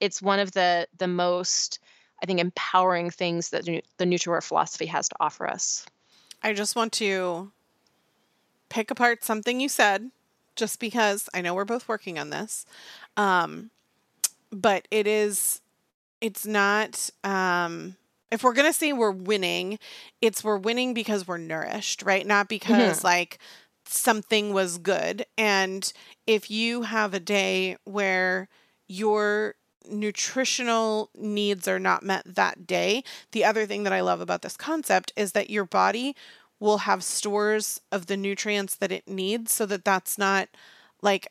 it's 0.00 0.20
one 0.20 0.38
of 0.38 0.52
the 0.52 0.88
the 0.98 1.08
most 1.08 1.78
i 2.22 2.26
think 2.26 2.40
empowering 2.40 3.10
things 3.10 3.50
that 3.50 3.64
the 3.64 4.04
nutrivore 4.04 4.42
philosophy 4.42 4.86
has 4.86 5.08
to 5.08 5.16
offer 5.20 5.46
us. 5.48 5.86
I 6.42 6.52
just 6.52 6.76
want 6.76 6.92
to 6.94 7.52
pick 8.68 8.90
apart 8.90 9.24
something 9.24 9.60
you 9.60 9.68
said 9.68 10.10
just 10.56 10.80
because 10.80 11.28
i 11.34 11.40
know 11.40 11.54
we're 11.54 11.64
both 11.64 11.88
working 11.88 12.18
on 12.18 12.30
this 12.30 12.64
um 13.16 13.70
but 14.50 14.86
it 14.90 15.06
is 15.06 15.60
it's 16.20 16.46
not 16.46 17.10
um 17.22 17.96
if 18.34 18.42
we're 18.42 18.52
going 18.52 18.68
to 18.68 18.76
say 18.76 18.92
we're 18.92 19.12
winning, 19.12 19.78
it's 20.20 20.42
we're 20.42 20.58
winning 20.58 20.92
because 20.92 21.26
we're 21.26 21.38
nourished, 21.38 22.02
right? 22.02 22.26
Not 22.26 22.48
because 22.48 22.98
mm-hmm. 22.98 23.06
like 23.06 23.38
something 23.86 24.52
was 24.52 24.78
good. 24.78 25.24
And 25.38 25.90
if 26.26 26.50
you 26.50 26.82
have 26.82 27.14
a 27.14 27.20
day 27.20 27.76
where 27.84 28.48
your 28.88 29.54
nutritional 29.88 31.10
needs 31.14 31.68
are 31.68 31.78
not 31.78 32.02
met 32.02 32.22
that 32.26 32.66
day, 32.66 33.04
the 33.32 33.44
other 33.44 33.66
thing 33.66 33.84
that 33.84 33.92
I 33.92 34.00
love 34.00 34.20
about 34.20 34.42
this 34.42 34.56
concept 34.56 35.12
is 35.16 35.32
that 35.32 35.50
your 35.50 35.64
body 35.64 36.16
will 36.60 36.78
have 36.78 37.02
stores 37.04 37.80
of 37.92 38.06
the 38.06 38.16
nutrients 38.16 38.76
that 38.76 38.92
it 38.92 39.08
needs 39.08 39.52
so 39.52 39.66
that 39.66 39.84
that's 39.84 40.18
not 40.18 40.48
like 41.02 41.28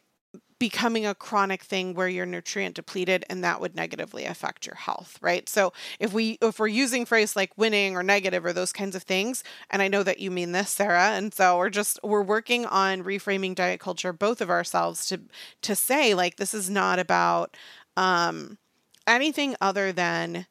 becoming 0.60 1.06
a 1.06 1.16
chronic 1.16 1.64
thing 1.64 1.94
where 1.94 2.08
you're 2.08 2.26
nutrient 2.26 2.76
depleted 2.76 3.26
and 3.30 3.44
that 3.44 3.60
would 3.60 3.76
negatively 3.76 4.24
affect 4.26 4.66
your 4.66 4.76
health 4.76 5.18
right? 5.22 5.50
So 5.50 5.74
if 6.00 6.14
we 6.14 6.38
if 6.42 6.60
we're 6.60 6.68
using 6.68 7.06
phrase 7.06 7.36
like 7.36 7.52
winning 7.58 7.96
or 7.98 8.04
negative 8.04 8.46
or 8.46 8.54
those 8.54 8.72
kinds 8.72 8.96
of 8.96 9.04
things 9.04 9.44
and 9.70 9.82
i 9.82 9.88
know 9.88 10.04
that 10.04 10.20
you 10.20 10.32
mean 10.32 10.52
this 10.54 10.70
sarah 10.70 11.12
and 11.12 11.34
so 11.34 11.58
we're 11.58 11.70
just 11.70 12.00
we're 12.04 12.22
working 12.24 12.66
on 12.66 13.04
reframing 13.04 13.56
diet 13.56 13.80
culture 13.80 14.14
both 14.14 14.42
of 14.42 14.50
ourselves 14.50 15.06
to 15.08 15.20
to 15.62 15.76
say 15.76 16.14
like 16.14 16.38
this 16.38 16.54
is 16.54 16.70
not 16.70 17.00
about 17.00 17.56
um 17.98 18.58
anything 19.08 19.56
other 19.62 19.92
than 19.92 20.46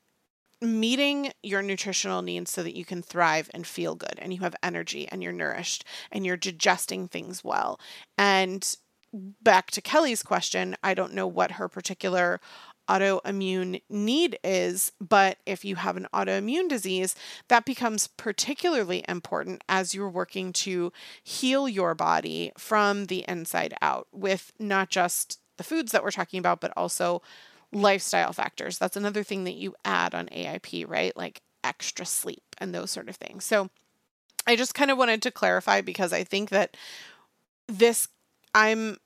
meeting 0.63 1.33
your 1.43 1.61
nutritional 1.61 2.23
needs 2.23 2.51
so 2.51 2.63
that 2.63 2.77
you 2.77 2.85
can 2.85 3.03
thrive 3.03 3.51
and 3.53 3.67
feel 3.67 3.95
good 3.95 4.15
and 4.19 4.33
you 4.33 4.41
have 4.41 4.55
energy 4.63 5.09
and 5.11 5.23
you're 5.23 5.33
nourished 5.33 5.85
and 6.11 6.25
you're 6.25 6.37
digesting 6.37 7.09
things 7.09 7.43
well. 7.43 7.81
And 8.17 8.77
back 9.43 9.71
to 9.73 9.83
Kelly's 9.83 10.23
question, 10.23 10.77
I 10.83 10.95
don't 10.95 11.15
know 11.15 11.27
what 11.27 11.53
her 11.53 11.69
particular 11.69 12.41
autoimmune 12.89 13.83
need 13.89 14.39
is, 14.43 14.93
but 15.01 15.39
if 15.47 15.65
you 15.65 15.77
have 15.77 15.97
an 15.97 16.09
autoimmune 16.13 16.69
disease, 16.69 17.15
that 17.49 17.65
becomes 17.65 18.07
particularly 18.07 19.05
important 19.09 19.63
as 19.69 19.95
you're 19.95 20.09
working 20.09 20.53
to 20.53 20.93
heal 21.23 21.69
your 21.69 21.95
body 21.95 22.53
from 22.57 23.07
the 23.07 23.25
inside 23.29 23.75
out 23.83 24.09
with 24.13 24.53
not 24.59 24.91
just 24.91 25.41
the 25.59 25.65
foods 25.65 25.93
that 25.93 26.03
we're 26.03 26.11
talking 26.11 26.39
about, 26.39 26.61
but 26.61 26.73
also 26.77 27.23
lifestyle 27.73 28.33
factors. 28.33 28.79
That's 28.79 28.97
another 28.97 29.23
thing 29.23 29.45
that 29.45 29.55
you 29.55 29.75
add 29.85 30.15
on 30.15 30.27
AIP, 30.29 30.89
right? 30.89 31.17
Like 31.17 31.43
extra 31.65 32.05
sleep 32.07 32.43
and 32.59 32.75
those 32.75 32.91
sort 32.91 33.09
of 33.09 33.17
things. 33.17 33.45
So 33.45 33.71
I 34.47 34.57
just 34.57 34.75
kind 34.75 34.91
of 34.91 34.99
wanted 34.99 35.23
to 35.23 35.31
clarify 35.31 35.81
because 35.81 36.13
I 36.13 36.25
think 36.25 36.51
that 36.51 36.77
this 37.69 38.09
I'm 38.55 38.99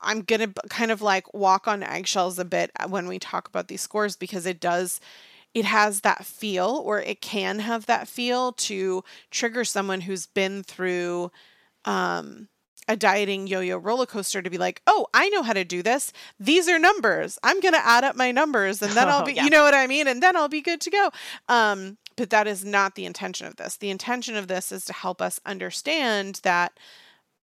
I'm 0.00 0.22
going 0.22 0.40
to 0.40 0.52
kind 0.68 0.90
of 0.90 1.00
like 1.00 1.32
walk 1.32 1.68
on 1.68 1.82
eggshells 1.82 2.38
a 2.38 2.44
bit 2.44 2.70
uh, 2.78 2.88
when 2.88 3.06
we 3.06 3.18
talk 3.18 3.48
about 3.48 3.68
these 3.68 3.82
scores 3.82 4.16
because 4.16 4.46
it 4.46 4.60
does 4.60 5.00
it 5.54 5.64
has 5.66 6.00
that 6.00 6.24
feel 6.24 6.82
or 6.84 7.00
it 7.00 7.20
can 7.20 7.58
have 7.58 7.86
that 7.86 8.08
feel 8.08 8.52
to 8.52 9.04
trigger 9.30 9.64
someone 9.64 10.00
who's 10.02 10.26
been 10.26 10.62
through 10.62 11.30
um 11.84 12.48
a 12.88 12.96
dieting 12.96 13.46
yo-yo 13.46 13.78
roller 13.78 14.06
coaster 14.06 14.42
to 14.42 14.50
be 14.50 14.58
like, 14.58 14.82
"Oh, 14.86 15.06
I 15.14 15.28
know 15.28 15.42
how 15.42 15.52
to 15.52 15.64
do 15.64 15.82
this. 15.82 16.12
These 16.38 16.68
are 16.68 16.78
numbers. 16.78 17.38
I'm 17.42 17.60
going 17.60 17.74
to 17.74 17.86
add 17.86 18.04
up 18.04 18.16
my 18.16 18.32
numbers 18.32 18.82
and 18.82 18.92
then 18.92 19.08
I'll 19.08 19.24
be, 19.26 19.34
yeah. 19.34 19.44
you 19.44 19.50
know 19.50 19.62
what 19.62 19.74
I 19.74 19.86
mean? 19.86 20.08
And 20.08 20.22
then 20.22 20.36
I'll 20.36 20.48
be 20.48 20.60
good 20.60 20.80
to 20.82 20.90
go." 20.90 21.10
Um 21.48 21.98
but 22.16 22.30
that 22.30 22.46
is 22.46 22.64
not 22.64 22.94
the 22.94 23.06
intention 23.06 23.46
of 23.46 23.56
this. 23.56 23.76
The 23.76 23.90
intention 23.90 24.36
of 24.36 24.46
this 24.46 24.70
is 24.70 24.84
to 24.84 24.92
help 24.92 25.22
us 25.22 25.40
understand 25.46 26.40
that 26.42 26.78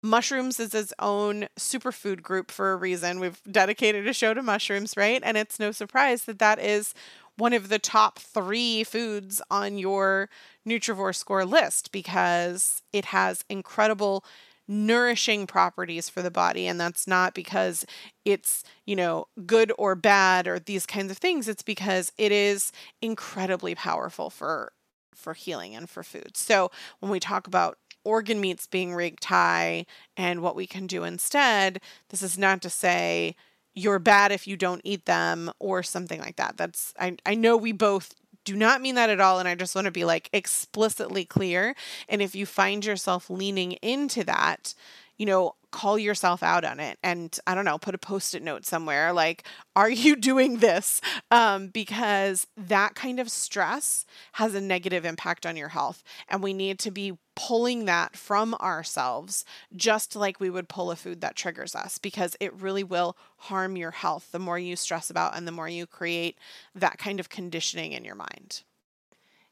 mushrooms 0.01 0.59
is 0.59 0.73
its 0.73 0.93
own 0.99 1.47
superfood 1.57 2.21
group 2.21 2.51
for 2.51 2.71
a 2.71 2.75
reason. 2.75 3.19
We've 3.19 3.41
dedicated 3.49 4.07
a 4.07 4.13
show 4.13 4.33
to 4.33 4.41
mushrooms, 4.41 4.95
right? 4.95 5.21
And 5.23 5.37
it's 5.37 5.59
no 5.59 5.71
surprise 5.71 6.25
that 6.25 6.39
that 6.39 6.59
is 6.59 6.93
one 7.37 7.53
of 7.53 7.69
the 7.69 7.79
top 7.79 8.19
three 8.19 8.83
foods 8.83 9.41
on 9.49 9.77
your 9.77 10.29
Nutrivore 10.67 11.15
score 11.15 11.45
list 11.45 11.91
because 11.91 12.81
it 12.93 13.05
has 13.05 13.43
incredible 13.49 14.23
nourishing 14.69 15.47
properties 15.47 16.09
for 16.09 16.21
the 16.21 16.31
body 16.31 16.67
and 16.67 16.79
that's 16.79 17.07
not 17.07 17.33
because 17.33 17.85
it's 18.23 18.63
you 18.85 18.95
know 18.95 19.25
good 19.45 19.73
or 19.79 19.95
bad 19.95 20.47
or 20.47 20.59
these 20.59 20.85
kinds 20.85 21.11
of 21.11 21.17
things 21.17 21.47
it's 21.47 21.63
because 21.63 22.11
it 22.17 22.31
is 22.31 22.71
incredibly 23.01 23.73
powerful 23.73 24.29
for 24.29 24.71
for 25.15 25.33
healing 25.33 25.75
and 25.75 25.89
for 25.89 26.03
food 26.03 26.37
so 26.37 26.69
when 26.99 27.11
we 27.11 27.19
talk 27.19 27.47
about 27.47 27.77
organ 28.03 28.39
meats 28.41 28.67
being 28.67 28.93
rigged 28.93 29.25
high 29.25 29.85
and 30.17 30.41
what 30.41 30.55
we 30.55 30.65
can 30.65 30.87
do 30.87 31.03
instead, 31.03 31.79
this 32.09 32.21
is 32.21 32.37
not 32.37 32.61
to 32.61 32.69
say 32.69 33.35
you're 33.75 33.99
bad 33.99 34.31
if 34.31 34.47
you 34.47 34.57
don't 34.57 34.81
eat 34.83 35.05
them 35.05 35.51
or 35.59 35.83
something 35.83 36.19
like 36.19 36.35
that. 36.35 36.57
That's 36.57 36.93
I, 36.99 37.17
I 37.25 37.35
know 37.35 37.55
we 37.55 37.71
both 37.71 38.13
do 38.45 38.55
not 38.55 38.81
mean 38.81 38.95
that 38.95 39.09
at 39.09 39.19
all 39.19 39.39
and 39.39 39.47
I 39.47 39.55
just 39.55 39.75
want 39.75 39.85
to 39.85 39.91
be 39.91 40.05
like 40.05 40.29
explicitly 40.33 41.25
clear. 41.25 41.75
And 42.07 42.21
if 42.21 42.35
you 42.35 42.45
find 42.45 42.85
yourself 42.85 43.29
leaning 43.29 43.73
into 43.73 44.23
that, 44.23 44.73
you 45.19 45.25
know, 45.25 45.53
call 45.71 45.99
yourself 45.99 46.41
out 46.41 46.65
on 46.65 46.79
it 46.79 46.97
and 47.03 47.37
I 47.45 47.53
don't 47.53 47.65
know, 47.65 47.77
put 47.77 47.93
a 47.93 47.99
post-it 47.99 48.41
note 48.41 48.65
somewhere 48.65 49.13
like, 49.13 49.43
are 49.75 49.89
you 49.89 50.15
doing 50.15 50.57
this? 50.57 50.99
Um, 51.29 51.67
because 51.67 52.47
that 52.57 52.95
kind 52.95 53.19
of 53.19 53.29
stress 53.29 54.05
has 54.33 54.55
a 54.55 54.61
negative 54.61 55.05
impact 55.05 55.45
on 55.45 55.55
your 55.55 55.67
health. 55.67 56.03
And 56.27 56.41
we 56.41 56.53
need 56.53 56.79
to 56.79 56.89
be 56.89 57.17
pulling 57.35 57.85
that 57.85 58.15
from 58.15 58.55
ourselves, 58.55 59.45
just 59.75 60.15
like 60.15 60.39
we 60.39 60.49
would 60.49 60.69
pull 60.69 60.89
a 60.89 60.95
food 60.95 61.21
that 61.21 61.35
triggers 61.35 61.75
us, 61.75 61.99
because 61.99 62.35
it 62.39 62.53
really 62.53 62.83
will 62.83 63.15
harm 63.37 63.75
your 63.75 63.91
health 63.91 64.31
the 64.31 64.39
more 64.39 64.57
you 64.57 64.75
stress 64.75 65.09
about 65.09 65.37
and 65.37 65.47
the 65.47 65.51
more 65.51 65.69
you 65.69 65.85
create 65.85 66.39
that 66.73 66.97
kind 66.97 67.19
of 67.19 67.29
conditioning 67.29 67.91
in 67.91 68.03
your 68.03 68.15
mind. 68.15 68.63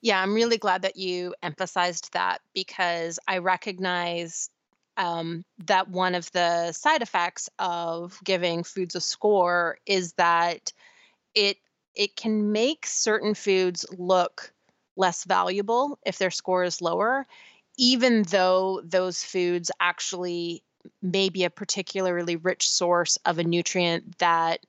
Yeah, 0.01 0.21
I'm 0.21 0.33
really 0.33 0.57
glad 0.57 0.83
that 0.83 0.95
you 0.95 1.35
emphasized 1.43 2.13
that 2.13 2.41
because 2.53 3.19
I 3.27 3.39
recognize 3.39 4.49
um, 4.97 5.45
that 5.65 5.89
one 5.89 6.15
of 6.15 6.31
the 6.31 6.71
side 6.71 7.01
effects 7.01 7.49
of 7.59 8.19
giving 8.23 8.63
foods 8.63 8.95
a 8.95 9.01
score 9.01 9.77
is 9.85 10.13
that 10.13 10.73
it 11.35 11.57
it 11.95 12.15
can 12.15 12.51
make 12.51 12.85
certain 12.85 13.33
foods 13.33 13.85
look 13.97 14.51
less 14.95 15.23
valuable 15.23 15.97
if 16.05 16.17
their 16.17 16.31
score 16.31 16.63
is 16.63 16.81
lower, 16.81 17.25
even 17.77 18.23
though 18.23 18.81
those 18.83 19.23
foods 19.23 19.71
actually 19.79 20.63
may 21.01 21.29
be 21.29 21.43
a 21.43 21.49
particularly 21.49 22.35
rich 22.35 22.67
source 22.67 23.17
of 23.25 23.39
a 23.39 23.43
nutrient 23.43 24.17
that 24.19 24.65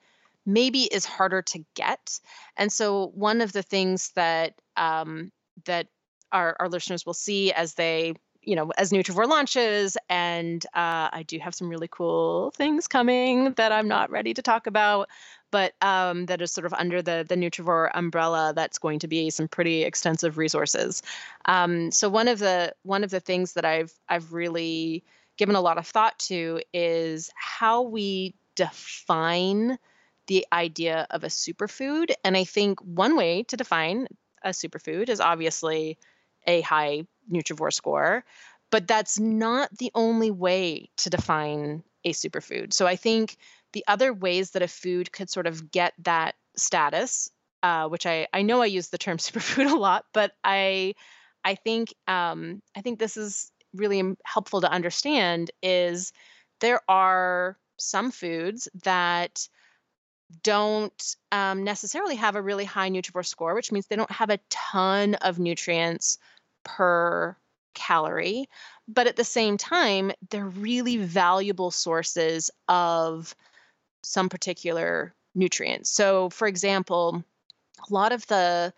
maybe 0.46 0.82
is 0.82 1.04
harder 1.04 1.42
to 1.42 1.64
get. 1.74 2.18
And 2.56 2.72
so 2.72 3.08
one 3.14 3.40
of 3.40 3.52
the 3.52 3.62
things 3.62 4.10
that 4.14 4.54
um, 4.76 5.30
that 5.64 5.88
our, 6.32 6.56
our 6.60 6.68
listeners 6.68 7.06
will 7.06 7.14
see 7.14 7.52
as 7.52 7.74
they 7.74 8.14
you 8.48 8.56
know, 8.56 8.72
as 8.78 8.92
Nutrivore 8.92 9.28
launches, 9.28 9.98
and 10.08 10.64
uh, 10.74 11.12
I 11.12 11.22
do 11.26 11.38
have 11.38 11.54
some 11.54 11.68
really 11.68 11.86
cool 11.86 12.50
things 12.52 12.88
coming 12.88 13.52
that 13.52 13.72
I'm 13.72 13.88
not 13.88 14.10
ready 14.10 14.32
to 14.32 14.40
talk 14.40 14.66
about, 14.66 15.10
but 15.50 15.74
um, 15.82 16.24
that 16.26 16.40
is 16.40 16.50
sort 16.50 16.64
of 16.64 16.72
under 16.72 17.02
the 17.02 17.26
the 17.28 17.36
Nutrivore 17.36 17.90
umbrella. 17.92 18.54
That's 18.56 18.78
going 18.78 19.00
to 19.00 19.06
be 19.06 19.28
some 19.28 19.48
pretty 19.48 19.82
extensive 19.84 20.38
resources. 20.38 21.02
Um, 21.44 21.90
so 21.90 22.08
one 22.08 22.26
of 22.26 22.38
the 22.38 22.72
one 22.84 23.04
of 23.04 23.10
the 23.10 23.20
things 23.20 23.52
that 23.52 23.66
I've 23.66 23.92
I've 24.08 24.32
really 24.32 25.04
given 25.36 25.54
a 25.54 25.60
lot 25.60 25.76
of 25.76 25.86
thought 25.86 26.18
to 26.20 26.62
is 26.72 27.30
how 27.36 27.82
we 27.82 28.34
define 28.56 29.78
the 30.26 30.46
idea 30.50 31.06
of 31.10 31.22
a 31.22 31.28
superfood. 31.28 32.12
And 32.24 32.34
I 32.34 32.44
think 32.44 32.80
one 32.80 33.14
way 33.14 33.42
to 33.42 33.58
define 33.58 34.08
a 34.42 34.50
superfood 34.50 35.10
is 35.10 35.20
obviously 35.20 35.98
a 36.46 36.62
high 36.62 37.04
Nutrivore 37.30 37.72
score, 37.72 38.24
but 38.70 38.86
that's 38.86 39.18
not 39.18 39.70
the 39.78 39.90
only 39.94 40.30
way 40.30 40.90
to 40.98 41.10
define 41.10 41.82
a 42.04 42.12
superfood. 42.12 42.72
So 42.72 42.86
I 42.86 42.96
think 42.96 43.36
the 43.72 43.84
other 43.86 44.12
ways 44.12 44.52
that 44.52 44.62
a 44.62 44.68
food 44.68 45.12
could 45.12 45.30
sort 45.30 45.46
of 45.46 45.70
get 45.70 45.94
that 46.00 46.34
status, 46.56 47.30
uh, 47.62 47.88
which 47.88 48.06
I, 48.06 48.28
I 48.32 48.42
know 48.42 48.62
I 48.62 48.66
use 48.66 48.88
the 48.88 48.98
term 48.98 49.18
superfood 49.18 49.70
a 49.70 49.76
lot, 49.76 50.04
but 50.12 50.32
I 50.44 50.94
I 51.44 51.54
think 51.54 51.94
um, 52.06 52.62
I 52.76 52.82
think 52.82 52.98
this 52.98 53.16
is 53.16 53.50
really 53.74 54.02
helpful 54.24 54.60
to 54.62 54.70
understand 54.70 55.50
is 55.62 56.12
there 56.60 56.80
are 56.88 57.56
some 57.76 58.10
foods 58.10 58.68
that 58.82 59.48
don't 60.42 61.16
um, 61.32 61.64
necessarily 61.64 62.16
have 62.16 62.36
a 62.36 62.42
really 62.42 62.64
high 62.64 62.90
Nutrivore 62.90 63.24
score, 63.24 63.54
which 63.54 63.72
means 63.72 63.86
they 63.86 63.96
don't 63.96 64.10
have 64.10 64.30
a 64.30 64.40
ton 64.50 65.14
of 65.14 65.38
nutrients 65.38 66.18
per 66.64 67.36
calorie. 67.74 68.48
But 68.86 69.06
at 69.06 69.16
the 69.16 69.24
same 69.24 69.56
time, 69.56 70.12
they're 70.30 70.44
really 70.44 70.96
valuable 70.96 71.70
sources 71.70 72.50
of 72.68 73.34
some 74.02 74.28
particular 74.28 75.14
nutrients. 75.34 75.90
So, 75.90 76.30
for 76.30 76.48
example, 76.48 77.22
a 77.88 77.92
lot 77.92 78.12
of 78.12 78.26
the 78.26 78.72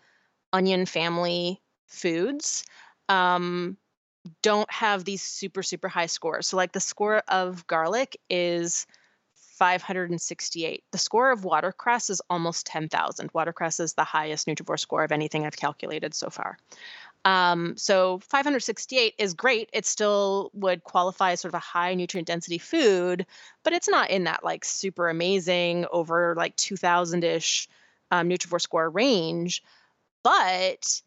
onion 0.53 0.85
family 0.85 1.61
foods 1.87 2.63
um, 3.09 3.77
don't 4.41 4.71
have 4.71 5.03
these 5.03 5.21
super, 5.21 5.63
super 5.63 5.87
high 5.87 6.05
scores. 6.05 6.47
So, 6.47 6.57
like 6.57 6.71
the 6.71 6.79
score 6.79 7.23
of 7.27 7.65
garlic 7.67 8.17
is 8.29 8.85
568. 9.61 10.83
The 10.91 10.97
score 10.97 11.31
of 11.31 11.45
watercress 11.45 12.09
is 12.09 12.21
almost 12.29 12.65
10,000. 12.65 13.29
Watercress 13.31 13.79
is 13.79 13.93
the 13.93 14.03
highest 14.03 14.47
Nutrivore 14.47 14.79
score 14.79 15.03
of 15.03 15.11
anything 15.11 15.45
I've 15.45 15.55
calculated 15.55 16.15
so 16.15 16.31
far. 16.31 16.57
Um, 17.23 17.77
so 17.77 18.19
568 18.19 19.15
is 19.17 19.33
great. 19.33 19.69
It 19.73 19.85
still 19.85 20.49
would 20.53 20.83
qualify 20.83 21.31
as 21.31 21.41
sort 21.41 21.51
of 21.51 21.57
a 21.57 21.59
high 21.59 21.93
nutrient 21.93 22.27
density 22.27 22.57
food, 22.57 23.25
but 23.63 23.73
it's 23.73 23.89
not 23.89 24.09
in 24.09 24.23
that 24.23 24.43
like 24.43 24.65
super 24.65 25.07
amazing 25.07 25.85
over 25.91 26.33
like 26.35 26.55
2000 26.55 27.23
ish 27.23 27.67
um, 28.09 28.27
Nutrivore 28.27 28.61
score 28.61 28.89
range. 28.89 29.61
But 30.23 31.01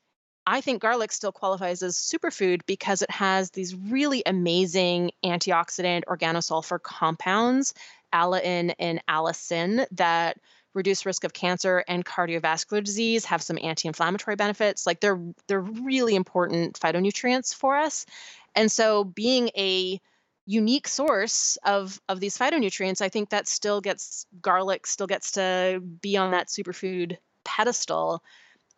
I 0.47 0.61
think 0.61 0.83
garlic 0.83 1.11
still 1.11 1.33
qualifies 1.33 1.83
as 1.83 1.97
superfood 1.97 2.61
because 2.67 3.03
it 3.03 3.11
has 3.11 3.51
these 3.51 3.75
really 3.75 4.23
amazing 4.27 5.13
antioxidant 5.25 6.05
organosulfur 6.05 6.83
compounds 6.83 7.75
allicin 8.13 8.75
and 8.79 9.03
allicin 9.09 9.87
that 9.93 10.39
reduce 10.75 11.07
risk 11.07 11.25
of 11.25 11.33
cancer 11.33 11.85
and 11.89 12.05
cardiovascular 12.05 12.83
disease, 12.83 13.25
have 13.25 13.43
some 13.43 13.59
anti-inflammatory 13.63 14.37
benefits. 14.37 14.87
Like 14.87 15.01
they're 15.01 15.21
they're 15.47 15.61
really 15.61 16.15
important 16.15 16.79
phytonutrients 16.79 17.55
for 17.55 17.77
us. 17.77 18.07
And 18.55 18.71
so 18.71 19.05
being 19.05 19.51
a 19.57 20.01
unique 20.47 20.89
source 20.89 21.57
of 21.65 22.01
of 22.09 22.21
these 22.21 22.37
phytonutrients, 22.37 23.01
I 23.01 23.09
think 23.09 23.31
that 23.31 23.49
still 23.49 23.81
gets 23.81 24.27
garlic 24.43 24.87
still 24.87 25.07
gets 25.07 25.33
to 25.33 25.81
be 26.03 26.17
on 26.17 26.33
that 26.33 26.49
superfood 26.49 27.17
pedestal. 27.45 28.23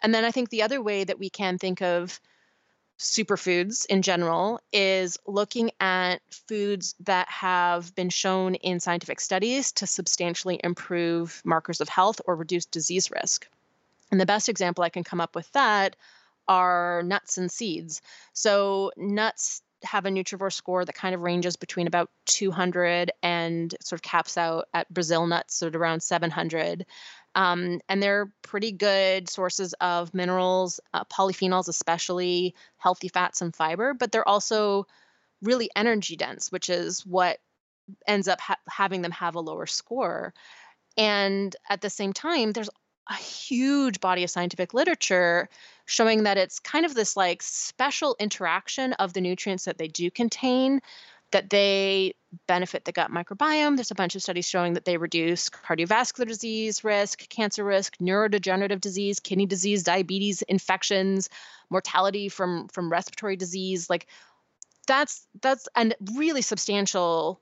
And 0.03 0.15
then 0.15 0.25
I 0.25 0.31
think 0.31 0.51
the 0.51 0.63
other 0.63 0.83
way 0.83 1.05
that 1.05 1.19
we 1.19 1.31
can 1.31 1.59
think 1.59 1.83
of 1.83 2.21
superfoods 2.99 3.85
in 3.87 4.03
general 4.03 4.61
is 4.73 5.19
looking 5.27 5.71
at 5.81 6.19
foods 6.31 6.95
that 7.01 7.29
have 7.29 7.95
been 7.95 8.09
shown 8.09 8.55
in 8.55 8.81
scientific 8.81 9.21
studies 9.21 9.73
to 9.73 9.87
substantially 9.87 10.59
improve 10.65 11.43
markers 11.45 11.81
of 11.81 11.89
health 11.89 12.21
or 12.25 12.37
reduce 12.37 12.65
disease 12.65 13.11
risk. 13.11 13.47
And 14.11 14.21
the 14.21 14.27
best 14.27 14.49
example 14.49 14.85
I 14.85 14.89
can 14.89 15.05
come 15.05 15.21
up 15.21 15.35
with 15.35 15.51
that 15.53 15.97
are 16.49 17.03
nuts 17.05 17.39
and 17.39 17.51
seeds. 17.51 18.01
So, 18.33 18.93
nuts 18.97 19.63
have 19.83 20.07
a 20.07 20.11
Nutrivore 20.11 20.53
score 20.53 20.85
that 20.85 20.95
kind 20.95 21.15
of 21.15 21.21
ranges 21.21 21.57
between 21.57 21.87
about 21.87 22.11
200 22.27 23.13
and 23.23 23.75
sort 23.81 23.99
of 23.99 24.03
caps 24.03 24.39
out 24.39 24.69
at 24.73 24.93
Brazil 24.93 25.27
nuts 25.27 25.63
at 25.63 25.77
around 25.77 26.03
700. 26.03 26.87
Um, 27.37 27.81
and 27.89 28.03
they're 28.03 28.33
pretty 28.41 28.73
good 28.73 29.29
sources 29.29 29.75
of 29.75 30.15
minerals, 30.15 30.81
uh, 30.95 31.05
polyphenols, 31.05 31.69
especially 31.69 32.55
healthy 32.79 33.09
fats 33.09 33.43
and 33.43 33.55
fiber, 33.55 33.93
but 33.93 34.11
they're 34.11 34.27
also 34.27 34.87
really 35.43 35.71
energy 35.77 36.17
dense, 36.17 36.51
which 36.51 36.71
is 36.71 37.05
what 37.05 37.39
ends 38.07 38.27
up 38.27 38.41
ha- 38.41 38.57
having 38.69 39.03
them 39.03 39.13
have 39.13 39.35
a 39.35 39.41
lower 39.41 39.67
score. 39.67 40.33
And 40.97 41.55
at 41.69 41.83
the 41.83 41.91
same 41.91 42.15
time, 42.15 42.53
there's 42.53 42.71
a 43.09 43.15
huge 43.15 44.01
body 44.01 44.25
of 44.25 44.31
scientific 44.31 44.73
literature 44.73 45.51
showing 45.85 46.25
that 46.25 46.39
it's 46.39 46.59
kind 46.59 46.87
of 46.87 46.95
this 46.95 47.19
like 47.19 47.43
special 47.43 48.17
interaction 48.19 48.95
of 48.95 49.13
the 49.13 49.21
nutrients 49.21 49.67
that 49.67 49.77
they 49.77 49.89
do 49.89 50.11
contain 50.11 50.81
that 51.33 51.51
they 51.51 52.15
benefit 52.47 52.85
the 52.85 52.93
gut 52.93 53.11
microbiome. 53.11 53.77
There's 53.77 53.91
a 53.91 53.97
bunch 53.97 54.15
of 54.15 54.23
studies 54.23 54.49
showing 54.49 54.75
that 54.75 54.85
they 54.85 54.97
reduce 54.97 55.49
cardiovascular 55.49 56.27
disease 56.27 56.85
risk, 56.85 57.29
cancer 57.29 57.65
risk, 57.65 57.97
neurodegenerative 57.99 58.81
disease, 58.81 59.21
kidney 59.21 59.47
disease, 59.47 59.83
diabetes, 59.83 60.43
infections, 60.43 61.29
mortality 61.71 62.29
from 62.29 62.69
from 62.69 62.91
respiratory 62.91 63.37
disease. 63.37 63.91
Like 63.91 64.07
that's 64.87 65.27
that's 65.43 65.69
and 65.75 65.95
really 66.15 66.43
substantial 66.43 67.41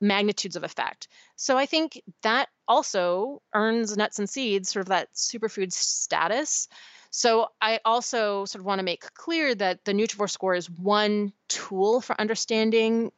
magnitudes 0.00 0.56
of 0.56 0.64
effect. 0.64 1.08
So 1.36 1.58
I 1.58 1.66
think 1.66 2.00
that 2.22 2.48
also 2.66 3.42
earns 3.54 3.96
nuts 3.96 4.18
and 4.18 4.30
seeds 4.30 4.70
sort 4.70 4.82
of 4.82 4.88
that 4.88 5.12
superfood 5.14 5.72
status. 5.72 6.68
So 7.10 7.48
I 7.60 7.80
also 7.84 8.44
sort 8.44 8.60
of 8.60 8.66
want 8.66 8.78
to 8.78 8.84
make 8.84 9.12
clear 9.14 9.54
that 9.56 9.84
the 9.84 9.92
Nutrivore 9.92 10.30
score 10.30 10.54
is 10.54 10.70
one 10.70 11.32
tool 11.48 12.00
for 12.00 12.18
understanding 12.20 13.10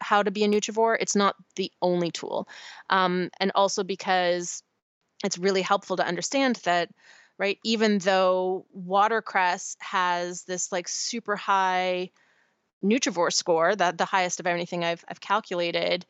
how 0.00 0.22
to 0.22 0.30
be 0.30 0.44
a 0.44 0.48
Nutrivore. 0.48 0.96
It's 0.98 1.16
not 1.16 1.34
the 1.56 1.70
only 1.82 2.10
tool. 2.10 2.48
Um, 2.88 3.30
and 3.38 3.52
also 3.54 3.84
because 3.84 4.62
it's 5.24 5.36
really 5.36 5.62
helpful 5.62 5.96
to 5.96 6.06
understand 6.06 6.56
that, 6.64 6.90
right, 7.38 7.58
even 7.64 7.98
though 7.98 8.66
watercress 8.72 9.76
has 9.80 10.44
this 10.44 10.72
like 10.72 10.88
super 10.88 11.36
high 11.36 12.10
Nutrivore 12.82 13.32
score, 13.32 13.76
that 13.76 13.98
the 13.98 14.06
highest 14.06 14.40
of 14.40 14.46
anything 14.46 14.84
I've, 14.84 15.04
I've 15.08 15.20
calculated, 15.20 16.06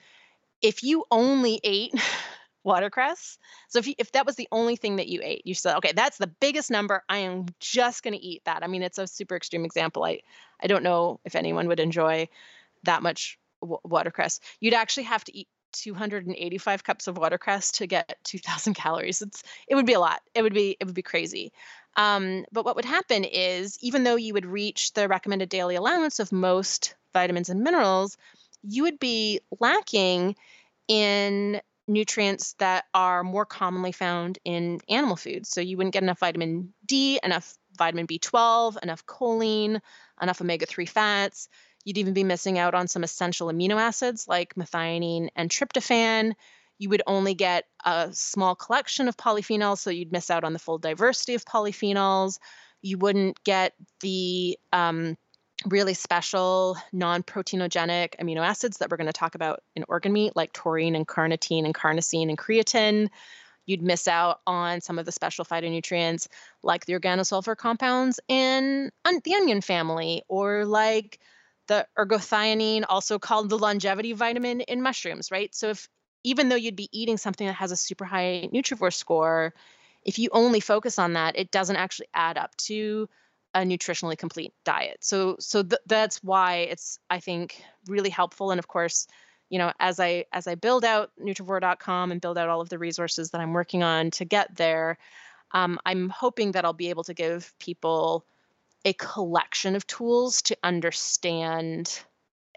if 0.62 0.84
you 0.84 1.04
only 1.10 1.60
ate 1.64 1.94
watercress. 2.64 3.38
So 3.68 3.78
if 3.78 3.86
you, 3.86 3.94
if 3.98 4.12
that 4.12 4.26
was 4.26 4.36
the 4.36 4.48
only 4.52 4.76
thing 4.76 4.96
that 4.96 5.08
you 5.08 5.20
ate, 5.22 5.46
you 5.46 5.54
said, 5.54 5.76
okay, 5.78 5.92
that's 5.94 6.18
the 6.18 6.26
biggest 6.26 6.70
number. 6.70 7.02
I 7.08 7.18
am 7.18 7.46
just 7.58 8.02
going 8.02 8.14
to 8.14 8.24
eat 8.24 8.42
that. 8.44 8.62
I 8.62 8.66
mean, 8.66 8.82
it's 8.82 8.98
a 8.98 9.06
super 9.06 9.36
extreme 9.36 9.64
example. 9.64 10.04
I 10.04 10.20
I 10.62 10.66
don't 10.66 10.82
know 10.82 11.20
if 11.24 11.34
anyone 11.34 11.68
would 11.68 11.80
enjoy 11.80 12.28
that 12.84 13.02
much 13.02 13.38
w- 13.62 13.80
watercress. 13.84 14.40
You'd 14.60 14.74
actually 14.74 15.04
have 15.04 15.24
to 15.24 15.36
eat 15.36 15.48
285 15.72 16.84
cups 16.84 17.06
of 17.06 17.16
watercress 17.16 17.72
to 17.72 17.86
get 17.86 18.18
2,000 18.24 18.74
calories. 18.74 19.22
It's 19.22 19.42
it 19.68 19.74
would 19.74 19.86
be 19.86 19.94
a 19.94 20.00
lot. 20.00 20.20
It 20.34 20.42
would 20.42 20.54
be 20.54 20.76
it 20.78 20.84
would 20.84 20.94
be 20.94 21.02
crazy. 21.02 21.52
Um, 21.96 22.44
but 22.52 22.64
what 22.64 22.76
would 22.76 22.84
happen 22.84 23.24
is, 23.24 23.76
even 23.80 24.04
though 24.04 24.16
you 24.16 24.34
would 24.34 24.46
reach 24.46 24.92
the 24.92 25.08
recommended 25.08 25.48
daily 25.48 25.74
allowance 25.74 26.20
of 26.20 26.30
most 26.30 26.94
vitamins 27.12 27.48
and 27.48 27.62
minerals, 27.62 28.16
you 28.62 28.84
would 28.84 28.98
be 28.98 29.40
lacking 29.58 30.36
in 30.86 31.60
nutrients 31.90 32.54
that 32.58 32.84
are 32.94 33.22
more 33.24 33.44
commonly 33.44 33.92
found 33.92 34.38
in 34.44 34.80
animal 34.88 35.16
foods. 35.16 35.50
So 35.50 35.60
you 35.60 35.76
wouldn't 35.76 35.92
get 35.92 36.02
enough 36.02 36.20
vitamin 36.20 36.72
D, 36.86 37.18
enough 37.22 37.56
vitamin 37.76 38.06
B12, 38.06 38.82
enough 38.82 39.04
choline, 39.06 39.80
enough 40.22 40.40
omega 40.40 40.66
3 40.66 40.86
fats. 40.86 41.48
You'd 41.84 41.98
even 41.98 42.14
be 42.14 42.24
missing 42.24 42.58
out 42.58 42.74
on 42.74 42.88
some 42.88 43.02
essential 43.02 43.48
amino 43.48 43.76
acids 43.76 44.28
like 44.28 44.54
methionine 44.54 45.28
and 45.34 45.50
tryptophan. 45.50 46.34
You 46.78 46.88
would 46.90 47.02
only 47.06 47.34
get 47.34 47.64
a 47.84 48.10
small 48.12 48.54
collection 48.54 49.08
of 49.08 49.16
polyphenols, 49.16 49.78
so 49.78 49.90
you'd 49.90 50.12
miss 50.12 50.30
out 50.30 50.44
on 50.44 50.52
the 50.52 50.58
full 50.58 50.78
diversity 50.78 51.34
of 51.34 51.44
polyphenols. 51.44 52.38
You 52.82 52.98
wouldn't 52.98 53.42
get 53.44 53.74
the 54.00 54.58
um, 54.72 55.16
really 55.66 55.94
special 55.94 56.76
non-proteinogenic 56.92 58.16
amino 58.20 58.40
acids 58.40 58.78
that 58.78 58.90
we're 58.90 58.96
going 58.96 59.06
to 59.06 59.12
talk 59.12 59.34
about 59.34 59.62
in 59.76 59.84
organ 59.88 60.12
meat 60.12 60.34
like 60.34 60.52
taurine 60.52 60.94
and 60.94 61.06
carnitine 61.06 61.64
and 61.64 61.74
carnosine 61.74 62.28
and 62.28 62.38
creatine. 62.38 63.08
You'd 63.66 63.82
miss 63.82 64.08
out 64.08 64.40
on 64.46 64.80
some 64.80 64.98
of 64.98 65.04
the 65.04 65.12
special 65.12 65.44
phytonutrients 65.44 66.28
like 66.62 66.86
the 66.86 66.94
organosulfur 66.94 67.56
compounds 67.56 68.20
in 68.26 68.90
the 69.04 69.34
onion 69.34 69.60
family 69.60 70.22
or 70.28 70.64
like 70.64 71.20
the 71.68 71.86
ergothioneine 71.96 72.84
also 72.88 73.18
called 73.18 73.48
the 73.48 73.58
longevity 73.58 74.12
vitamin 74.12 74.62
in 74.62 74.82
mushrooms 74.82 75.30
right? 75.30 75.54
So 75.54 75.70
if 75.70 75.88
even 76.24 76.48
though 76.48 76.56
you'd 76.56 76.76
be 76.76 76.88
eating 76.92 77.16
something 77.16 77.46
that 77.46 77.54
has 77.54 77.72
a 77.72 77.76
super 77.76 78.04
high 78.04 78.48
nutrivore 78.52 78.92
score 78.92 79.54
if 80.04 80.18
you 80.18 80.30
only 80.32 80.60
focus 80.60 80.98
on 80.98 81.12
that 81.12 81.38
it 81.38 81.50
doesn't 81.50 81.76
actually 81.76 82.08
add 82.14 82.38
up 82.38 82.56
to 82.56 83.08
a 83.54 83.60
nutritionally 83.60 84.16
complete 84.16 84.52
diet. 84.64 84.98
So 85.00 85.36
so 85.40 85.62
th- 85.62 85.80
that's 85.86 86.22
why 86.22 86.68
it's 86.70 86.98
I 87.08 87.20
think 87.20 87.62
really 87.86 88.10
helpful 88.10 88.50
and 88.50 88.58
of 88.58 88.68
course, 88.68 89.06
you 89.48 89.58
know, 89.58 89.72
as 89.80 89.98
I 89.98 90.26
as 90.32 90.46
I 90.46 90.54
build 90.54 90.84
out 90.84 91.10
nutrivore.com 91.20 92.12
and 92.12 92.20
build 92.20 92.38
out 92.38 92.48
all 92.48 92.60
of 92.60 92.68
the 92.68 92.78
resources 92.78 93.30
that 93.30 93.40
I'm 93.40 93.52
working 93.52 93.82
on 93.82 94.10
to 94.12 94.24
get 94.24 94.54
there, 94.56 94.98
um, 95.52 95.78
I'm 95.84 96.08
hoping 96.08 96.52
that 96.52 96.64
I'll 96.64 96.72
be 96.72 96.90
able 96.90 97.04
to 97.04 97.14
give 97.14 97.52
people 97.58 98.24
a 98.84 98.92
collection 98.94 99.76
of 99.76 99.86
tools 99.86 100.42
to 100.42 100.56
understand 100.62 102.00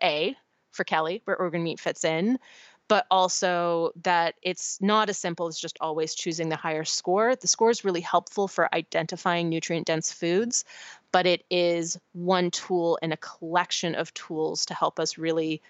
a 0.02 0.36
for 0.72 0.84
Kelly 0.84 1.22
where 1.26 1.38
organ 1.38 1.64
meat 1.64 1.80
fits 1.80 2.04
in, 2.04 2.40
but 2.88 3.06
also 3.10 3.92
that 4.04 4.36
it's 4.42 4.80
not 4.82 5.10
as 5.10 5.18
simple 5.18 5.48
as 5.48 5.58
just 5.58 5.78
always 5.82 6.16
choosing 6.16 6.50
the 6.50 6.56
higher 6.56 6.84
score. 6.84 7.36
The 7.36 7.48
score 7.48 7.70
is 7.70 7.86
really 7.86 8.02
helpful 8.02 8.48
for 8.48 8.74
identifying 8.74 9.50
nutrient 9.50 9.88
dense 9.88 10.12
foods, 10.12 10.66
but 11.12 11.26
it 11.26 11.44
is 11.50 11.98
one 12.14 12.52
tool 12.52 13.00
in 13.02 13.12
a 13.12 13.18
collection 13.18 13.96
of 13.96 14.14
tools 14.14 14.66
to 14.68 14.74
help 14.74 15.00
us 15.00 15.18
really 15.18 15.62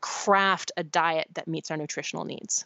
craft 0.00 0.72
a 0.76 0.84
diet 0.84 1.28
that 1.34 1.48
meets 1.48 1.70
our 1.70 1.76
nutritional 1.76 2.24
needs. 2.24 2.64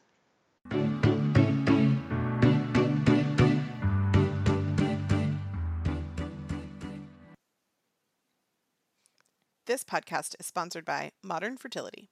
This 9.64 9.84
podcast 9.84 10.34
is 10.40 10.46
sponsored 10.46 10.84
by 10.84 11.12
Modern 11.22 11.56
Fertility. 11.56 12.10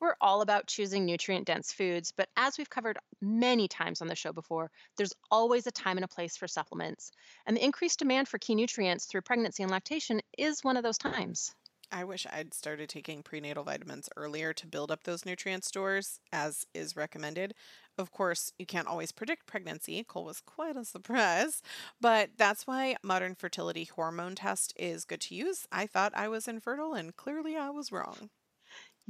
We're 0.00 0.16
all 0.20 0.40
about 0.40 0.66
choosing 0.66 1.04
nutrient 1.04 1.46
dense 1.46 1.72
foods, 1.72 2.10
but 2.10 2.28
as 2.36 2.58
we've 2.58 2.68
covered 2.68 2.98
many 3.20 3.68
times 3.68 4.00
on 4.00 4.08
the 4.08 4.16
show 4.16 4.32
before, 4.32 4.70
there's 4.96 5.12
always 5.30 5.66
a 5.66 5.70
time 5.70 5.96
and 5.96 6.04
a 6.04 6.08
place 6.08 6.36
for 6.36 6.48
supplements. 6.48 7.12
And 7.46 7.56
the 7.56 7.64
increased 7.64 7.98
demand 8.00 8.26
for 8.28 8.38
key 8.38 8.54
nutrients 8.56 9.06
through 9.06 9.22
pregnancy 9.22 9.62
and 9.62 9.70
lactation 9.70 10.22
is 10.36 10.64
one 10.64 10.76
of 10.76 10.82
those 10.82 10.98
times. 10.98 11.54
I 11.92 12.02
wish 12.04 12.26
I'd 12.26 12.52
started 12.54 12.88
taking 12.88 13.22
prenatal 13.22 13.62
vitamins 13.64 14.08
earlier 14.16 14.52
to 14.54 14.66
build 14.66 14.90
up 14.90 15.04
those 15.04 15.24
nutrient 15.24 15.64
stores, 15.64 16.18
as 16.32 16.66
is 16.74 16.96
recommended. 16.96 17.54
Of 17.98 18.10
course, 18.12 18.52
you 18.58 18.66
can't 18.66 18.86
always 18.88 19.12
predict 19.12 19.46
pregnancy. 19.46 20.02
Cole 20.04 20.24
was 20.24 20.40
quite 20.40 20.76
a 20.76 20.84
surprise, 20.84 21.62
but 22.00 22.30
that's 22.36 22.66
why 22.66 22.96
modern 23.04 23.34
fertility 23.36 23.84
hormone 23.84 24.34
test 24.36 24.72
is 24.76 25.04
good 25.04 25.20
to 25.22 25.34
use. 25.36 25.66
I 25.72 25.86
thought 25.86 26.12
I 26.14 26.28
was 26.28 26.48
infertile, 26.48 26.94
and 26.94 27.14
clearly 27.16 27.56
I 27.56 27.70
was 27.70 27.92
wrong. 27.92 28.30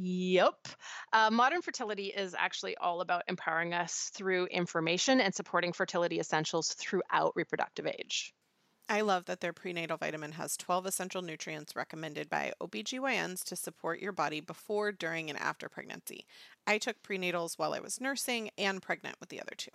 Yep. 0.02 0.68
Uh, 1.12 1.30
modern 1.30 1.60
fertility 1.60 2.06
is 2.06 2.34
actually 2.38 2.74
all 2.76 3.02
about 3.02 3.24
empowering 3.28 3.74
us 3.74 4.10
through 4.14 4.46
information 4.46 5.20
and 5.20 5.34
supporting 5.34 5.74
fertility 5.74 6.18
essentials 6.18 6.72
throughout 6.72 7.32
reproductive 7.36 7.86
age. 7.86 8.32
I 8.88 9.02
love 9.02 9.26
that 9.26 9.40
their 9.40 9.52
prenatal 9.52 9.98
vitamin 9.98 10.32
has 10.32 10.56
12 10.56 10.86
essential 10.86 11.20
nutrients 11.20 11.76
recommended 11.76 12.30
by 12.30 12.54
OBGYNs 12.62 13.44
to 13.44 13.56
support 13.56 14.00
your 14.00 14.12
body 14.12 14.40
before, 14.40 14.90
during, 14.90 15.28
and 15.28 15.38
after 15.38 15.68
pregnancy. 15.68 16.24
I 16.66 16.78
took 16.78 17.02
prenatals 17.02 17.58
while 17.58 17.74
I 17.74 17.80
was 17.80 18.00
nursing 18.00 18.50
and 18.56 18.80
pregnant 18.80 19.16
with 19.20 19.28
the 19.28 19.40
other 19.42 19.54
two. 19.56 19.70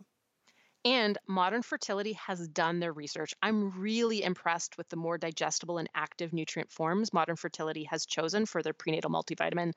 And 0.85 1.17
Modern 1.27 1.63
Fertility 1.63 2.13
has 2.13 2.47
done 2.47 2.79
their 2.79 2.93
research. 2.93 3.33
I'm 3.41 3.71
really 3.79 4.21
impressed 4.21 4.77
with 4.77 4.87
the 4.89 4.95
more 4.95 5.17
digestible 5.17 5.79
and 5.79 5.89
active 5.95 6.31
nutrient 6.31 6.71
forms 6.71 7.11
Modern 7.11 7.35
Fertility 7.35 7.85
has 7.85 8.05
chosen 8.05 8.45
for 8.45 8.61
their 8.61 8.73
prenatal 8.73 9.09
multivitamin, 9.09 9.71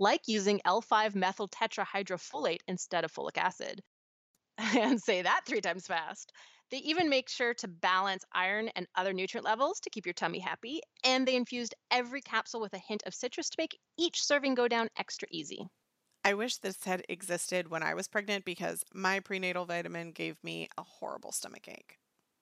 like 0.00 0.22
using 0.26 0.60
L5 0.64 1.14
methyl 1.14 1.48
tetrahydrofolate 1.48 2.62
instead 2.66 3.04
of 3.04 3.12
folic 3.12 3.38
acid. 3.38 3.82
and 4.58 5.02
say 5.02 5.22
that 5.22 5.42
three 5.46 5.60
times 5.60 5.86
fast. 5.86 6.32
They 6.70 6.78
even 6.78 7.08
make 7.08 7.28
sure 7.28 7.54
to 7.54 7.68
balance 7.68 8.24
iron 8.32 8.68
and 8.68 8.86
other 8.94 9.12
nutrient 9.12 9.44
levels 9.44 9.80
to 9.80 9.90
keep 9.90 10.06
your 10.06 10.12
tummy 10.14 10.38
happy, 10.38 10.82
and 11.04 11.26
they 11.26 11.34
infused 11.36 11.74
every 11.90 12.22
capsule 12.22 12.60
with 12.60 12.74
a 12.74 12.78
hint 12.78 13.02
of 13.06 13.14
citrus 13.14 13.50
to 13.50 13.56
make 13.58 13.78
each 13.98 14.22
serving 14.22 14.54
go 14.54 14.68
down 14.68 14.88
extra 14.96 15.26
easy. 15.32 15.66
I 16.24 16.32
wish 16.32 16.56
this 16.56 16.84
had 16.84 17.04
existed 17.10 17.68
when 17.68 17.82
I 17.82 17.92
was 17.92 18.08
pregnant 18.08 18.46
because 18.46 18.84
my 18.94 19.20
prenatal 19.20 19.66
vitamin 19.66 20.12
gave 20.12 20.42
me 20.42 20.66
a 20.78 20.82
horrible 20.82 21.30
stomach 21.30 21.68
ache. 21.68 21.98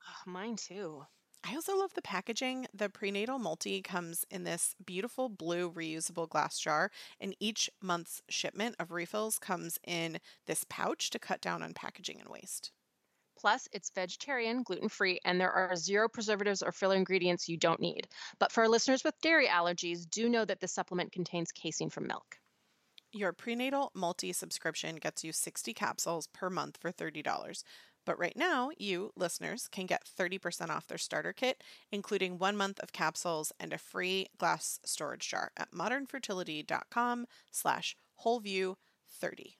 Oh, 0.08 0.22
mine 0.26 0.56
too. 0.56 1.06
I 1.44 1.54
also 1.54 1.76
love 1.76 1.94
the 1.94 2.02
packaging. 2.02 2.66
The 2.74 2.88
prenatal 2.88 3.38
multi 3.38 3.80
comes 3.80 4.24
in 4.30 4.44
this 4.44 4.74
beautiful 4.84 5.28
blue 5.28 5.70
reusable 5.70 6.28
glass 6.28 6.58
jar, 6.58 6.90
and 7.20 7.34
each 7.40 7.70
month's 7.80 8.22
shipment 8.28 8.76
of 8.78 8.90
refills 8.90 9.38
comes 9.38 9.78
in 9.86 10.18
this 10.46 10.64
pouch 10.68 11.10
to 11.10 11.18
cut 11.18 11.40
down 11.40 11.62
on 11.62 11.74
packaging 11.74 12.20
and 12.20 12.28
waste. 12.28 12.72
Plus, 13.38 13.68
it's 13.72 13.90
vegetarian, 13.94 14.64
gluten 14.64 14.88
free, 14.88 15.20
and 15.24 15.40
there 15.40 15.52
are 15.52 15.76
zero 15.76 16.08
preservatives 16.08 16.60
or 16.60 16.72
filler 16.72 16.96
ingredients 16.96 17.48
you 17.48 17.56
don't 17.56 17.80
need. 17.80 18.08
But 18.40 18.50
for 18.50 18.64
our 18.64 18.68
listeners 18.68 19.04
with 19.04 19.20
dairy 19.22 19.46
allergies, 19.46 20.10
do 20.10 20.28
know 20.28 20.44
that 20.44 20.58
this 20.60 20.72
supplement 20.72 21.12
contains 21.12 21.52
casein 21.52 21.88
from 21.88 22.08
milk. 22.08 22.36
Your 23.12 23.32
prenatal 23.32 23.90
multi 23.94 24.32
subscription 24.32 24.96
gets 24.96 25.24
you 25.24 25.32
60 25.32 25.72
capsules 25.72 26.26
per 26.26 26.50
month 26.50 26.78
for 26.78 26.92
$30. 26.92 27.62
But 28.08 28.18
right 28.18 28.38
now, 28.38 28.70
you 28.78 29.12
listeners 29.16 29.68
can 29.70 29.84
get 29.84 30.08
30% 30.18 30.70
off 30.70 30.86
their 30.86 30.96
starter 30.96 31.34
kit, 31.34 31.62
including 31.92 32.38
one 32.38 32.56
month 32.56 32.80
of 32.80 32.90
capsules 32.90 33.52
and 33.60 33.70
a 33.70 33.76
free 33.76 34.28
glass 34.38 34.80
storage 34.82 35.28
jar 35.28 35.52
at 35.58 35.72
modernfertility.com 35.72 37.26
slash 37.50 37.94
wholeview30. 38.24 39.56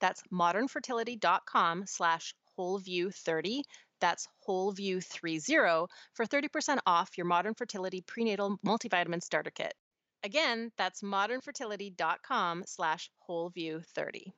That's 0.00 0.22
modernfertility.com 0.32 1.84
slash 1.86 2.34
wholeview30. 2.58 3.60
That's 4.00 4.26
wholeview30 4.48 5.88
for 6.14 6.24
30% 6.24 6.78
off 6.86 7.18
your 7.18 7.26
Modern 7.26 7.52
Fertility 7.52 8.00
Prenatal 8.00 8.58
Multivitamin 8.64 9.22
Starter 9.22 9.50
Kit. 9.50 9.74
Again, 10.24 10.72
that's 10.78 11.02
modernfertility.com 11.02 12.64
slash 12.66 13.10
wholeview30. 13.28 14.32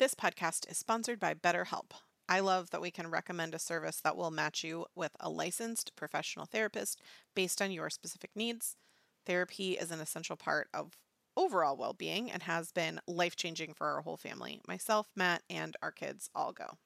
This 0.00 0.14
podcast 0.14 0.66
is 0.70 0.78
sponsored 0.78 1.20
by 1.20 1.34
BetterHelp. 1.34 1.90
I 2.26 2.40
love 2.40 2.70
that 2.70 2.80
we 2.80 2.90
can 2.90 3.10
recommend 3.10 3.54
a 3.54 3.58
service 3.58 4.00
that 4.00 4.16
will 4.16 4.30
match 4.30 4.64
you 4.64 4.86
with 4.94 5.14
a 5.20 5.28
licensed 5.28 5.94
professional 5.94 6.46
therapist 6.46 7.02
based 7.36 7.60
on 7.60 7.70
your 7.70 7.90
specific 7.90 8.30
needs. 8.34 8.76
Therapy 9.26 9.72
is 9.72 9.90
an 9.90 10.00
essential 10.00 10.36
part 10.36 10.68
of 10.72 10.96
overall 11.36 11.76
well 11.76 11.92
being 11.92 12.30
and 12.30 12.44
has 12.44 12.72
been 12.72 13.02
life 13.06 13.36
changing 13.36 13.74
for 13.74 13.88
our 13.88 14.00
whole 14.00 14.16
family. 14.16 14.62
Myself, 14.66 15.10
Matt, 15.14 15.42
and 15.50 15.76
our 15.82 15.92
kids 15.92 16.30
all 16.34 16.54
go. 16.54 16.78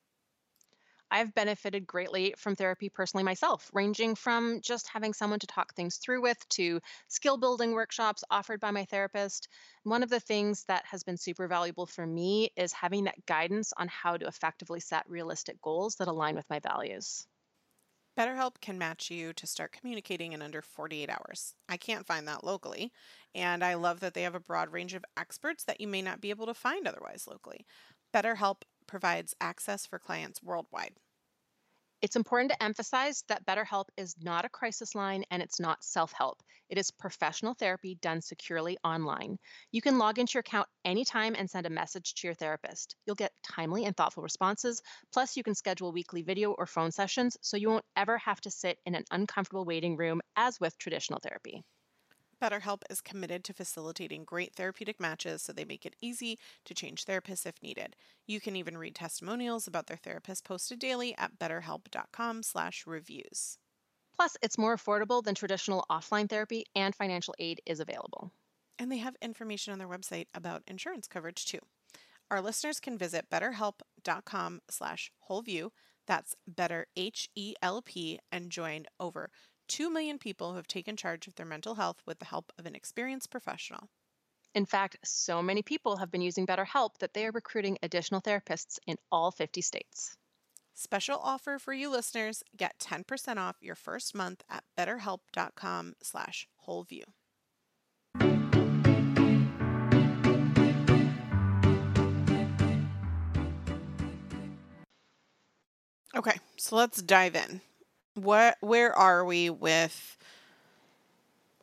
I've 1.15 1.33
benefited 1.33 1.87
greatly 1.87 2.35
from 2.37 2.57
therapy 2.57 2.89
personally 2.89 3.23
myself, 3.23 3.71
ranging 3.73 4.17
from 4.17 4.61
just 4.61 4.89
having 4.89 5.13
someone 5.13 5.39
to 5.39 5.47
talk 5.47 5.73
things 5.73 5.99
through 5.99 6.23
with 6.23 6.49
to 6.49 6.81
skill 7.07 7.37
building 7.37 7.71
workshops 7.71 8.25
offered 8.33 8.59
by 8.59 8.73
my 8.73 8.85
therapist. 8.85 9.47
One 9.85 10.03
of 10.03 10.11
the 10.11 10.19
things 10.19 10.65
that 10.65 10.85
has 10.87 11.05
been 11.05 11.17
super 11.17 11.47
valuable 11.47 11.87
for 11.87 12.05
me 12.05 12.51
is 12.57 12.73
having 12.73 13.05
that 13.05 13.27
guidance 13.27 13.73
on 13.77 13.87
how 13.87 14.17
to 14.17 14.27
effectively 14.27 14.81
set 14.81 15.09
realistic 15.09 15.63
goals 15.63 15.95
that 16.01 16.09
align 16.09 16.35
with 16.35 16.51
my 16.51 16.59
values. 16.59 17.29
BetterHelp 18.19 18.61
can 18.61 18.77
match 18.77 19.09
you 19.09 19.33
to 19.35 19.47
start 19.47 19.71
communicating 19.71 20.33
in 20.33 20.43
under 20.43 20.63
48 20.63 21.11
hours. 21.11 21.55
I 21.69 21.77
can't 21.77 22.07
find 22.07 22.27
that 22.27 22.43
locally, 22.43 22.93
and 23.37 23.63
I 23.63 23.75
love 23.75 24.01
that 24.01 24.15
they 24.15 24.23
have 24.23 24.35
a 24.35 24.41
broad 24.41 24.73
range 24.73 24.95
of 24.95 25.05
experts 25.17 25.63
that 25.65 25.81
you 25.81 25.87
may 25.87 26.03
not 26.03 26.21
be 26.21 26.31
able 26.31 26.47
to 26.47 26.55
find 26.55 26.89
otherwise 26.89 27.29
locally. 27.29 27.65
BetterHelp 28.13 28.63
provides 28.87 29.35
access 29.41 29.87
for 29.87 29.99
clients 29.99 30.43
worldwide. 30.43 30.95
It's 32.05 32.17
important 32.17 32.51
to 32.51 32.63
emphasize 32.63 33.25
that 33.29 33.47
BetterHelp 33.47 33.87
is 33.97 34.15
not 34.21 34.45
a 34.45 34.51
crisis 34.51 34.95
line 34.95 35.25
and 35.31 35.43
it's 35.43 35.59
not 35.59 35.83
self 35.83 36.13
help. 36.13 36.43
It 36.69 36.77
is 36.77 36.91
professional 36.91 37.55
therapy 37.55 37.95
done 37.95 38.21
securely 38.21 38.77
online. 38.85 39.39
You 39.73 39.81
can 39.81 39.97
log 39.97 40.19
into 40.19 40.35
your 40.35 40.41
account 40.41 40.69
anytime 40.85 41.35
and 41.35 41.49
send 41.49 41.65
a 41.65 41.71
message 41.71 42.13
to 42.17 42.27
your 42.27 42.35
therapist. 42.35 42.95
You'll 43.07 43.17
get 43.17 43.33
timely 43.43 43.87
and 43.87 43.97
thoughtful 43.97 44.23
responses. 44.23 44.83
Plus, 45.15 45.35
you 45.35 45.43
can 45.43 45.55
schedule 45.55 45.93
weekly 45.93 46.21
video 46.21 46.53
or 46.53 46.67
phone 46.67 46.93
sessions 46.93 47.39
so 47.41 47.57
you 47.57 47.71
won't 47.71 47.87
ever 47.97 48.19
have 48.19 48.41
to 48.43 48.51
sit 48.51 48.79
in 48.85 48.95
an 48.95 49.05
uncomfortable 49.11 49.65
waiting 49.65 49.97
room 49.97 50.21
as 50.37 50.61
with 50.61 50.77
traditional 50.77 51.21
therapy. 51.21 51.65
BetterHelp 52.41 52.83
is 52.91 53.01
committed 53.01 53.45
to 53.45 53.53
facilitating 53.53 54.25
great 54.25 54.53
therapeutic 54.55 54.99
matches 55.01 55.43
so 55.43 55.53
they 55.53 55.65
make 55.65 55.85
it 55.87 55.97
easy 56.01 56.39
to 56.65 56.75
change 56.75 57.05
therapists 57.05 57.47
if 57.47 57.63
needed. 57.63 57.95
You 58.27 58.41
can 58.41 58.57
even 58.57 58.79
read 58.79 58.95
testimonials 58.95 59.67
about 59.67 59.87
their 59.87 59.97
therapist 59.97 60.45
posted 60.45 60.79
daily 60.79 61.17
at 61.17 61.39
betterhelp.com/reviews. 61.39 63.59
Plus, 64.15 64.37
it's 64.43 64.59
more 64.59 64.77
affordable 64.77 65.23
than 65.23 65.35
traditional 65.35 65.87
offline 65.91 66.29
therapy 66.29 66.67
and 66.75 66.95
financial 66.95 67.35
aid 67.39 67.63
is 67.67 67.81
available. 67.81 68.31
And 68.79 68.93
they 68.93 68.99
have 68.99 69.17
information 69.21 69.73
on 69.73 69.79
their 69.79 69.89
website 69.89 70.27
about 70.35 70.63
insurance 70.67 71.09
coverage 71.09 71.47
too. 71.47 71.61
Our 72.31 72.41
listeners 72.41 72.81
can 72.81 72.97
visit 72.97 73.29
betterhelp.com/wholeview. 73.31 75.71
That's 76.07 76.35
better 76.47 76.87
H 76.97 77.29
E 77.35 77.55
L 77.63 77.83
P 77.83 78.19
and 78.31 78.51
join 78.51 78.87
over 79.01 79.31
2 79.69 79.91
million 79.91 80.19
people 80.19 80.51
who 80.51 80.57
have 80.57 80.67
taken 80.67 80.97
charge 80.97 81.27
of 81.27 81.35
their 81.35 81.47
mental 81.47 81.75
health 81.75 82.03
with 82.07 82.19
the 82.19 82.25
help 82.25 82.53
of 82.59 82.67
an 82.67 82.75
experienced 82.75 83.31
professional. 83.31 83.89
In 84.55 84.67
fact, 84.67 84.97
so 85.05 85.43
many 85.43 85.63
people 85.63 85.97
have 85.97 86.11
been 86.11 86.21
using 86.21 86.47
BetterHelp 86.47 86.99
that 86.99 87.13
they 87.13 87.27
are 87.27 87.33
recruiting 87.33 87.77
additional 87.83 88.21
therapists 88.21 88.79
in 88.87 88.97
all 89.11 89.31
50 89.31 89.61
states. 89.61 90.17
Special 90.75 91.19
offer 91.19 91.59
for 91.59 91.73
you 91.73 91.91
listeners, 91.91 92.43
get 92.57 92.79
10% 92.79 93.37
off 93.37 93.57
your 93.61 93.75
first 93.75 94.15
month 94.15 94.43
at 94.51 94.65
betterhelp.com 94.79 95.95
slash 96.03 96.49
wholeview. 96.67 97.05
Okay, 106.17 106.39
so 106.57 106.77
let's 106.77 107.03
dive 107.03 107.35
in 107.35 107.61
what 108.15 108.57
where 108.61 108.93
are 108.93 109.25
we 109.25 109.51
with 109.51 110.17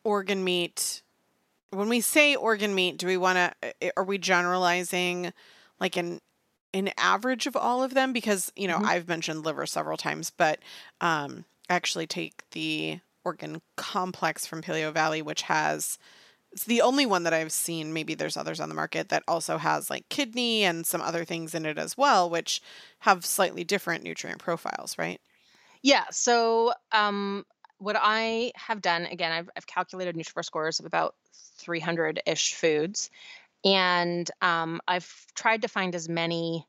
organ 0.04 0.44
meat? 0.44 1.02
When 1.72 1.90
we 1.90 2.02
say 2.02 2.36
organ 2.36 2.76
meat, 2.76 2.98
do 2.98 3.08
we 3.08 3.18
want 3.18 3.38
to 3.38 3.92
are 3.98 4.04
we 4.04 4.18
generalizing 4.18 5.34
like 5.80 5.98
an 5.98 6.20
an 6.74 6.90
average 6.98 7.48
of 7.48 7.56
all 7.56 7.84
of 7.84 7.94
them 7.94 8.14
because, 8.14 8.52
you 8.56 8.68
know, 8.68 8.78
mm-hmm. 8.78 8.86
I've 8.86 9.08
mentioned 9.08 9.46
liver 9.46 9.66
several 9.66 9.98
times, 9.98 10.32
but 10.32 10.60
um 11.00 11.46
actually 11.70 12.08
take 12.08 12.44
the 12.52 13.00
organ 13.24 13.62
complex 13.78 14.46
from 14.46 14.62
Paleovalley 14.62 15.24
which 15.24 15.44
has 15.44 15.98
it's 16.52 16.66
the 16.66 16.82
only 16.82 17.06
one 17.06 17.24
that 17.24 17.34
I've 17.34 17.52
seen. 17.52 17.94
Maybe 17.94 18.14
there's 18.14 18.36
others 18.36 18.60
on 18.60 18.68
the 18.68 18.76
market 18.76 19.08
that 19.08 19.24
also 19.26 19.58
has 19.58 19.90
like 19.90 20.10
kidney 20.10 20.64
and 20.64 20.86
some 20.86 21.02
other 21.02 21.24
things 21.24 21.56
in 21.56 21.66
it 21.66 21.78
as 21.78 21.98
well, 21.98 22.30
which 22.30 22.62
have 23.00 23.26
slightly 23.26 23.64
different 23.64 24.04
nutrient 24.04 24.40
profiles, 24.40 24.98
right? 24.98 25.22
Yeah. 25.82 26.06
So 26.12 26.74
um, 26.92 27.46
what 27.78 27.96
I 28.00 28.52
have 28.56 28.82
done 28.82 29.06
again, 29.06 29.32
I've, 29.32 29.50
I've 29.56 29.68
calculated 29.68 30.16
Nutrivore 30.16 30.46
scores 30.46 30.80
of 30.80 30.86
about 30.86 31.16
300 31.58 32.22
ish 32.26 32.54
foods, 32.56 33.10
and 33.64 34.30
um, 34.42 34.82
I've 34.88 35.26
tried 35.36 35.64
to 35.64 35.68
find 35.68 35.96
as 35.96 36.10
many 36.10 36.66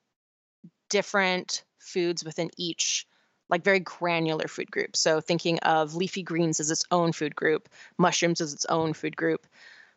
different 0.89 1.65
foods 1.79 2.25
within 2.25 2.51
each 2.57 3.07
like 3.49 3.65
very 3.65 3.81
granular 3.81 4.49
food 4.49 4.71
group. 4.71 4.97
So 4.97 5.21
thinking 5.21 5.59
of 5.59 5.95
leafy 5.95 6.23
greens 6.23 6.59
as 6.59 6.71
its 6.71 6.85
own 6.91 7.13
food 7.13 7.37
group, 7.37 7.69
mushrooms 7.99 8.41
as 8.41 8.55
its 8.55 8.65
own 8.67 8.95
food 8.95 9.15
group, 9.15 9.47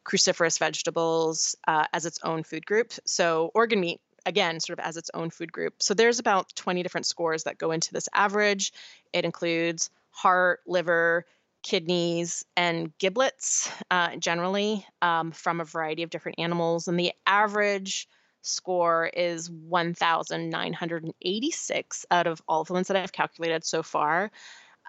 cruciferous 0.05 0.59
vegetables 0.59 1.55
uh, 1.65 1.85
as 1.93 2.05
its 2.05 2.19
own 2.23 2.43
food 2.43 2.65
group. 2.65 2.91
So 3.05 3.51
organ 3.55 3.79
meat 3.79 4.01
again, 4.25 4.59
sort 4.59 4.79
of 4.79 4.85
as 4.85 4.97
its 4.97 5.11
own 5.13 5.29
food 5.29 5.51
group. 5.51 5.75
So 5.81 5.93
there's 5.93 6.19
about 6.19 6.53
20 6.55 6.81
different 6.83 7.05
scores 7.05 7.43
that 7.43 7.57
go 7.57 7.71
into 7.71 7.93
this 7.93 8.09
average. 8.13 8.73
It 9.13 9.23
includes 9.25 9.89
heart, 10.09 10.61
liver, 10.65 11.25
kidneys, 11.63 12.45
and 12.55 12.97
giblets 12.97 13.69
uh, 13.89 14.15
generally 14.17 14.85
um, 15.01 15.31
from 15.31 15.61
a 15.61 15.65
variety 15.65 16.03
of 16.03 16.09
different 16.09 16.39
animals. 16.39 16.87
And 16.87 16.99
the 16.99 17.13
average 17.25 18.07
score 18.41 19.07
is 19.07 19.49
1,986 19.49 22.05
out 22.11 22.27
of 22.27 22.41
all 22.47 22.61
of 22.61 22.67
the 22.67 22.73
ones 22.73 22.87
that 22.87 22.97
I've 22.97 23.11
calculated 23.11 23.65
so 23.65 23.81
far. 23.81 24.29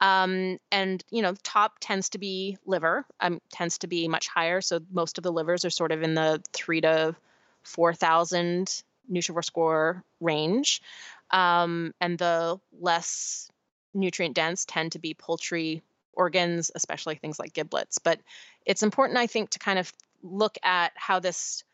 Um, 0.00 0.58
and 0.70 1.02
you 1.10 1.22
know, 1.22 1.34
top 1.42 1.78
tends 1.80 2.10
to 2.10 2.18
be 2.18 2.58
liver, 2.66 3.06
um, 3.20 3.40
tends 3.50 3.78
to 3.78 3.86
be 3.86 4.08
much 4.08 4.28
higher. 4.28 4.60
So 4.60 4.80
most 4.92 5.16
of 5.16 5.24
the 5.24 5.32
livers 5.32 5.64
are 5.64 5.70
sort 5.70 5.92
of 5.92 6.02
in 6.02 6.14
the 6.14 6.42
three 6.52 6.82
to 6.82 7.16
four 7.62 7.94
thousand 7.94 8.82
Nutrivore 9.10 9.44
score 9.44 10.04
range. 10.20 10.82
Um, 11.30 11.92
and 12.00 12.18
the 12.18 12.58
less 12.78 13.50
nutrient 13.94 14.34
dense 14.34 14.64
tend 14.64 14.92
to 14.92 14.98
be 14.98 15.14
poultry 15.14 15.82
organs, 16.12 16.70
especially 16.74 17.16
things 17.16 17.38
like 17.38 17.52
giblets. 17.52 17.98
But 17.98 18.20
it's 18.64 18.82
important, 18.82 19.18
I 19.18 19.26
think, 19.26 19.50
to 19.50 19.58
kind 19.58 19.78
of 19.78 19.92
look 20.22 20.56
at 20.62 20.92
how 20.96 21.20
this, 21.20 21.64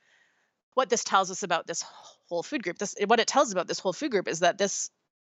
what 0.74 0.88
this 0.88 1.04
tells 1.04 1.30
us 1.30 1.42
about 1.42 1.66
this 1.66 1.82
whole 1.82 2.42
food 2.42 2.62
group. 2.62 2.78
This, 2.78 2.94
what 3.06 3.20
it 3.20 3.26
tells 3.26 3.52
about 3.52 3.68
this 3.68 3.78
whole 3.78 3.92
food 3.92 4.10
group 4.10 4.28
is 4.28 4.40
that 4.40 4.58
this 4.58 4.90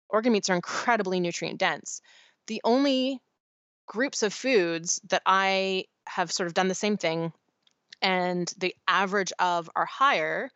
organ 0.08 0.32
meats 0.32 0.50
are 0.50 0.56
incredibly 0.56 1.20
nutrient 1.20 1.58
dense. 1.58 2.00
The 2.46 2.60
only 2.64 3.20
groups 3.86 4.22
of 4.22 4.32
foods 4.32 5.00
that 5.08 5.22
I 5.26 5.84
have 6.06 6.32
sort 6.32 6.46
of 6.46 6.54
done 6.54 6.68
the 6.68 6.74
same 6.74 6.96
thing 6.96 7.32
and 8.02 8.52
the 8.58 8.74
average 8.86 9.32
of 9.38 9.70
are 9.74 9.86
higher 9.86 10.50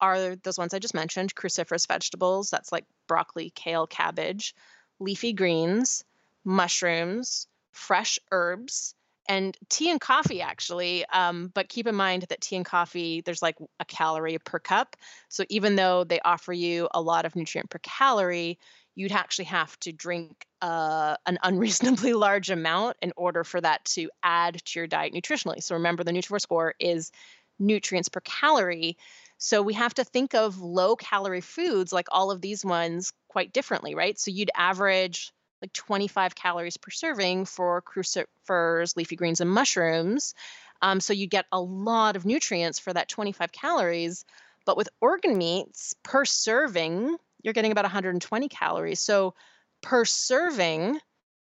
are 0.00 0.36
those 0.36 0.58
ones 0.58 0.74
I 0.74 0.78
just 0.78 0.94
mentioned 0.94 1.34
cruciferous 1.34 1.86
vegetables, 1.86 2.50
that's 2.50 2.72
like 2.72 2.84
broccoli, 3.06 3.50
kale, 3.54 3.86
cabbage, 3.86 4.54
leafy 4.98 5.32
greens, 5.32 6.04
mushrooms, 6.44 7.46
fresh 7.72 8.18
herbs, 8.30 8.94
and 9.28 9.56
tea 9.68 9.90
and 9.90 10.00
coffee 10.00 10.42
actually. 10.42 11.06
Um, 11.06 11.50
but 11.54 11.68
keep 11.68 11.86
in 11.86 11.94
mind 11.94 12.26
that 12.28 12.40
tea 12.40 12.56
and 12.56 12.64
coffee, 12.64 13.20
there's 13.20 13.42
like 13.42 13.56
a 13.78 13.84
calorie 13.84 14.38
per 14.38 14.58
cup. 14.58 14.96
So 15.28 15.44
even 15.48 15.76
though 15.76 16.04
they 16.04 16.20
offer 16.20 16.52
you 16.52 16.88
a 16.92 17.00
lot 17.00 17.24
of 17.24 17.36
nutrient 17.36 17.70
per 17.70 17.78
calorie, 17.80 18.58
you'd 18.96 19.12
actually 19.12 19.44
have 19.46 19.78
to 19.80 19.92
drink 19.92 20.46
uh, 20.60 21.16
an 21.26 21.38
unreasonably 21.42 22.12
large 22.26 22.50
amount 22.50 22.96
in 23.02 23.12
order 23.16 23.44
for 23.44 23.60
that 23.60 23.84
to 23.84 24.10
add 24.22 24.60
to 24.64 24.80
your 24.80 24.86
diet 24.86 25.14
nutritionally. 25.14 25.62
So 25.62 25.76
remember, 25.76 26.02
the 26.02 26.12
Nutrivore 26.12 26.40
score 26.40 26.74
is 26.80 27.12
nutrients 27.58 28.08
per 28.08 28.20
calorie. 28.20 28.96
So 29.42 29.62
we 29.62 29.72
have 29.72 29.94
to 29.94 30.04
think 30.04 30.34
of 30.34 30.60
low 30.60 30.96
calorie 30.96 31.40
foods 31.40 31.94
like 31.94 32.08
all 32.12 32.30
of 32.30 32.42
these 32.42 32.62
ones 32.62 33.14
quite 33.28 33.54
differently, 33.54 33.94
right? 33.94 34.18
So 34.18 34.30
you'd 34.30 34.50
average 34.54 35.32
like 35.62 35.72
25 35.72 36.34
calories 36.34 36.76
per 36.76 36.90
serving 36.90 37.46
for 37.46 37.80
crucifers, 37.80 38.98
leafy 38.98 39.16
greens, 39.16 39.40
and 39.40 39.50
mushrooms. 39.50 40.34
Um, 40.82 41.00
so 41.00 41.14
you 41.14 41.26
get 41.26 41.46
a 41.52 41.60
lot 41.60 42.16
of 42.16 42.26
nutrients 42.26 42.78
for 42.78 42.92
that 42.92 43.08
25 43.08 43.50
calories. 43.50 44.26
But 44.66 44.76
with 44.76 44.90
organ 45.00 45.38
meats, 45.38 45.94
per 46.02 46.26
serving, 46.26 47.16
you're 47.42 47.54
getting 47.54 47.72
about 47.72 47.84
120 47.86 48.48
calories. 48.48 49.00
So 49.00 49.34
per 49.80 50.04
serving, 50.04 51.00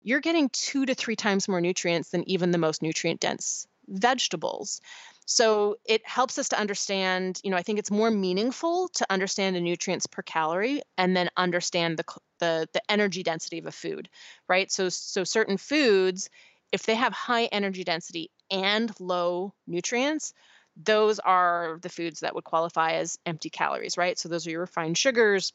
you're 0.01 0.21
getting 0.21 0.49
two 0.49 0.87
to 0.87 0.95
three 0.95 1.15
times 1.15 1.47
more 1.47 1.61
nutrients 1.61 2.09
than 2.09 2.27
even 2.27 2.49
the 2.49 2.57
most 2.57 2.81
nutrient 2.81 3.19
dense 3.19 3.67
vegetables. 3.87 4.81
So 5.25 5.77
it 5.85 6.07
helps 6.07 6.37
us 6.37 6.49
to 6.49 6.59
understand, 6.59 7.39
you 7.43 7.49
know, 7.51 7.57
I 7.57 7.63
think 7.63 7.79
it's 7.79 7.91
more 7.91 8.11
meaningful 8.11 8.89
to 8.89 9.05
understand 9.11 9.55
the 9.55 9.61
nutrients 9.61 10.05
per 10.07 10.21
calorie 10.21 10.81
and 10.97 11.15
then 11.15 11.29
understand 11.37 11.97
the 11.97 12.05
the 12.39 12.67
the 12.73 12.81
energy 12.91 13.23
density 13.23 13.57
of 13.59 13.65
a 13.65 13.71
food, 13.71 14.09
right? 14.47 14.71
So 14.71 14.89
so 14.89 15.23
certain 15.23 15.57
foods 15.57 16.29
if 16.71 16.83
they 16.83 16.95
have 16.95 17.13
high 17.13 17.45
energy 17.45 17.83
density 17.83 18.31
and 18.51 18.91
low 18.99 19.53
nutrients, 19.67 20.33
those 20.75 21.19
are 21.19 21.79
the 21.81 21.89
foods 21.89 22.19
that 22.19 22.35
would 22.35 22.43
qualify 22.43 22.93
as 22.93 23.17
empty 23.25 23.49
calories, 23.49 23.97
right? 23.97 24.17
So 24.19 24.29
those 24.29 24.45
are 24.45 24.51
your 24.51 24.61
refined 24.61 24.97
sugars, 24.97 25.53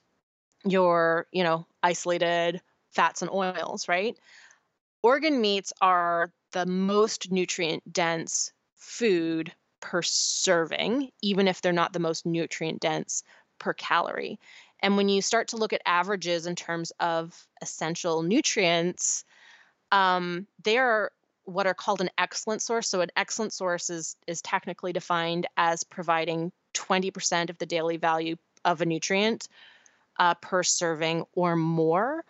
your, 0.65 1.27
you 1.33 1.45
know, 1.45 1.67
isolated 1.83 2.63
fats 2.93 3.23
and 3.23 3.31
oils, 3.31 3.89
right? 3.89 4.19
Organ 5.03 5.41
meats 5.43 5.73
are 5.83 6.33
the 6.53 6.67
most 6.67 7.31
nutrient 7.31 7.93
dense 7.93 8.53
food 8.77 9.55
per 9.81 10.03
serving, 10.03 11.11
even 11.23 11.49
if 11.49 11.61
they're 11.61 11.73
not 11.73 11.93
the 11.93 11.99
most 11.99 12.27
nutrient 12.27 12.81
dense 12.81 13.23
per 13.59 13.73
calorie. 13.73 14.39
And 14.81 14.97
when 14.97 15.09
you 15.09 15.23
start 15.23 15.49
to 15.49 15.57
look 15.57 15.73
at 15.73 15.83
averages 15.85 16.47
in 16.47 16.57
terms 16.57 16.93
of 17.01 17.47
essential 17.61 18.23
nutrients, 18.23 19.25
um, 19.93 20.47
they 20.63 20.79
are 20.79 21.13
what 21.45 21.67
are 21.67 21.75
called 21.75 22.01
an 22.01 22.11
excellent 22.17 22.63
source. 22.63 22.89
So 22.89 23.01
an 23.01 23.11
excellent 23.17 23.53
source 23.53 23.91
is 23.91 24.17
is 24.27 24.41
technically 24.43 24.93
defined 24.93 25.47
as 25.57 25.85
providing 25.85 26.53
20% 26.75 27.51
of 27.51 27.59
the 27.59 27.67
daily 27.67 27.97
value 27.97 28.37
of 28.65 28.81
a 28.81 28.87
nutrient 28.87 29.49
uh, 30.19 30.35
per 30.35 30.63
serving 30.63 31.25
or 31.35 31.57
more. 31.57 32.25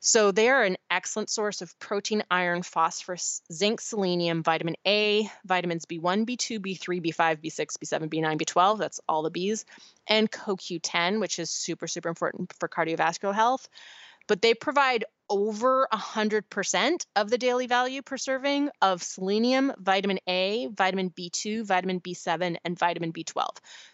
So 0.00 0.30
they 0.30 0.48
are 0.48 0.62
an 0.62 0.76
excellent 0.90 1.28
source 1.28 1.60
of 1.60 1.76
protein, 1.80 2.22
iron, 2.30 2.62
phosphorus, 2.62 3.42
zinc, 3.52 3.80
selenium, 3.80 4.42
vitamin 4.42 4.76
A, 4.86 5.28
vitamins 5.44 5.86
B1, 5.86 6.24
B2, 6.24 6.60
B3, 6.60 7.04
B5, 7.04 7.42
B6, 7.42 7.78
B7, 7.78 8.08
B9, 8.08 8.40
B12. 8.40 8.78
That's 8.78 9.00
all 9.08 9.22
the 9.22 9.30
Bs. 9.30 9.64
And 10.06 10.30
CoQ10, 10.30 11.20
which 11.20 11.38
is 11.38 11.50
super, 11.50 11.88
super 11.88 12.08
important 12.08 12.52
for 12.60 12.68
cardiovascular 12.68 13.34
health. 13.34 13.68
But 14.28 14.40
they 14.40 14.54
provide 14.54 15.04
over 15.28 15.88
100% 15.92 17.06
of 17.16 17.30
the 17.30 17.38
daily 17.38 17.66
value 17.66 18.02
per 18.02 18.16
serving 18.16 18.70
of 18.80 19.02
selenium, 19.02 19.72
vitamin 19.78 20.20
A, 20.28 20.66
vitamin 20.66 21.10
B2, 21.10 21.64
vitamin 21.64 22.00
B7, 22.00 22.56
and 22.64 22.78
vitamin 22.78 23.12
B12. 23.12 23.48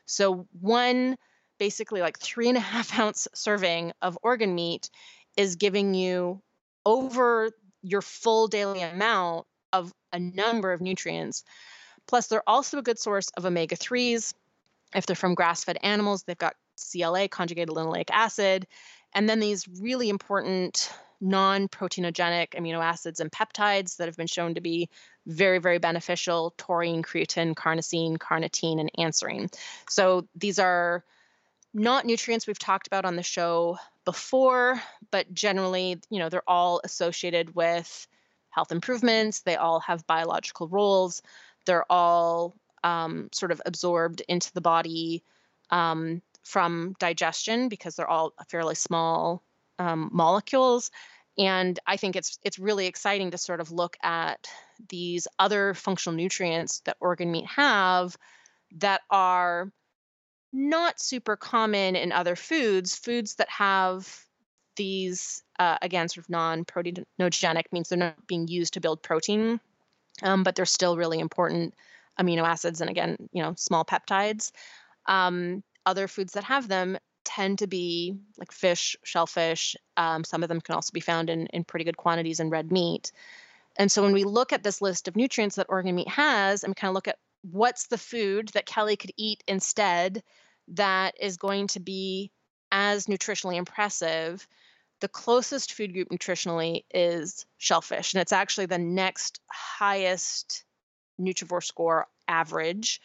So 0.05 0.47
one 0.61 1.17
basically 1.59 2.01
like 2.01 2.19
three 2.19 2.49
and 2.49 2.59
a 2.59 2.61
half 2.61 2.99
ounce 2.99 3.29
serving 3.33 3.93
of 4.03 4.19
organ 4.23 4.55
meat 4.55 4.91
is 5.37 5.57
giving 5.57 5.95
you 5.95 6.41
over 6.85 7.51
your 7.83 8.03
full 8.03 8.49
daily 8.49 8.83
amount 8.83 9.47
of 9.73 9.93
a 10.13 10.19
number 10.19 10.73
of 10.73 10.81
nutrients. 10.81 11.45
Plus, 12.07 12.27
they're 12.27 12.49
also 12.49 12.79
a 12.79 12.83
good 12.83 12.99
source 12.99 13.31
of 13.37 13.45
omega 13.45 13.77
3s. 13.77 14.33
If 14.95 15.07
they're 15.07 15.17
from 15.17 15.35
grass 15.35 15.65
fed 15.65 15.79
animals, 15.83 16.23
they've 16.23 16.39
got 16.39 16.55
CLA, 16.77 17.29
conjugated 17.29 17.75
linoleic 17.75 18.11
acid, 18.11 18.67
and 19.15 19.29
then 19.29 19.41
these 19.41 19.67
really 19.81 20.09
important 20.09 20.93
non 21.21 21.69
proteinogenic 21.69 22.51
amino 22.51 22.83
acids 22.83 23.21
and 23.21 23.33
peptides 23.33 23.97
that 23.97 24.09
have 24.09 24.17
been 24.17 24.27
shown 24.27 24.55
to 24.55 24.61
be 24.61 24.91
very, 25.27 25.59
very 25.59 25.79
beneficial 25.79 26.53
taurine, 26.59 27.03
creatine, 27.03 27.55
carnosine, 27.55 28.19
carnitine, 28.19 28.81
and 28.81 28.91
anserine. 28.99 29.53
So 29.89 30.29
these 30.35 30.59
are 30.59 31.03
not 31.73 32.05
nutrients 32.05 32.47
we've 32.47 32.59
talked 32.59 32.87
about 32.87 33.05
on 33.05 33.17
the 33.17 33.23
show 33.23 33.79
before, 34.05 34.81
but 35.11 35.33
generally, 35.33 36.01
you 36.11 36.19
know, 36.19 36.29
they're 36.29 36.49
all 36.49 36.81
associated 36.85 37.55
with 37.55 38.07
health 38.51 38.73
improvements. 38.73 39.41
They 39.41 39.57
all 39.57 39.81
have 39.81 40.07
biological 40.07 40.69
roles. 40.69 41.23
They're 41.67 41.91
all 41.91 42.55
um, 42.83 43.29
sort 43.33 43.51
of 43.51 43.61
absorbed 43.67 44.23
into 44.29 44.53
the 44.53 44.61
body 44.61 45.25
um, 45.71 46.23
from 46.43 46.95
digestion 46.99 47.69
because 47.69 47.97
they're 47.97 48.09
all 48.09 48.33
fairly 48.49 48.75
small 48.75 49.43
um, 49.79 50.11
molecules. 50.13 50.91
And 51.37 51.79
I 51.87 51.97
think 51.97 52.15
it's 52.15 52.39
it's 52.45 52.61
really 52.61 52.87
exciting 52.87 53.33
to 53.33 53.39
sort 53.39 53.61
of 53.61 53.73
look 53.73 53.97
at 54.03 54.49
these 54.89 55.27
other 55.39 55.75
functional 55.75 56.17
nutrients 56.17 56.81
that 56.81 56.97
organ 57.01 57.33
meat 57.33 57.47
have 57.47 58.17
that 58.77 59.01
are 59.11 59.73
not 60.55 61.01
super 61.01 61.37
common 61.37 61.97
in 61.97 62.13
other 62.13 62.37
foods. 62.37 62.95
Foods 62.95 63.35
that 63.35 63.51
have 63.51 64.25
these, 64.77 65.43
uh, 65.59 65.79
again, 65.83 66.09
sort 66.09 66.25
of 66.25 66.31
non 66.31 66.65
proteinogenic 66.65 67.65
means 67.73 67.89
they're 67.89 67.99
not 67.99 68.27
being 68.27 68.49
used 68.49 68.75
to 68.75 68.81
build 68.81 69.03
protein, 69.03 69.61
um, 70.23 70.45
but 70.45 70.55
they're 70.55 70.65
still 70.65 70.97
really 70.97 71.19
important 71.19 71.75
amino 72.21 72.43
acids 72.43 72.81
and, 72.81 72.89
again, 72.89 73.17
you 73.33 73.43
know, 73.43 73.55
small 73.57 73.85
peptides. 73.85 74.53
Um, 75.07 75.63
other 75.85 76.09
foods 76.09 76.33
that 76.33 76.45
have 76.45 76.69
them 76.69 76.97
tend 77.25 77.59
to 77.59 77.67
be 77.67 78.17
like 78.39 78.53
fish, 78.53 78.97
shellfish. 79.03 79.77
Um, 79.97 80.25
some 80.25 80.43
of 80.43 80.49
them 80.49 80.61
can 80.61 80.75
also 80.75 80.93
be 80.93 81.01
found 81.01 81.31
in, 81.31 81.47
in 81.49 81.65
pretty 81.65 81.85
good 81.85 81.97
quantities 81.97 82.39
in 82.39 82.51
red 82.51 82.71
meat. 82.71 83.11
And 83.77 83.91
so 83.91 84.03
when 84.03 84.13
we 84.13 84.25
look 84.25 84.53
at 84.53 84.63
this 84.63 84.81
list 84.81 85.09
of 85.09 85.17
nutrients 85.17 85.57
that 85.57 85.67
organ 85.69 85.97
meat 85.97 86.09
has 86.09 86.63
and 86.63 86.77
kind 86.77 86.91
of 86.91 86.95
look 86.95 87.09
at 87.09 87.19
what's 87.51 87.87
the 87.89 87.99
food 87.99 88.49
that 88.55 88.67
Kelly 88.67 88.97
could 88.97 89.13
eat 89.17 89.45
instead 89.47 90.23
that 90.69 91.15
is 91.21 91.37
going 91.37 91.67
to 91.69 91.81
be 91.81 92.31
as 92.73 93.07
nutritionally 93.07 93.57
impressive, 93.57 94.47
the 95.01 95.09
closest 95.09 95.75
food 95.75 95.93
group 95.93 96.09
nutritionally 96.09 96.85
is 96.93 97.45
shellfish. 97.59 98.15
And 98.15 98.23
it's 98.23 98.33
actually 98.33 98.67
the 98.67 98.79
next 98.79 99.41
highest 99.51 100.65
Nutrivore 101.21 101.63
score 101.63 102.07
average 102.27 103.01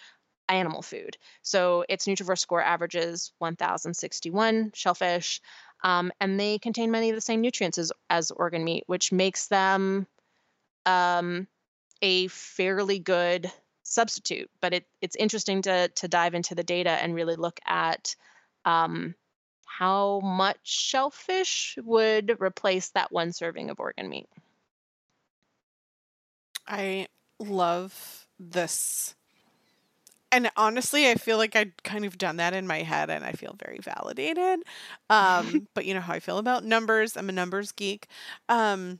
animal 0.48 0.82
food. 0.82 1.18
So 1.42 1.86
its 1.90 2.08
Nutrivore 2.08 2.38
score 2.38 2.62
averages 2.62 3.34
1061 3.40 4.72
shellfish. 4.74 5.42
Um, 5.84 6.12
and 6.20 6.40
they 6.40 6.58
contain 6.58 6.92
many 6.92 7.10
of 7.10 7.16
the 7.16 7.22
same 7.22 7.42
nutrients 7.42 7.78
as, 7.78 7.92
as 8.10 8.32
organ 8.32 8.64
meat, 8.64 8.84
which 8.88 9.12
makes 9.12 9.48
them 9.48 10.08
um, 10.86 11.48
a 12.02 12.28
fairly 12.28 13.00
good 13.00 13.52
substitute. 13.90 14.50
But 14.62 14.74
it, 14.74 14.86
it's 15.02 15.16
interesting 15.16 15.62
to 15.64 15.90
to 15.90 16.08
dive 16.08 16.34
into 16.36 16.56
the 16.56 16.64
data 16.64 16.92
and 16.92 17.16
really 17.16 17.36
look 17.36 17.60
at 17.66 18.16
um, 18.66 19.16
how 19.66 20.20
much 20.22 20.60
shellfish 20.64 21.78
would 21.84 22.38
replace 22.40 22.90
that 22.90 23.12
one 23.12 23.34
serving 23.34 23.70
of 23.70 23.80
organ 23.80 24.10
meat. 24.10 24.28
I 26.68 27.08
love 27.40 28.28
this. 28.40 29.16
And 30.32 30.52
honestly, 30.56 31.10
I 31.10 31.16
feel 31.16 31.38
like 31.38 31.56
I'd 31.56 31.82
kind 31.84 32.06
of 32.06 32.18
done 32.18 32.38
that 32.38 32.54
in 32.54 32.68
my 32.68 32.84
head 32.84 33.10
and 33.10 33.26
I 33.26 33.32
feel 33.32 33.56
very 33.58 33.80
validated. 33.80 34.60
Um, 35.12 35.68
but 35.74 35.86
you 35.86 35.96
know 35.96 36.02
how 36.02 36.14
I 36.14 36.20
feel 36.20 36.38
about 36.38 36.64
numbers. 36.64 37.18
I'm 37.18 37.30
a 37.30 37.32
numbers 37.32 37.72
geek. 37.72 38.06
Um, 38.48 39.00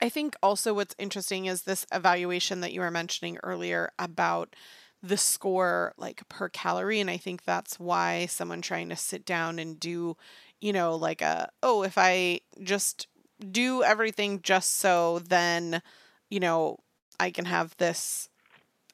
I 0.00 0.08
think 0.08 0.36
also 0.42 0.74
what's 0.74 0.94
interesting 0.98 1.46
is 1.46 1.62
this 1.62 1.86
evaluation 1.92 2.60
that 2.60 2.72
you 2.72 2.80
were 2.80 2.90
mentioning 2.90 3.38
earlier 3.42 3.90
about 3.98 4.54
the 5.02 5.16
score 5.16 5.94
like 5.96 6.28
per 6.28 6.48
calorie 6.48 7.00
and 7.00 7.10
I 7.10 7.16
think 7.16 7.44
that's 7.44 7.78
why 7.78 8.26
someone 8.26 8.62
trying 8.62 8.88
to 8.88 8.96
sit 8.96 9.24
down 9.24 9.58
and 9.58 9.78
do 9.78 10.16
you 10.60 10.72
know 10.72 10.96
like 10.96 11.22
a 11.22 11.50
oh 11.62 11.84
if 11.84 11.96
I 11.96 12.40
just 12.62 13.06
do 13.50 13.84
everything 13.84 14.42
just 14.42 14.76
so 14.76 15.20
then 15.20 15.82
you 16.30 16.40
know 16.40 16.78
I 17.20 17.30
can 17.30 17.44
have 17.44 17.76
this 17.76 18.28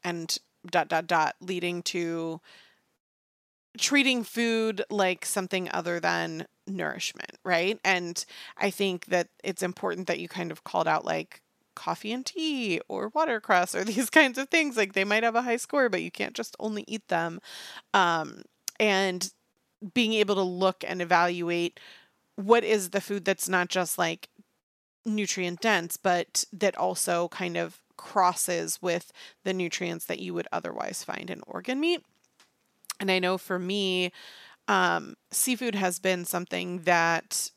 and 0.03 0.37
dot 0.71 0.89
dot 0.89 1.07
dot 1.07 1.37
leading 1.41 1.83
to 1.85 2.41
treating 3.79 4.25
food 4.25 4.83
like 4.91 5.25
something 5.25 5.71
other 5.73 6.01
than 6.01 6.47
nourishment, 6.67 7.39
right? 7.45 7.79
And 7.85 8.25
I 8.57 8.71
think 8.71 9.07
that 9.07 9.29
it's 9.43 9.63
important 9.63 10.07
that 10.07 10.19
you 10.19 10.29
kind 10.29 10.51
of 10.51 10.65
called 10.65 10.89
out 10.89 11.05
like 11.05 11.41
coffee 11.75 12.13
and 12.13 12.25
tea 12.25 12.81
or 12.89 13.09
watercress 13.09 13.75
or 13.75 13.85
these 13.85 14.11
kinds 14.11 14.39
of 14.39 14.49
things. 14.49 14.77
Like 14.77 14.93
they 14.93 15.05
might 15.05 15.23
have 15.23 15.37
a 15.37 15.43
high 15.43 15.57
score, 15.57 15.89
but 15.89 16.03
you 16.03 16.11
can't 16.11 16.35
just 16.35 16.57
only 16.59 16.85
eat 16.87 17.09
them. 17.09 17.41
Um, 17.93 18.43
and 18.81 19.33
being 19.93 20.15
able 20.15 20.35
to 20.37 20.43
look 20.43 20.83
and 20.87 21.03
evaluate 21.03 21.79
what 22.37 22.65
is 22.65 22.91
the 22.91 23.01
food 23.01 23.25
that's 23.25 23.49
not 23.49 23.69
just 23.69 23.99
like 23.99 24.29
nutrient 25.05 25.61
dense, 25.61 25.97
but 25.97 26.45
that 26.53 26.77
also 26.77 27.29
kind 27.29 27.57
of 27.57 27.81
crosses 27.97 28.81
with 28.83 29.13
the 29.45 29.53
nutrients 29.53 30.07
that 30.07 30.19
you 30.19 30.35
would 30.35 30.49
otherwise 30.51 31.05
find 31.05 31.31
in 31.31 31.43
organ 31.47 31.79
meat. 31.79 32.03
And 32.99 33.11
I 33.11 33.19
know 33.19 33.39
for 33.39 33.59
me, 33.59 34.13
um, 34.69 35.17
seafood 35.31 35.75
has 35.75 35.99
been 35.99 36.25
something 36.25 36.81
that, 36.81 37.51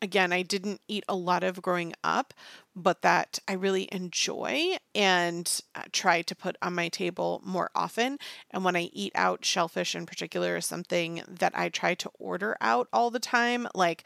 again, 0.00 0.32
I 0.32 0.42
didn't 0.42 0.80
eat 0.88 1.04
a 1.08 1.14
lot 1.14 1.44
of 1.44 1.60
growing 1.62 1.94
up, 2.02 2.34
but 2.74 3.02
that 3.02 3.38
I 3.48 3.54
really 3.54 3.88
enjoy 3.92 4.76
and 4.94 5.60
uh, 5.74 5.82
try 5.92 6.22
to 6.22 6.34
put 6.34 6.56
on 6.62 6.74
my 6.74 6.88
table 6.88 7.42
more 7.44 7.70
often. 7.74 8.18
And 8.50 8.64
when 8.64 8.76
I 8.76 8.90
eat 8.92 9.12
out, 9.14 9.44
shellfish 9.44 9.94
in 9.94 10.06
particular 10.06 10.56
is 10.56 10.66
something 10.66 11.22
that 11.28 11.52
I 11.56 11.68
try 11.68 11.94
to 11.94 12.10
order 12.18 12.56
out 12.60 12.88
all 12.92 13.10
the 13.10 13.18
time. 13.18 13.66
Like 13.74 14.04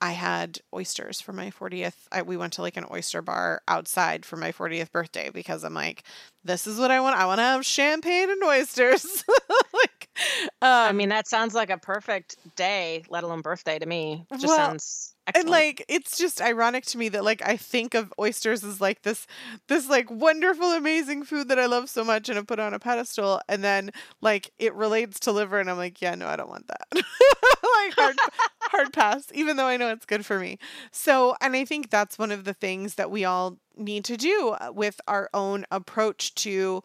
I 0.00 0.12
had 0.12 0.60
oysters 0.74 1.20
for 1.20 1.32
my 1.32 1.50
40th. 1.50 1.94
I, 2.12 2.22
we 2.22 2.36
went 2.36 2.52
to 2.54 2.62
like 2.62 2.76
an 2.76 2.84
oyster 2.90 3.22
bar 3.22 3.62
outside 3.66 4.26
for 4.26 4.36
my 4.36 4.52
40th 4.52 4.92
birthday 4.92 5.30
because 5.30 5.64
I'm 5.64 5.74
like, 5.74 6.02
this 6.44 6.66
is 6.66 6.78
what 6.78 6.90
I 6.90 7.00
want. 7.00 7.16
I 7.16 7.26
want 7.26 7.38
to 7.38 7.44
have 7.44 7.64
champagne 7.64 8.30
and 8.30 8.42
oysters. 8.44 9.24
like, 9.72 9.95
um, 10.62 10.70
I 10.70 10.92
mean, 10.92 11.08
that 11.10 11.28
sounds 11.28 11.54
like 11.54 11.70
a 11.70 11.78
perfect 11.78 12.36
day, 12.56 13.04
let 13.08 13.24
alone 13.24 13.40
birthday 13.40 13.78
to 13.78 13.86
me. 13.86 14.26
It 14.30 14.40
just 14.40 14.46
well, 14.46 14.56
sounds 14.56 15.16
Excellent. 15.28 15.46
And 15.46 15.50
like 15.50 15.84
it's 15.88 16.16
just 16.16 16.40
ironic 16.40 16.84
to 16.86 16.98
me 16.98 17.08
that 17.08 17.24
like 17.24 17.42
I 17.44 17.56
think 17.56 17.94
of 17.94 18.14
oysters 18.16 18.62
as 18.62 18.80
like 18.80 19.02
this 19.02 19.26
this 19.66 19.88
like 19.88 20.08
wonderful 20.08 20.70
amazing 20.72 21.24
food 21.24 21.48
that 21.48 21.58
I 21.58 21.66
love 21.66 21.90
so 21.90 22.04
much 22.04 22.28
and 22.28 22.38
I 22.38 22.42
put 22.42 22.60
on 22.60 22.74
a 22.74 22.78
pedestal 22.78 23.40
and 23.48 23.64
then 23.64 23.90
like 24.20 24.52
it 24.60 24.72
relates 24.74 25.18
to 25.20 25.32
liver 25.32 25.58
and 25.58 25.68
I'm 25.68 25.78
like 25.78 26.00
yeah 26.00 26.14
no 26.14 26.28
I 26.28 26.36
don't 26.36 26.48
want 26.48 26.68
that. 26.68 26.86
like 26.94 27.94
hard 27.94 28.16
hard 28.60 28.92
pass 28.92 29.26
even 29.34 29.56
though 29.56 29.66
I 29.66 29.76
know 29.76 29.90
it's 29.90 30.06
good 30.06 30.24
for 30.24 30.38
me. 30.38 30.60
So 30.92 31.34
and 31.40 31.56
I 31.56 31.64
think 31.64 31.90
that's 31.90 32.20
one 32.20 32.30
of 32.30 32.44
the 32.44 32.54
things 32.54 32.94
that 32.94 33.10
we 33.10 33.24
all 33.24 33.58
need 33.76 34.04
to 34.04 34.16
do 34.16 34.54
uh, 34.60 34.70
with 34.72 35.00
our 35.08 35.28
own 35.34 35.64
approach 35.72 36.36
to 36.36 36.84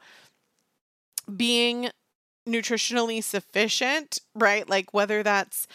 being 1.38 1.92
nutritionally 2.48 3.24
sufficient, 3.24 4.20
right? 4.36 4.68
Like 4.68 4.94
whether 4.94 5.24
that's 5.24 5.68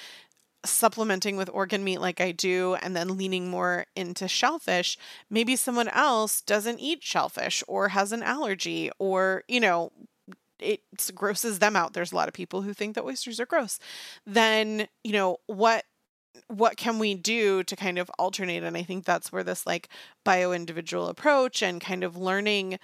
supplementing 0.64 1.36
with 1.36 1.48
organ 1.52 1.84
meat 1.84 2.00
like 2.00 2.20
I 2.20 2.32
do 2.32 2.74
and 2.82 2.96
then 2.96 3.16
leaning 3.16 3.48
more 3.48 3.86
into 3.94 4.28
shellfish, 4.28 4.98
maybe 5.30 5.56
someone 5.56 5.88
else 5.88 6.40
doesn't 6.40 6.80
eat 6.80 7.02
shellfish 7.02 7.62
or 7.68 7.88
has 7.88 8.12
an 8.12 8.22
allergy 8.22 8.90
or, 8.98 9.44
you 9.48 9.60
know, 9.60 9.92
it 10.58 10.80
grosses 11.14 11.58
them 11.58 11.76
out. 11.76 11.92
There's 11.92 12.12
a 12.12 12.16
lot 12.16 12.28
of 12.28 12.34
people 12.34 12.62
who 12.62 12.72
think 12.72 12.94
that 12.94 13.04
oysters 13.04 13.38
are 13.38 13.46
gross. 13.46 13.78
Then, 14.26 14.88
you 15.04 15.12
know, 15.12 15.38
what 15.46 15.84
what 16.48 16.76
can 16.76 16.98
we 16.98 17.14
do 17.14 17.62
to 17.62 17.74
kind 17.74 17.98
of 17.98 18.10
alternate 18.18 18.62
and 18.62 18.76
i 18.76 18.82
think 18.82 19.06
that's 19.06 19.32
where 19.32 19.42
this 19.42 19.66
like 19.66 19.88
bio 20.22 20.52
individual 20.52 21.08
approach 21.08 21.62
and 21.62 21.80
kind 21.80 22.04
of 22.04 22.14
learning 22.14 22.78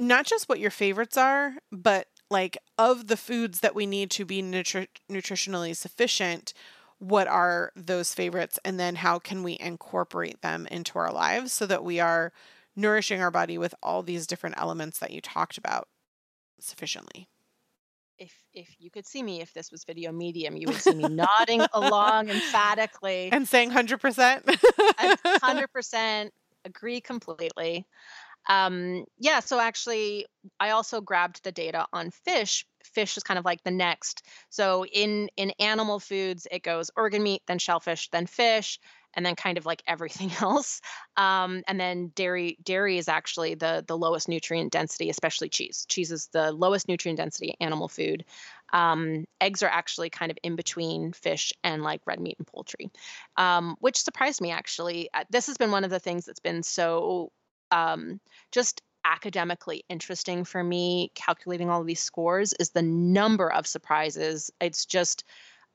not 0.00 0.24
just 0.24 0.48
what 0.48 0.58
your 0.58 0.70
favorites 0.70 1.18
are 1.18 1.54
but 1.70 2.06
like 2.30 2.56
of 2.78 3.06
the 3.06 3.16
foods 3.16 3.60
that 3.60 3.74
we 3.74 3.86
need 3.86 4.10
to 4.12 4.24
be 4.24 4.42
nutri- 4.42 4.88
nutritionally 5.10 5.76
sufficient 5.76 6.52
what 6.98 7.26
are 7.26 7.72
those 7.76 8.14
favorites? 8.14 8.58
And 8.64 8.78
then 8.80 8.96
how 8.96 9.18
can 9.18 9.42
we 9.42 9.58
incorporate 9.60 10.40
them 10.42 10.66
into 10.70 10.98
our 10.98 11.12
lives 11.12 11.52
so 11.52 11.66
that 11.66 11.84
we 11.84 12.00
are 12.00 12.32
nourishing 12.76 13.20
our 13.20 13.30
body 13.30 13.58
with 13.58 13.74
all 13.82 14.02
these 14.02 14.26
different 14.26 14.56
elements 14.58 14.98
that 15.00 15.10
you 15.10 15.20
talked 15.20 15.58
about 15.58 15.88
sufficiently? 16.60 17.28
If 18.16 18.32
if 18.52 18.76
you 18.78 18.90
could 18.90 19.06
see 19.06 19.22
me 19.22 19.40
if 19.40 19.52
this 19.52 19.72
was 19.72 19.84
video 19.84 20.12
medium 20.12 20.56
you 20.56 20.68
would 20.68 20.76
see 20.76 20.94
me 20.94 21.08
nodding 21.08 21.62
along 21.72 22.30
emphatically. 22.30 23.28
And 23.32 23.46
saying 23.46 23.72
100% 23.72 23.98
100% 24.44 26.30
agree 26.64 27.00
completely 27.00 27.86
um, 28.48 29.04
yeah 29.18 29.40
so 29.40 29.58
actually 29.60 30.26
i 30.60 30.70
also 30.70 31.00
grabbed 31.00 31.42
the 31.44 31.52
data 31.52 31.86
on 31.92 32.10
fish 32.10 32.66
fish 32.82 33.16
is 33.16 33.22
kind 33.22 33.38
of 33.38 33.44
like 33.44 33.62
the 33.64 33.70
next 33.70 34.26
so 34.50 34.84
in 34.86 35.28
in 35.36 35.50
animal 35.58 35.98
foods 35.98 36.46
it 36.50 36.62
goes 36.62 36.90
organ 36.96 37.22
meat 37.22 37.42
then 37.46 37.58
shellfish 37.58 38.10
then 38.10 38.26
fish 38.26 38.78
and 39.16 39.24
then 39.24 39.36
kind 39.36 39.58
of 39.58 39.66
like 39.66 39.82
everything 39.86 40.30
else. 40.40 40.80
Um, 41.16 41.62
and 41.66 41.78
then 41.78 42.12
dairy 42.14 42.58
dairy 42.62 42.98
is 42.98 43.08
actually 43.08 43.54
the 43.54 43.84
the 43.86 43.96
lowest 43.96 44.28
nutrient 44.28 44.72
density, 44.72 45.10
especially 45.10 45.48
cheese. 45.48 45.86
Cheese 45.88 46.12
is 46.12 46.28
the 46.32 46.52
lowest 46.52 46.88
nutrient 46.88 47.18
density 47.18 47.54
animal 47.60 47.88
food. 47.88 48.24
Um, 48.72 49.24
eggs 49.40 49.62
are 49.62 49.70
actually 49.70 50.10
kind 50.10 50.32
of 50.32 50.38
in 50.42 50.56
between 50.56 51.12
fish 51.12 51.52
and 51.62 51.82
like 51.82 52.00
red 52.06 52.20
meat 52.20 52.36
and 52.38 52.46
poultry, 52.46 52.90
um, 53.36 53.76
which 53.80 53.98
surprised 53.98 54.40
me 54.40 54.50
actually. 54.50 55.08
Uh, 55.14 55.24
this 55.30 55.46
has 55.46 55.56
been 55.56 55.70
one 55.70 55.84
of 55.84 55.90
the 55.90 56.00
things 56.00 56.24
that's 56.24 56.40
been 56.40 56.62
so 56.62 57.30
um, 57.74 58.20
just 58.52 58.80
academically 59.04 59.84
interesting 59.88 60.44
for 60.44 60.62
me 60.62 61.10
calculating 61.14 61.68
all 61.68 61.84
these 61.84 62.00
scores 62.00 62.54
is 62.54 62.70
the 62.70 62.82
number 62.82 63.52
of 63.52 63.66
surprises. 63.66 64.50
It's 64.60 64.86
just 64.86 65.24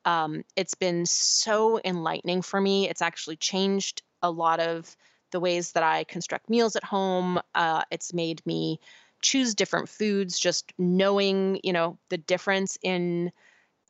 um, 0.06 0.44
it's 0.56 0.76
been 0.76 1.06
so 1.06 1.80
enlightening 1.84 2.42
for 2.42 2.60
me. 2.60 2.90
It's 2.90 3.02
actually 3.02 3.36
changed 3.36 4.02
a 4.22 4.32
lot 4.32 4.60
of 4.60 4.96
the 5.32 5.40
ways 5.40 5.74
that 5.74 5.84
I 5.84 6.06
construct 6.06 6.50
meals 6.50 6.76
at 6.76 6.84
home. 6.84 7.40
Uh, 7.54 7.84
it's 7.92 8.14
made 8.14 8.42
me 8.46 8.80
choose 9.22 9.54
different 9.54 9.90
foods, 9.90 10.40
just 10.40 10.72
knowing, 10.78 11.60
you 11.64 11.74
know, 11.74 12.00
the 12.10 12.18
difference 12.18 12.78
in 12.82 13.32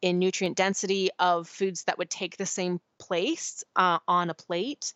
in 0.01 0.17
nutrient 0.17 0.55
density 0.55 1.09
of 1.19 1.47
foods 1.47 1.83
that 1.83 1.97
would 1.97 2.09
take 2.09 2.37
the 2.37 2.45
same 2.45 2.79
place 2.99 3.63
uh, 3.75 3.99
on 4.07 4.29
a 4.29 4.33
plate. 4.33 4.93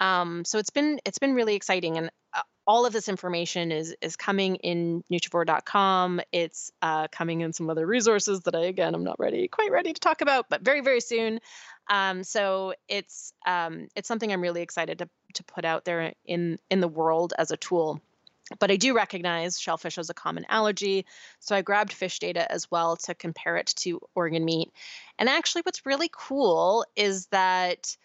Um, 0.00 0.44
so 0.44 0.58
it's 0.58 0.70
been 0.70 0.98
it's 1.04 1.18
been 1.18 1.34
really 1.34 1.54
exciting, 1.54 1.96
and 1.96 2.10
uh, 2.34 2.42
all 2.66 2.84
of 2.84 2.92
this 2.92 3.08
information 3.08 3.70
is 3.70 3.94
is 4.00 4.16
coming 4.16 4.56
in 4.56 5.04
nutrivore.com. 5.10 6.20
It's 6.32 6.72
uh, 6.82 7.08
coming 7.08 7.40
in 7.40 7.52
some 7.52 7.70
other 7.70 7.86
resources 7.86 8.40
that 8.42 8.54
I 8.54 8.64
again 8.64 8.94
I'm 8.94 9.04
not 9.04 9.20
ready 9.20 9.48
quite 9.48 9.70
ready 9.70 9.92
to 9.92 10.00
talk 10.00 10.20
about, 10.20 10.48
but 10.50 10.62
very 10.62 10.80
very 10.80 11.00
soon. 11.00 11.40
Um, 11.88 12.24
so 12.24 12.74
it's 12.88 13.32
um, 13.46 13.88
it's 13.94 14.08
something 14.08 14.32
I'm 14.32 14.40
really 14.40 14.62
excited 14.62 14.98
to 14.98 15.08
to 15.34 15.44
put 15.44 15.64
out 15.64 15.84
there 15.84 16.12
in 16.24 16.58
in 16.70 16.80
the 16.80 16.88
world 16.88 17.32
as 17.38 17.50
a 17.50 17.56
tool. 17.56 18.00
But 18.60 18.70
I 18.70 18.76
do 18.76 18.94
recognize 18.94 19.58
shellfish 19.58 19.98
as 19.98 20.08
a 20.08 20.14
common 20.14 20.46
allergy, 20.48 21.04
so 21.40 21.56
I 21.56 21.62
grabbed 21.62 21.92
fish 21.92 22.20
data 22.20 22.50
as 22.50 22.70
well 22.70 22.96
to 22.98 23.14
compare 23.14 23.56
it 23.56 23.66
to 23.78 24.00
organ 24.14 24.44
meat. 24.44 24.70
And 25.18 25.28
actually, 25.28 25.62
what's 25.62 25.84
really 25.84 26.10
cool 26.12 26.84
is 26.94 27.26
that 27.26 27.96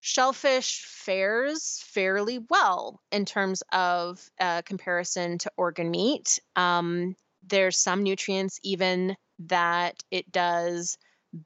shellfish 0.00 0.82
fares 0.84 1.82
fairly 1.86 2.40
well 2.50 3.00
in 3.12 3.24
terms 3.24 3.62
of 3.72 4.30
uh, 4.40 4.62
comparison 4.62 5.38
to 5.38 5.50
organ 5.56 5.90
meat. 5.90 6.40
Um, 6.56 7.14
there's 7.46 7.78
some 7.78 8.02
nutrients 8.02 8.58
even 8.62 9.16
that 9.40 10.02
it 10.10 10.30
does 10.30 10.98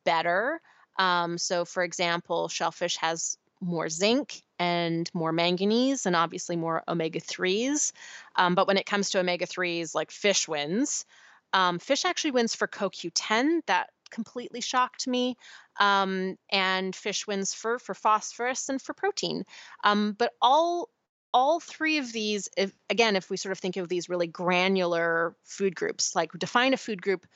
better. 0.04 0.60
Um, 0.98 1.38
so, 1.38 1.64
for 1.64 1.82
example, 1.82 2.48
shellfish 2.48 2.96
has 2.98 3.36
more 3.60 3.88
zinc 3.88 4.42
and 4.58 5.10
more 5.14 5.32
manganese 5.32 6.06
and 6.06 6.14
obviously 6.14 6.56
more 6.56 6.82
omega 6.86 7.20
3s. 7.20 7.92
Um, 8.36 8.54
but 8.54 8.66
when 8.66 8.76
it 8.76 8.86
comes 8.86 9.10
to 9.10 9.20
omega 9.20 9.46
3s, 9.46 9.94
like 9.94 10.10
fish 10.10 10.46
wins. 10.46 11.04
Um, 11.52 11.78
fish 11.78 12.04
actually 12.04 12.32
wins 12.32 12.54
for 12.54 12.66
CoQ10. 12.66 13.60
That 13.66 13.90
completely 14.14 14.60
shocked 14.60 15.06
me. 15.06 15.36
Um, 15.78 16.36
and 16.50 16.94
fish 16.94 17.26
wins 17.26 17.52
for 17.52 17.78
for 17.78 17.94
phosphorus 17.94 18.68
and 18.68 18.80
for 18.80 18.94
protein. 18.94 19.44
Um, 19.82 20.14
but 20.18 20.32
all 20.40 20.88
all 21.34 21.58
three 21.58 21.98
of 21.98 22.12
these, 22.12 22.48
if, 22.56 22.72
again, 22.88 23.16
if 23.16 23.28
we 23.28 23.36
sort 23.36 23.50
of 23.50 23.58
think 23.58 23.76
of 23.76 23.88
these 23.88 24.08
really 24.08 24.28
granular 24.28 25.34
food 25.42 25.74
groups, 25.74 26.14
like 26.14 26.30
define 26.38 26.72
a 26.72 26.76
food 26.76 27.02
group 27.02 27.26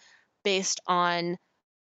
based 0.44 0.80
on 0.86 1.36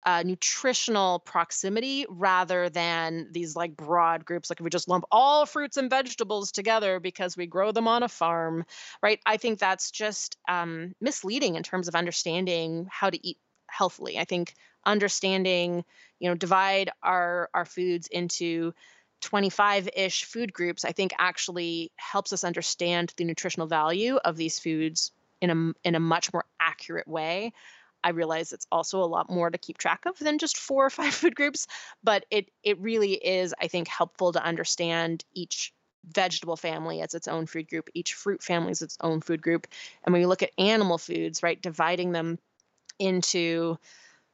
uh, 0.07 0.23
nutritional 0.23 1.19
proximity 1.19 2.07
rather 2.09 2.71
than 2.71 3.29
these 3.33 3.55
like 3.55 3.77
broad 3.77 4.25
groups 4.25 4.49
like 4.49 4.61
if 4.61 4.65
we 4.65 4.71
just 4.71 4.89
lump 4.89 5.05
all 5.11 5.45
fruits 5.45 5.77
and 5.77 5.91
vegetables 5.91 6.53
together 6.53 7.01
because 7.01 7.37
we 7.37 7.47
grow 7.47 7.73
them 7.73 7.89
on 7.89 8.03
a 8.03 8.09
farm 8.09 8.65
right 9.03 9.21
i 9.27 9.37
think 9.37 9.59
that's 9.59 9.91
just 9.91 10.39
um, 10.49 10.95
misleading 11.01 11.57
in 11.57 11.63
terms 11.63 11.89
of 11.89 11.95
understanding 11.95 12.87
how 12.91 13.11
to 13.11 13.27
eat 13.27 13.39
healthily 13.69 14.19
i 14.19 14.25
think 14.25 14.55
understanding, 14.89 15.85
you 16.19 16.29
know, 16.29 16.35
divide 16.35 16.91
our 17.03 17.51
our 17.55 17.65
foods 17.65 18.09
into 18.09 18.73
25-ish 19.23 20.25
food 20.25 20.53
groups, 20.53 20.85
I 20.85 20.93
think 20.93 21.13
actually 21.19 21.93
helps 21.97 22.33
us 22.33 22.45
understand 22.45 23.13
the 23.17 23.25
nutritional 23.25 23.67
value 23.67 24.17
of 24.17 24.37
these 24.37 24.59
foods 24.59 25.13
in 25.41 25.51
a 25.51 25.87
in 25.87 25.95
a 25.95 26.01
much 26.01 26.33
more 26.33 26.45
accurate 26.59 27.07
way. 27.07 27.53
I 28.03 28.11
realize 28.11 28.53
it's 28.53 28.67
also 28.71 29.03
a 29.03 29.07
lot 29.07 29.29
more 29.29 29.51
to 29.51 29.59
keep 29.59 29.77
track 29.77 30.07
of 30.07 30.19
than 30.19 30.39
just 30.39 30.57
four 30.57 30.87
or 30.87 30.91
five 30.99 31.15
food 31.15 31.37
groups, 31.37 31.67
but 32.03 32.25
it 32.31 32.51
it 32.63 32.81
really 32.81 33.13
is, 33.13 33.55
I 33.61 33.69
think, 33.69 33.89
helpful 33.89 34.33
to 34.33 34.43
understand 34.43 35.25
each 35.35 35.73
vegetable 36.07 36.57
family 36.57 37.03
as 37.03 37.15
its 37.15 37.29
own 37.29 37.45
food 37.47 37.69
group, 37.69 37.91
each 37.93 38.15
fruit 38.15 38.43
family 38.43 38.71
as 38.71 38.83
its 38.83 38.97
own 39.01 39.21
food 39.21 39.43
group. 39.43 39.67
And 40.05 40.13
when 40.13 40.23
you 40.23 40.29
look 40.29 40.43
at 40.43 40.53
animal 40.57 40.97
foods, 40.97 41.43
right, 41.43 41.61
dividing 41.61 42.13
them 42.13 42.39
into 42.99 43.79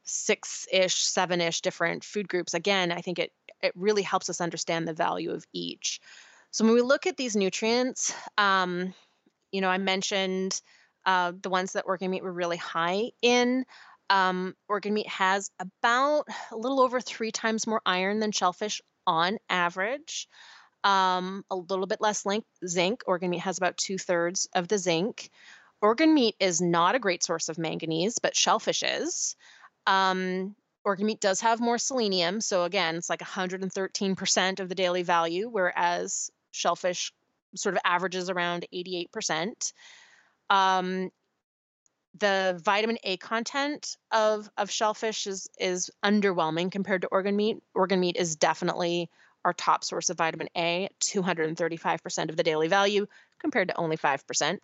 six 0.03 0.67
ish, 0.71 0.95
seven 0.95 1.41
ish 1.41 1.61
different 1.61 2.03
food 2.03 2.27
groups, 2.27 2.53
again, 2.53 2.91
I 2.91 3.01
think 3.01 3.19
it, 3.19 3.31
it 3.61 3.73
really 3.75 4.03
helps 4.03 4.29
us 4.29 4.41
understand 4.41 4.87
the 4.87 4.93
value 4.93 5.31
of 5.31 5.45
each. 5.53 5.99
So 6.51 6.63
when 6.63 6.73
we 6.73 6.81
look 6.81 7.05
at 7.07 7.17
these 7.17 7.35
nutrients, 7.35 8.13
um, 8.37 8.93
you 9.51 9.61
know, 9.61 9.69
I 9.69 9.77
mentioned 9.77 10.61
uh, 11.05 11.33
the 11.41 11.49
ones 11.49 11.73
that 11.73 11.85
organ 11.85 12.11
meat 12.11 12.23
were 12.23 12.31
really 12.31 12.57
high 12.57 13.11
in. 13.21 13.65
Um, 14.09 14.55
organ 14.69 14.93
meat 14.93 15.07
has 15.07 15.49
about 15.59 16.27
a 16.51 16.57
little 16.57 16.79
over 16.79 17.01
three 17.01 17.31
times 17.31 17.67
more 17.67 17.81
iron 17.85 18.19
than 18.19 18.31
shellfish 18.31 18.81
on 19.07 19.37
average. 19.49 20.27
Um, 20.83 21.43
a 21.49 21.55
little 21.55 21.87
bit 21.87 22.01
less 22.01 22.23
zinc. 22.67 23.01
Organ 23.07 23.31
meat 23.31 23.39
has 23.39 23.57
about 23.57 23.77
two 23.77 23.97
thirds 23.97 24.47
of 24.53 24.67
the 24.67 24.77
zinc. 24.77 25.29
Organ 25.81 26.13
meat 26.13 26.35
is 26.39 26.61
not 26.61 26.95
a 26.95 26.99
great 26.99 27.23
source 27.23 27.49
of 27.49 27.57
manganese, 27.57 28.19
but 28.19 28.35
shellfish 28.35 28.83
is. 28.83 29.35
Um, 29.85 30.55
organ 30.83 31.05
meat 31.05 31.19
does 31.19 31.41
have 31.41 31.59
more 31.59 31.77
selenium. 31.77 32.41
So 32.41 32.63
again, 32.63 32.95
it's 32.95 33.09
like 33.09 33.19
113% 33.19 34.59
of 34.59 34.69
the 34.69 34.75
daily 34.75 35.03
value, 35.03 35.49
whereas 35.49 36.29
shellfish 36.51 37.11
sort 37.55 37.75
of 37.75 37.81
averages 37.83 38.29
around 38.29 38.65
88%. 38.73 39.73
Um, 40.49 41.11
the 42.17 42.59
vitamin 42.63 42.97
A 43.03 43.17
content 43.17 43.97
of, 44.11 44.49
of 44.57 44.71
shellfish 44.71 45.27
is, 45.27 45.49
is 45.59 45.91
underwhelming 46.03 46.71
compared 46.71 47.01
to 47.01 47.07
organ 47.07 47.35
meat. 47.35 47.57
Organ 47.73 47.99
meat 47.99 48.15
is 48.17 48.35
definitely 48.37 49.09
our 49.43 49.53
top 49.53 49.83
source 49.83 50.09
of 50.09 50.17
vitamin 50.17 50.49
A, 50.55 50.89
235% 51.01 52.29
of 52.29 52.37
the 52.37 52.43
daily 52.43 52.67
value 52.67 53.05
compared 53.39 53.67
to 53.67 53.77
only 53.77 53.97
5%. 53.97 54.57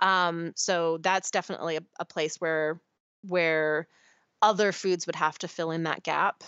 Um, 0.00 0.52
so 0.56 0.98
that's 0.98 1.30
definitely 1.30 1.76
a, 1.76 1.82
a 1.98 2.04
place 2.04 2.36
where 2.36 2.80
where 3.26 3.88
other 4.40 4.72
foods 4.72 5.06
would 5.06 5.16
have 5.16 5.38
to 5.38 5.48
fill 5.48 5.72
in 5.72 5.84
that 5.84 6.02
gap. 6.02 6.44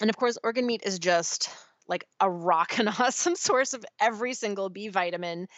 And 0.00 0.10
of 0.10 0.16
course, 0.16 0.38
organ 0.42 0.66
meat 0.66 0.82
is 0.84 0.98
just 0.98 1.48
like 1.88 2.04
a 2.20 2.30
rock 2.30 2.78
and 2.78 2.88
awesome 3.00 3.36
source 3.36 3.72
of 3.72 3.84
every 4.00 4.34
single 4.34 4.68
B 4.68 4.88
vitamin. 4.88 5.48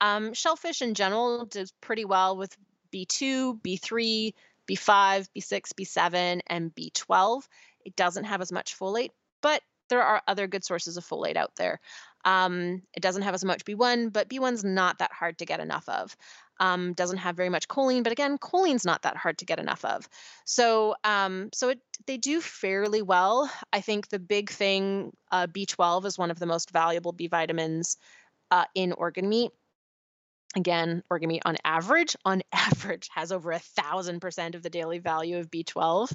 Um, 0.00 0.32
shellfish 0.32 0.82
in 0.82 0.94
general 0.94 1.46
does 1.46 1.72
pretty 1.80 2.04
well 2.04 2.36
with 2.36 2.56
B2, 2.92 3.60
B3, 3.60 4.32
B5, 4.68 5.28
B6, 5.36 5.72
B7, 5.74 6.40
and 6.46 6.74
B12. 6.74 7.42
It 7.84 7.96
doesn't 7.96 8.24
have 8.24 8.40
as 8.40 8.52
much 8.52 8.78
folate, 8.78 9.10
but 9.42 9.62
there 9.88 10.02
are 10.02 10.22
other 10.26 10.46
good 10.46 10.64
sources 10.64 10.96
of 10.96 11.04
folate 11.04 11.36
out 11.36 11.56
there. 11.56 11.80
Um, 12.24 12.82
it 12.94 13.00
doesn't 13.00 13.22
have 13.22 13.34
as 13.34 13.44
much 13.44 13.64
B1, 13.64 14.12
but 14.12 14.28
B1's 14.28 14.64
not 14.64 14.98
that 14.98 15.12
hard 15.12 15.38
to 15.38 15.46
get 15.46 15.60
enough 15.60 15.88
of. 15.88 16.16
Um, 16.60 16.92
doesn't 16.92 17.16
have 17.16 17.36
very 17.36 17.48
much 17.48 17.68
choline, 17.68 18.02
but 18.02 18.12
again, 18.12 18.36
choline's 18.36 18.84
not 18.84 19.02
that 19.02 19.16
hard 19.16 19.38
to 19.38 19.46
get 19.46 19.58
enough 19.58 19.82
of. 19.82 20.06
So, 20.44 20.94
um, 21.04 21.48
so 21.54 21.70
it, 21.70 21.80
they 22.06 22.18
do 22.18 22.42
fairly 22.42 23.00
well. 23.00 23.50
I 23.72 23.80
think 23.80 24.08
the 24.08 24.18
big 24.18 24.50
thing, 24.50 25.12
uh, 25.32 25.46
B12 25.46 26.04
is 26.04 26.18
one 26.18 26.30
of 26.30 26.38
the 26.38 26.44
most 26.44 26.70
valuable 26.70 27.12
B 27.12 27.28
vitamins 27.28 27.96
uh, 28.50 28.66
in 28.74 28.92
organ 28.92 29.26
meat. 29.26 29.52
Again, 30.54 31.02
organ 31.08 31.28
meat 31.28 31.42
on 31.46 31.56
average, 31.64 32.14
on 32.24 32.42
average, 32.52 33.08
has 33.14 33.32
over 33.32 33.52
a 33.52 33.58
thousand 33.58 34.20
percent 34.20 34.54
of 34.54 34.62
the 34.62 34.70
daily 34.70 34.98
value 34.98 35.38
of 35.38 35.50
B12 35.50 36.12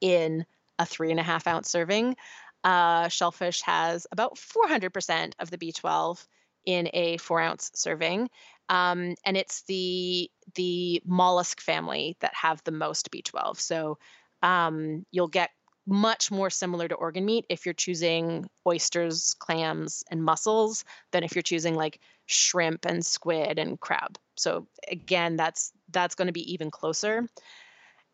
in 0.00 0.46
a 0.78 0.86
three 0.86 1.10
and 1.10 1.20
a 1.20 1.24
half 1.24 1.46
ounce 1.46 1.70
serving. 1.70 2.16
Uh, 2.64 3.08
shellfish 3.08 3.62
has 3.62 4.06
about 4.10 4.36
400% 4.36 5.32
of 5.38 5.50
the 5.50 5.58
B12 5.58 6.24
in 6.66 6.88
a 6.92 7.16
four 7.18 7.40
ounce 7.40 7.70
serving. 7.74 8.28
Um, 8.68 9.14
and 9.24 9.36
it's 9.36 9.62
the 9.62 10.30
the 10.54 11.02
mollusk 11.04 11.60
family 11.60 12.16
that 12.20 12.34
have 12.34 12.62
the 12.64 12.70
most 12.70 13.10
B12. 13.10 13.58
So 13.58 13.98
um, 14.42 15.04
you'll 15.10 15.28
get 15.28 15.50
much 15.86 16.30
more 16.30 16.50
similar 16.50 16.86
to 16.86 16.94
organ 16.94 17.24
meat 17.24 17.46
if 17.48 17.64
you're 17.64 17.72
choosing 17.72 18.48
oysters, 18.66 19.34
clams, 19.38 20.04
and 20.10 20.22
mussels 20.22 20.84
than 21.12 21.24
if 21.24 21.34
you're 21.34 21.42
choosing 21.42 21.74
like 21.74 21.98
shrimp 22.26 22.84
and 22.84 23.04
squid 23.04 23.58
and 23.58 23.80
crab. 23.80 24.18
So 24.36 24.66
again, 24.90 25.36
that's 25.36 25.72
that's 25.90 26.14
going 26.14 26.26
to 26.26 26.32
be 26.32 26.52
even 26.52 26.70
closer. 26.70 27.26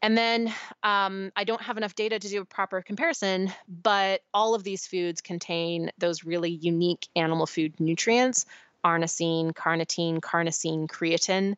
And 0.03 0.19
then 0.19 0.53
um, 0.83 1.33
I 1.35 1.45
don't 1.45 1.63
have 1.63 1.79
enough 1.79 1.95
data 1.95 2.19
to 2.19 2.29
do 2.29 2.43
a 2.43 2.45
proper 2.45 2.83
comparison, 2.83 3.51
but 3.67 4.21
all 4.35 4.55
of 4.55 4.63
these 4.63 4.87
foods 4.87 5.23
contain 5.23 5.91
those 5.97 6.25
really 6.25 6.51
unique 6.51 7.09
animal 7.17 7.47
food 7.47 7.81
nutrients 7.81 8.45
anserine, 8.85 9.53
carnitine, 9.53 10.21
carnosine, 10.21 10.87
creatine. 10.87 11.55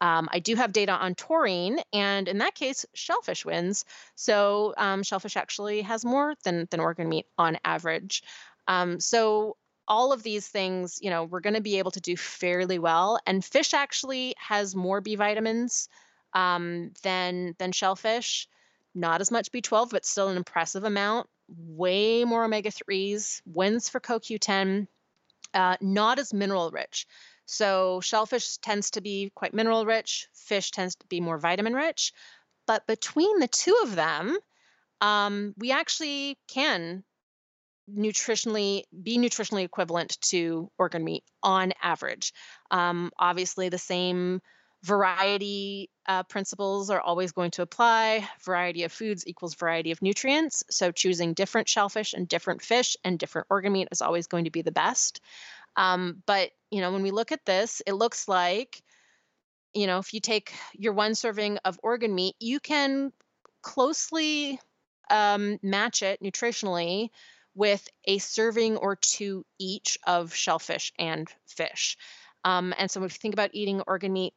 Um, 0.00 0.28
I 0.30 0.40
do 0.40 0.54
have 0.56 0.72
data 0.72 0.92
on 0.92 1.14
taurine, 1.14 1.78
and 1.92 2.28
in 2.28 2.38
that 2.38 2.54
case, 2.54 2.84
shellfish 2.94 3.44
wins. 3.44 3.84
So 4.14 4.74
um, 4.76 5.02
shellfish 5.02 5.36
actually 5.36 5.82
has 5.82 6.04
more 6.04 6.34
than 6.44 6.68
than 6.70 6.80
organ 6.80 7.08
meat 7.08 7.26
on 7.38 7.58
average. 7.64 8.22
Um, 8.68 9.00
so 9.00 9.56
all 9.88 10.12
of 10.12 10.22
these 10.22 10.46
things, 10.46 10.98
you 11.00 11.10
know, 11.10 11.24
we're 11.24 11.40
going 11.40 11.54
to 11.54 11.60
be 11.60 11.78
able 11.78 11.92
to 11.92 12.00
do 12.00 12.16
fairly 12.16 12.78
well. 12.78 13.18
And 13.26 13.44
fish 13.44 13.72
actually 13.72 14.34
has 14.38 14.74
more 14.74 15.00
B 15.00 15.14
vitamins 15.14 15.88
um, 16.34 16.92
than 17.02 17.54
than 17.58 17.72
shellfish. 17.72 18.48
Not 18.94 19.20
as 19.20 19.30
much 19.30 19.52
B12, 19.52 19.90
but 19.90 20.06
still 20.06 20.28
an 20.28 20.36
impressive 20.36 20.84
amount. 20.84 21.28
Way 21.48 22.24
more 22.24 22.44
omega 22.44 22.70
3s. 22.70 23.42
Wins 23.46 23.88
for 23.88 24.00
CoQ10. 24.00 24.88
Uh, 25.56 25.76
not 25.80 26.18
as 26.18 26.34
mineral 26.34 26.70
rich. 26.70 27.06
So 27.46 28.00
shellfish 28.02 28.58
tends 28.58 28.90
to 28.90 29.00
be 29.00 29.32
quite 29.34 29.54
mineral 29.54 29.86
rich. 29.86 30.28
Fish 30.34 30.70
tends 30.70 30.96
to 30.96 31.06
be 31.06 31.20
more 31.20 31.38
vitamin 31.38 31.72
rich. 31.72 32.12
But 32.66 32.86
between 32.86 33.38
the 33.38 33.48
two 33.48 33.74
of 33.82 33.96
them, 33.96 34.36
um, 35.00 35.54
we 35.56 35.70
actually 35.70 36.36
can 36.46 37.04
nutritionally 37.90 38.82
be 39.02 39.16
nutritionally 39.16 39.64
equivalent 39.64 40.20
to 40.20 40.68
organ 40.78 41.04
meat 41.04 41.24
on 41.42 41.72
average. 41.82 42.32
Um, 42.70 43.10
obviously, 43.18 43.70
the 43.70 43.78
same 43.78 44.42
variety 44.86 45.90
uh, 46.06 46.22
principles 46.22 46.90
are 46.90 47.00
always 47.00 47.32
going 47.32 47.50
to 47.50 47.62
apply. 47.62 48.26
Variety 48.44 48.84
of 48.84 48.92
foods 48.92 49.26
equals 49.26 49.56
variety 49.56 49.90
of 49.90 50.00
nutrients. 50.00 50.62
So 50.70 50.92
choosing 50.92 51.34
different 51.34 51.68
shellfish 51.68 52.12
and 52.12 52.28
different 52.28 52.62
fish 52.62 52.96
and 53.02 53.18
different 53.18 53.48
organ 53.50 53.72
meat 53.72 53.88
is 53.90 54.00
always 54.00 54.28
going 54.28 54.44
to 54.44 54.50
be 54.50 54.62
the 54.62 54.70
best. 54.70 55.20
Um, 55.76 56.22
but 56.24 56.50
you 56.70 56.80
know, 56.80 56.92
when 56.92 57.02
we 57.02 57.10
look 57.10 57.32
at 57.32 57.44
this, 57.44 57.82
it 57.84 57.94
looks 57.94 58.28
like, 58.28 58.80
you 59.74 59.88
know, 59.88 59.98
if 59.98 60.14
you 60.14 60.20
take 60.20 60.54
your 60.72 60.92
one 60.92 61.16
serving 61.16 61.58
of 61.64 61.80
organ 61.82 62.14
meat, 62.14 62.36
you 62.38 62.60
can 62.60 63.12
closely 63.62 64.60
um, 65.10 65.58
match 65.62 66.02
it 66.02 66.22
nutritionally 66.22 67.08
with 67.56 67.88
a 68.04 68.18
serving 68.18 68.76
or 68.76 68.94
two 68.94 69.44
each 69.58 69.98
of 70.06 70.32
shellfish 70.32 70.92
and 70.96 71.28
fish. 71.48 71.96
Um, 72.44 72.72
and 72.78 72.88
so 72.88 73.02
if 73.02 73.14
you 73.14 73.18
think 73.18 73.34
about 73.34 73.50
eating 73.52 73.82
organ 73.88 74.12
meat 74.12 74.34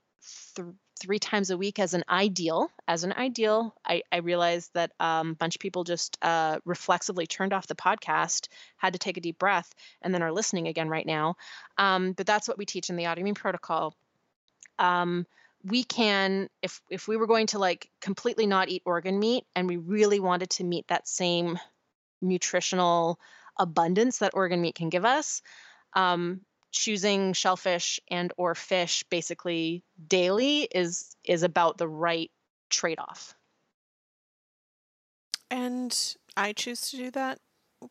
th- 0.56 0.68
three 1.00 1.20
times 1.20 1.50
a 1.50 1.58
week 1.58 1.80
as 1.80 1.94
an 1.94 2.04
ideal, 2.10 2.70
as 2.88 3.04
an 3.04 3.14
ideal, 3.14 3.74
I, 3.86 4.04
I 4.12 4.18
realized 4.18 4.72
that 4.74 4.92
um, 5.00 5.32
a 5.32 5.36
bunch 5.36 5.56
of 5.56 5.62
people 5.62 5.84
just 5.84 6.18
uh, 6.22 6.60
reflexively 6.66 7.26
turned 7.26 7.54
off 7.54 7.68
the 7.68 7.76
podcast, 7.76 8.48
had 8.78 8.94
to 8.94 9.00
take 9.00 9.18
a 9.18 9.22
deep 9.22 9.40
breath, 9.40 9.74
and 10.02 10.14
then 10.14 10.22
are 10.22 10.32
listening 10.32 10.68
again 10.68 10.90
right 10.90 11.06
now. 11.06 11.36
Um, 11.78 12.12
but 12.14 12.26
that's 12.26 12.48
what 12.48 12.58
we 12.58 12.66
teach 12.66 12.90
in 12.90 12.98
the 12.98 13.06
autoimmune 13.06 13.36
protocol. 13.36 13.96
Um, 14.78 15.26
we 15.64 15.84
can, 15.84 16.50
if 16.62 16.82
if 16.90 17.08
we 17.08 17.18
were 17.18 17.28
going 17.28 17.48
to 17.48 17.60
like 17.60 17.90
completely 18.02 18.48
not 18.48 18.70
eat 18.70 18.84
organ 18.86 19.20
meat, 19.20 19.46
and 19.56 19.68
we 19.68 19.78
really 19.78 20.20
wanted 20.20 20.50
to 20.52 20.64
meet 20.64 20.88
that 20.88 21.08
same 21.08 21.60
nutritional 22.22 23.20
abundance 23.58 24.20
that 24.20 24.34
organ 24.34 24.62
meat 24.62 24.76
can 24.76 24.90
give 24.90 25.06
us 25.06 25.42
um, 25.94 26.42
choosing 26.72 27.34
shellfish 27.34 28.00
and 28.10 28.32
or 28.38 28.56
fish 28.56 29.04
basically 29.10 29.84
daily 30.08 30.68
is 30.74 31.16
is 31.24 31.44
about 31.44 31.78
the 31.78 31.88
right 31.88 32.32
trade-off 32.70 33.34
and 35.50 36.16
i 36.38 36.54
choose 36.54 36.82
to 36.90 36.98
do 36.98 37.12
that 37.12 37.40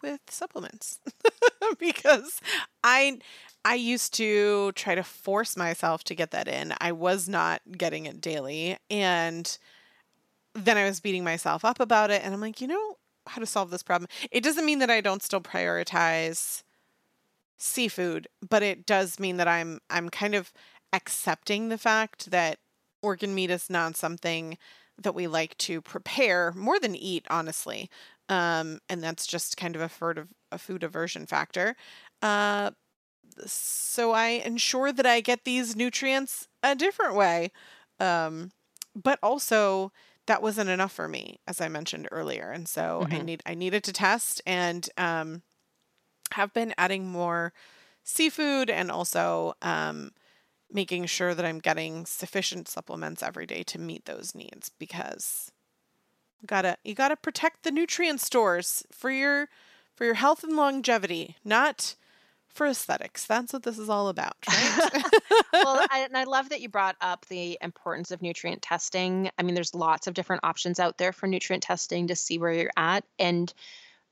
with 0.02 0.20
supplements 0.28 1.00
because 1.78 2.40
i 2.84 3.18
i 3.64 3.74
used 3.74 4.14
to 4.14 4.70
try 4.72 4.94
to 4.94 5.02
force 5.02 5.56
myself 5.56 6.04
to 6.04 6.14
get 6.14 6.30
that 6.30 6.46
in 6.46 6.72
i 6.80 6.92
was 6.92 7.28
not 7.28 7.60
getting 7.76 8.06
it 8.06 8.20
daily 8.20 8.76
and 8.90 9.58
then 10.54 10.76
i 10.76 10.84
was 10.84 11.00
beating 11.00 11.24
myself 11.24 11.64
up 11.64 11.80
about 11.80 12.10
it 12.10 12.22
and 12.24 12.32
i'm 12.32 12.40
like 12.40 12.60
you 12.60 12.68
know 12.68 12.96
how 13.28 13.40
to 13.40 13.46
solve 13.46 13.70
this 13.70 13.82
problem. 13.82 14.08
It 14.30 14.42
doesn't 14.42 14.66
mean 14.66 14.80
that 14.80 14.90
I 14.90 15.00
don't 15.00 15.22
still 15.22 15.40
prioritize 15.40 16.62
seafood, 17.58 18.28
but 18.48 18.62
it 18.62 18.86
does 18.86 19.20
mean 19.20 19.36
that 19.36 19.48
I'm 19.48 19.80
I'm 19.90 20.08
kind 20.08 20.34
of 20.34 20.52
accepting 20.92 21.68
the 21.68 21.78
fact 21.78 22.30
that 22.30 22.58
organ 23.02 23.34
meat 23.34 23.50
is 23.50 23.68
not 23.68 23.96
something 23.96 24.56
that 25.00 25.14
we 25.14 25.26
like 25.26 25.56
to 25.58 25.80
prepare 25.80 26.52
more 26.52 26.80
than 26.80 26.96
eat, 26.96 27.26
honestly. 27.30 27.90
Um, 28.28 28.80
and 28.88 29.02
that's 29.02 29.26
just 29.26 29.56
kind 29.56 29.76
of 29.76 29.82
a 29.82 29.88
food 29.88 30.28
a 30.50 30.58
food 30.58 30.82
aversion 30.82 31.26
factor. 31.26 31.76
Uh, 32.22 32.70
so 33.46 34.12
I 34.12 34.28
ensure 34.28 34.92
that 34.92 35.06
I 35.06 35.20
get 35.20 35.44
these 35.44 35.76
nutrients 35.76 36.48
a 36.62 36.74
different 36.74 37.14
way. 37.14 37.52
Um, 38.00 38.52
but 38.94 39.18
also 39.22 39.92
that 40.26 40.42
wasn't 40.42 40.70
enough 40.70 40.92
for 40.92 41.08
me, 41.08 41.40
as 41.46 41.60
I 41.60 41.68
mentioned 41.68 42.08
earlier. 42.10 42.50
And 42.50 42.68
so 42.68 43.02
mm-hmm. 43.04 43.14
I 43.14 43.22
need 43.22 43.42
I 43.46 43.54
needed 43.54 43.84
to 43.84 43.92
test 43.92 44.42
and 44.46 44.88
um, 44.96 45.42
have 46.32 46.52
been 46.52 46.74
adding 46.78 47.06
more 47.06 47.52
seafood 48.02 48.70
and 48.70 48.90
also 48.90 49.54
um, 49.62 50.10
making 50.72 51.06
sure 51.06 51.34
that 51.34 51.44
I'm 51.44 51.58
getting 51.58 52.06
sufficient 52.06 52.68
supplements 52.68 53.22
every 53.22 53.46
day 53.46 53.62
to 53.64 53.78
meet 53.78 54.04
those 54.06 54.34
needs 54.34 54.70
because 54.78 55.52
you 56.40 56.46
gotta 56.46 56.76
you 56.84 56.94
gotta 56.94 57.16
protect 57.16 57.62
the 57.62 57.70
nutrient 57.70 58.20
stores 58.20 58.84
for 58.90 59.10
your 59.10 59.48
for 59.94 60.04
your 60.04 60.14
health 60.14 60.44
and 60.44 60.56
longevity, 60.56 61.36
not 61.44 61.96
for 62.48 62.66
aesthetics. 62.66 63.26
That's 63.26 63.52
what 63.52 63.64
this 63.64 63.78
is 63.78 63.88
all 63.88 64.08
about, 64.08 64.34
right? 64.48 64.90
well, 65.52 65.86
I, 65.90 66.00
and 66.00 66.16
I 66.16 66.24
love 66.24 66.48
that 66.48 66.60
you 66.60 66.68
brought 66.68 66.96
up 67.00 67.26
the 67.26 67.58
importance 67.60 68.10
of 68.10 68.22
nutrient 68.22 68.62
testing. 68.62 69.30
I 69.38 69.42
mean, 69.42 69.54
there's 69.54 69.74
lots 69.74 70.06
of 70.06 70.14
different 70.14 70.44
options 70.44 70.80
out 70.80 70.98
there 70.98 71.12
for 71.12 71.26
nutrient 71.26 71.62
testing 71.62 72.06
to 72.08 72.16
see 72.16 72.38
where 72.38 72.52
you're 72.52 72.70
at. 72.76 73.04
And, 73.18 73.52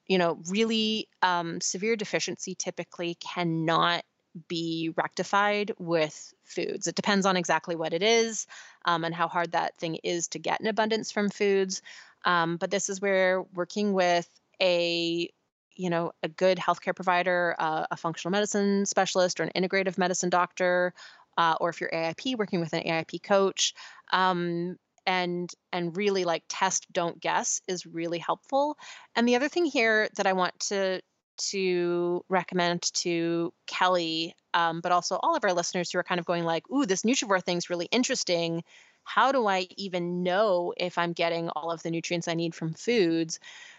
you 0.06 0.18
know, 0.18 0.38
really 0.48 1.08
um, 1.22 1.60
severe 1.60 1.96
deficiency 1.96 2.54
typically 2.54 3.16
cannot 3.16 4.04
be 4.48 4.92
rectified 4.96 5.72
with 5.78 6.34
foods. 6.44 6.86
It 6.86 6.94
depends 6.94 7.26
on 7.26 7.36
exactly 7.36 7.74
what 7.74 7.94
it 7.94 8.02
is 8.02 8.46
um, 8.84 9.04
and 9.04 9.14
how 9.14 9.28
hard 9.28 9.52
that 9.52 9.76
thing 9.78 9.96
is 9.96 10.28
to 10.28 10.38
get 10.38 10.60
in 10.60 10.66
abundance 10.66 11.10
from 11.10 11.30
foods. 11.30 11.82
Um, 12.24 12.56
but 12.56 12.70
this 12.70 12.88
is 12.88 13.00
where 13.00 13.42
working 13.54 13.92
with 13.92 14.28
a 14.60 15.30
you 15.74 15.90
know 15.90 16.12
a 16.22 16.28
good 16.28 16.58
healthcare 16.58 16.96
provider, 16.96 17.54
uh, 17.58 17.86
a 17.90 17.96
functional 17.96 18.32
medicine 18.32 18.86
specialist, 18.86 19.40
or 19.40 19.44
an 19.44 19.50
integrative 19.54 19.98
medicine 19.98 20.30
doctor, 20.30 20.94
uh, 21.36 21.54
or 21.60 21.68
if 21.68 21.80
you're 21.80 21.90
AIP, 21.90 22.36
working 22.36 22.60
with 22.60 22.72
an 22.72 22.82
AIP 22.82 23.22
coach, 23.22 23.74
um, 24.12 24.76
and 25.06 25.52
and 25.72 25.96
really 25.96 26.24
like 26.24 26.44
test, 26.48 26.92
don't 26.92 27.20
guess 27.20 27.60
is 27.68 27.86
really 27.86 28.18
helpful. 28.18 28.76
And 29.14 29.26
the 29.26 29.36
other 29.36 29.48
thing 29.48 29.64
here 29.64 30.08
that 30.16 30.26
I 30.26 30.32
want 30.32 30.58
to 30.60 31.00
to 31.38 32.24
recommend 32.28 32.82
to 32.94 33.52
Kelly, 33.66 34.34
um, 34.54 34.80
but 34.80 34.92
also 34.92 35.16
all 35.16 35.36
of 35.36 35.44
our 35.44 35.52
listeners 35.52 35.90
who 35.90 35.98
are 35.98 36.04
kind 36.04 36.18
of 36.18 36.26
going 36.26 36.44
like, 36.44 36.68
"Ooh, 36.70 36.86
this 36.86 37.02
Nutrivore 37.02 37.42
thing's 37.42 37.70
really 37.70 37.86
interesting." 37.90 38.64
How 39.04 39.30
do 39.30 39.46
I 39.46 39.68
even 39.76 40.24
know 40.24 40.74
if 40.76 40.98
I'm 40.98 41.12
getting 41.12 41.48
all 41.50 41.70
of 41.70 41.82
the 41.82 41.92
nutrients 41.92 42.26
I 42.26 42.34
need 42.34 42.56
from 42.56 42.74
foods? 42.74 43.38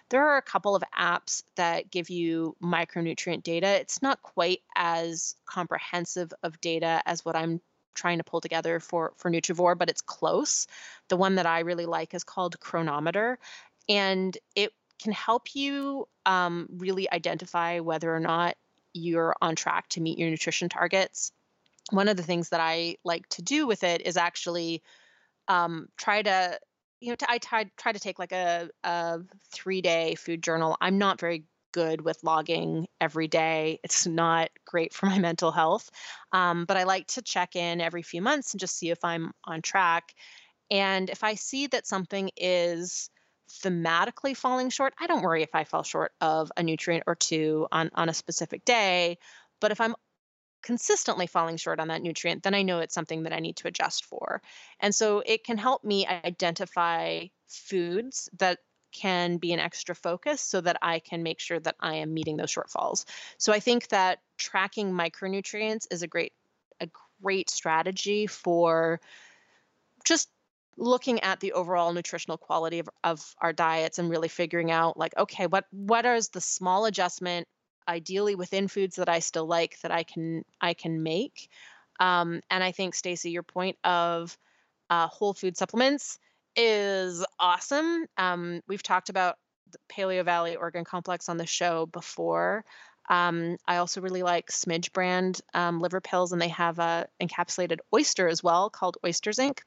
There 0.09 0.25
are 0.29 0.37
a 0.37 0.41
couple 0.41 0.73
of 0.73 0.83
apps 0.97 1.43
that 1.55 1.91
give 1.91 2.09
you 2.09 2.55
micronutrient 2.63 3.43
data. 3.43 3.67
It's 3.67 4.01
not 4.01 4.21
quite 4.21 4.61
as 4.75 5.35
comprehensive 5.45 6.31
of 6.43 6.61
data 6.61 7.01
as 7.05 7.25
what 7.25 7.35
I'm 7.35 7.59
trying 7.97 8.19
to 8.19 8.23
pull 8.23 8.39
together 8.39 8.79
for 8.79 9.13
for 9.17 9.29
Nutrivore, 9.29 9.77
but 9.77 9.89
it's 9.89 10.01
close. 10.01 10.67
The 11.09 11.17
one 11.17 11.35
that 11.35 11.45
I 11.45 11.59
really 11.59 11.85
like 11.85 12.13
is 12.13 12.23
called 12.23 12.59
Cronometer, 12.59 13.37
and 13.89 14.37
it 14.55 14.71
can 15.01 15.11
help 15.11 15.55
you 15.55 16.07
um, 16.25 16.67
really 16.77 17.11
identify 17.11 17.79
whether 17.79 18.13
or 18.13 18.19
not 18.19 18.55
you're 18.93 19.35
on 19.41 19.55
track 19.55 19.89
to 19.89 20.01
meet 20.01 20.17
your 20.17 20.29
nutrition 20.29 20.69
targets. 20.69 21.31
One 21.91 22.07
of 22.07 22.17
the 22.17 22.23
things 22.23 22.49
that 22.49 22.59
I 22.59 22.97
like 23.03 23.27
to 23.29 23.41
do 23.41 23.67
with 23.67 23.83
it 23.83 24.01
is 24.01 24.17
actually 24.17 24.81
um, 25.47 25.87
try 25.97 26.21
to 26.21 26.59
you 26.99 27.11
know, 27.11 27.15
I 27.27 27.37
try 27.37 27.69
try 27.77 27.91
to 27.91 27.99
take 27.99 28.17
like 28.19 28.31
a, 28.31 28.69
a 28.83 29.19
three 29.53 29.81
day 29.81 30.15
food 30.15 30.41
journal. 30.41 30.77
I'm 30.81 30.97
not 30.97 31.19
very 31.19 31.45
good 31.77 32.01
with 32.01 32.23
logging 32.23 32.87
every 32.99 33.27
day. 33.27 33.79
It's 33.83 34.07
not 34.07 34.49
great 34.65 34.95
for 34.95 35.05
my 35.05 35.19
mental 35.29 35.51
health. 35.51 35.91
Um, 36.31 36.65
but 36.65 36.75
I 36.75 36.85
like 36.85 37.05
to 37.09 37.21
check 37.21 37.55
in 37.55 37.81
every 37.81 38.01
few 38.01 38.19
months 38.19 38.53
and 38.53 38.59
just 38.59 38.75
see 38.75 38.89
if 38.89 39.05
I'm 39.05 39.31
on 39.43 39.61
track. 39.61 40.15
And 40.71 41.07
if 41.07 41.23
I 41.23 41.35
see 41.35 41.67
that 41.67 41.85
something 41.85 42.31
is 42.35 43.11
thematically 43.63 44.35
falling 44.35 44.71
short, 44.71 44.95
I 44.99 45.05
don't 45.05 45.21
worry 45.21 45.43
if 45.43 45.53
I 45.53 45.65
fall 45.65 45.83
short 45.83 46.13
of 46.19 46.51
a 46.57 46.63
nutrient 46.63 47.03
or 47.05 47.13
two 47.13 47.67
on, 47.71 47.91
on 47.93 48.09
a 48.09 48.13
specific 48.13 48.65
day. 48.65 49.19
But 49.61 49.71
if 49.71 49.79
I'm 49.79 49.93
consistently 50.63 51.27
falling 51.27 51.57
short 51.57 51.79
on 51.79 51.89
that 51.89 52.01
nutrient, 52.01 52.41
then 52.41 52.55
I 52.55 52.63
know 52.63 52.79
it's 52.79 52.95
something 52.95 53.21
that 53.23 53.33
I 53.33 53.39
need 53.39 53.57
to 53.57 53.67
adjust 53.67 54.03
for. 54.03 54.41
And 54.79 54.95
so 54.95 55.21
it 55.23 55.43
can 55.43 55.59
help 55.59 55.83
me 55.83 56.07
identify 56.07 57.27
foods 57.47 58.29
that 58.39 58.57
can 58.97 59.37
be 59.37 59.53
an 59.53 59.59
extra 59.59 59.93
focus 59.93 60.41
so 60.41 60.61
that 60.61 60.77
I 60.81 60.99
can 60.99 61.21
make 61.21 61.39
sure 61.39 61.59
that 61.59 61.75
I 61.79 61.95
am 61.95 62.13
meeting 62.13 62.37
those 62.37 62.51
shortfalls. 62.51 63.05
So 63.37 63.53
I 63.53 63.59
think 63.59 63.89
that 63.89 64.19
tracking 64.37 64.91
micronutrients 64.91 65.87
is 65.91 66.01
a 66.01 66.07
great 66.07 66.33
a 66.81 66.89
great 67.21 67.49
strategy 67.49 68.27
for 68.27 68.99
just 70.05 70.29
looking 70.77 71.19
at 71.21 71.39
the 71.39 71.53
overall 71.53 71.91
nutritional 71.91 72.37
quality 72.37 72.79
of, 72.79 72.89
of 73.03 73.35
our 73.39 73.51
diets 73.51 73.97
and 73.97 74.09
really 74.09 74.27
figuring 74.27 74.71
out 74.71 74.95
like 74.97 75.17
okay 75.17 75.47
what 75.47 75.65
what 75.71 76.05
is 76.05 76.29
the 76.29 76.41
small 76.41 76.85
adjustment 76.85 77.47
ideally 77.87 78.35
within 78.35 78.67
foods 78.67 78.97
that 78.97 79.09
I 79.09 79.19
still 79.19 79.47
like 79.47 79.79
that 79.81 79.91
I 79.91 80.03
can 80.03 80.43
I 80.61 80.73
can 80.73 81.01
make 81.01 81.49
um, 81.99 82.41
and 82.51 82.63
I 82.63 82.71
think 82.71 82.93
Stacy 82.93 83.31
your 83.31 83.43
point 83.43 83.77
of 83.83 84.37
uh, 84.89 85.07
whole 85.07 85.33
food 85.33 85.57
supplements 85.57 86.19
is 86.57 87.23
awesome. 87.39 88.05
Um, 88.17 88.61
we've 88.67 88.84
talked 88.84 89.09
about 89.09 89.38
the 89.71 89.77
Paleovalley 89.89 90.57
Organ 90.57 90.84
Complex 90.84 91.29
on 91.29 91.38
the 91.38 91.45
show 91.45 91.85
before. 91.85 92.65
Um, 93.09 93.57
I 93.65 93.77
also 93.77 94.01
really 94.01 94.23
like 94.23 94.49
Smidge 94.51 94.91
brand 94.91 95.39
um, 95.53 95.79
liver 95.79 96.01
pills, 96.01 96.34
and 96.34 96.41
they 96.41 96.49
have 96.49 96.79
a 96.79 97.07
encapsulated 97.21 97.77
oyster 97.93 98.27
as 98.27 98.43
well 98.43 98.69
called 98.69 98.97
Oyster 99.05 99.31
Zinc. 99.31 99.61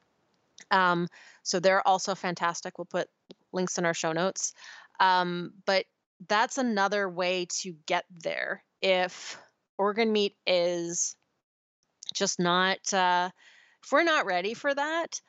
Um, 0.70 1.08
so 1.42 1.58
they're 1.58 1.86
also 1.86 2.14
fantastic. 2.14 2.76
We'll 2.76 2.84
put 2.84 3.08
links 3.52 3.78
in 3.78 3.86
our 3.86 3.94
show 3.94 4.12
notes. 4.12 4.52
Um, 4.98 5.52
but 5.64 5.86
that's 6.28 6.58
another 6.58 7.08
way 7.08 7.46
to 7.62 7.74
get 7.86 8.04
there. 8.10 8.62
If 8.82 9.38
organ 9.78 10.12
meat 10.12 10.36
is 10.46 11.16
just 12.14 12.38
not, 12.38 12.92
uh, 12.92 13.30
if 13.82 13.92
we're 13.92 14.02
not 14.02 14.26
ready 14.26 14.52
for 14.52 14.74
that, 14.74 15.20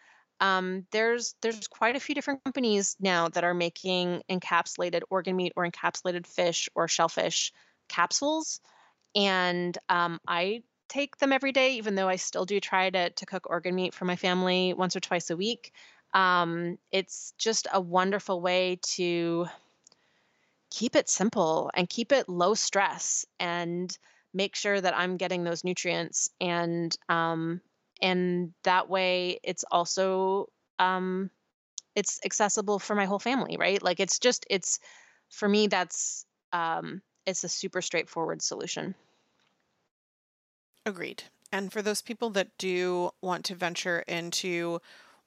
um, 0.42 0.88
there's 0.92 1.36
there's 1.42 1.68
quite 1.68 1.96
a 1.96 2.00
few 2.00 2.16
different 2.16 2.44
companies 2.44 2.96
now 3.00 3.30
that 3.30 3.44
are 3.44 3.54
making 3.54 4.24
encapsulated 4.30 5.02
organ 5.10 5.36
meat 5.36 5.54
or 5.56 5.66
encapsulated 5.66 6.26
fish 6.26 6.68
or 6.76 6.88
shellfish 6.88 7.54
capsules, 7.88 8.60
and 9.16 9.78
um, 9.88 10.20
I 10.28 10.64
take 10.90 11.18
them 11.18 11.32
every 11.32 11.52
day, 11.52 11.76
even 11.76 11.96
though 11.96 12.10
I 12.10 12.16
still 12.16 12.46
do 12.46 12.60
try 12.60 12.90
to 12.90 13.12
to 13.12 13.26
cook 13.26 13.50
organ 13.50 13.76
meat 13.76 13.94
for 13.94 14.06
my 14.06 14.16
family 14.16 14.74
once 14.74 14.96
or 14.96 15.00
twice 15.00 15.30
a 15.30 15.38
week. 15.38 15.72
Um, 16.14 16.78
it's 16.92 17.34
just 17.38 17.68
a 17.72 17.80
wonderful 17.80 18.42
way 18.42 18.80
to 18.96 19.46
keep 20.72 20.96
it 20.96 21.08
simple 21.08 21.70
and 21.74 21.88
keep 21.88 22.12
it 22.12 22.28
low 22.28 22.56
stress 22.56 23.26
and 23.40 23.96
make 24.34 24.56
sure 24.56 24.80
that 24.80 24.98
I'm 24.98 25.18
getting 25.18 25.44
those 25.44 25.64
nutrients 25.64 26.30
and 26.40 26.96
um, 27.10 27.62
and 28.02 28.54
that 28.64 28.90
way 28.90 29.40
it's 29.44 29.64
also 29.72 30.48
um 30.80 31.30
it's 31.96 32.20
accessible 32.26 32.80
for 32.80 32.96
my 32.96 33.06
whole 33.06 33.20
family 33.20 33.58
right 33.58 33.84
like 33.84 34.00
it's 34.00 34.20
just 34.20 34.46
it's 34.50 34.80
for 35.30 35.48
me 35.48 35.68
that's 35.68 36.26
um 36.54 37.02
it's 37.26 37.44
a 37.44 37.50
super 37.50 37.82
straightforward 37.82 38.42
solution 38.42 38.96
agreed 40.86 41.24
and 41.52 41.72
for 41.72 41.82
those 41.82 42.02
people 42.02 42.30
that 42.32 42.58
do 42.58 43.12
want 43.22 43.46
to 43.46 43.56
venture 43.56 44.00
into 44.08 44.80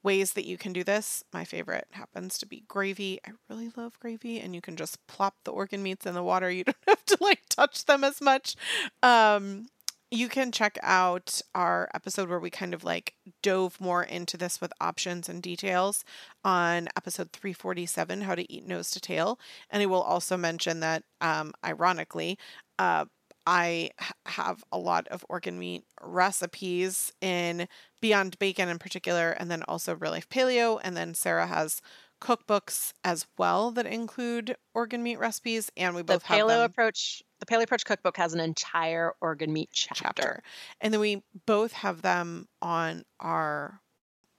ways 0.04 0.34
that 0.34 0.44
you 0.44 0.56
can 0.56 0.72
do 0.72 0.84
this, 0.84 1.24
my 1.32 1.44
favorite 1.44 1.88
happens 1.92 2.38
to 2.38 2.46
be 2.46 2.62
gravy. 2.68 3.18
I 3.26 3.32
really 3.48 3.72
love 3.74 3.98
gravy, 3.98 4.38
and 4.38 4.54
you 4.54 4.60
can 4.60 4.76
just 4.76 5.04
plop 5.08 5.34
the 5.44 5.50
organ 5.50 5.82
meats 5.82 6.06
in 6.06 6.14
the 6.14 6.22
water. 6.22 6.50
You 6.50 6.64
don't 6.64 6.76
have 6.86 7.04
to 7.06 7.18
like 7.20 7.40
touch 7.48 7.86
them 7.86 8.04
as 8.04 8.20
much. 8.20 8.54
Um, 9.02 9.66
you 10.10 10.28
can 10.28 10.52
check 10.52 10.78
out 10.82 11.40
our 11.54 11.88
episode 11.94 12.28
where 12.28 12.38
we 12.38 12.50
kind 12.50 12.74
of 12.74 12.84
like 12.84 13.14
dove 13.42 13.80
more 13.80 14.02
into 14.02 14.36
this 14.36 14.60
with 14.60 14.72
options 14.80 15.28
and 15.28 15.42
details 15.42 16.04
on 16.44 16.88
episode 16.96 17.32
347 17.32 18.22
how 18.22 18.34
to 18.34 18.50
eat 18.52 18.66
nose 18.66 18.90
to 18.90 19.00
tail 19.00 19.38
and 19.70 19.82
i 19.82 19.86
will 19.86 20.02
also 20.02 20.36
mention 20.36 20.80
that 20.80 21.02
um, 21.20 21.52
ironically 21.64 22.38
uh, 22.78 23.04
I 23.46 23.90
have 24.26 24.64
a 24.72 24.78
lot 24.78 25.06
of 25.08 25.24
organ 25.28 25.58
meat 25.58 25.84
recipes 26.00 27.12
in 27.20 27.68
Beyond 28.00 28.38
Bacon 28.38 28.68
in 28.68 28.78
particular, 28.78 29.32
and 29.32 29.50
then 29.50 29.62
also 29.64 29.94
Real 29.94 30.12
Life 30.12 30.28
Paleo. 30.28 30.80
And 30.82 30.96
then 30.96 31.14
Sarah 31.14 31.46
has 31.46 31.82
cookbooks 32.24 32.92
as 33.04 33.26
well 33.36 33.70
that 33.72 33.86
include 33.86 34.56
organ 34.74 35.02
meat 35.02 35.18
recipes, 35.18 35.70
and 35.76 35.94
we 35.94 36.02
both 36.02 36.22
the 36.22 36.28
have 36.28 36.38
paleo 36.38 36.48
them. 36.48 36.62
approach 36.62 37.22
the 37.40 37.46
paleo 37.46 37.64
approach 37.64 37.84
cookbook 37.84 38.16
has 38.16 38.32
an 38.32 38.40
entire 38.40 39.12
organ 39.20 39.52
meat 39.52 39.68
chapter. 39.72 40.04
chapter. 40.04 40.42
And 40.80 40.92
then 40.92 41.00
we 41.00 41.22
both 41.46 41.72
have 41.72 42.02
them 42.02 42.48
on 42.62 43.04
our 43.20 43.80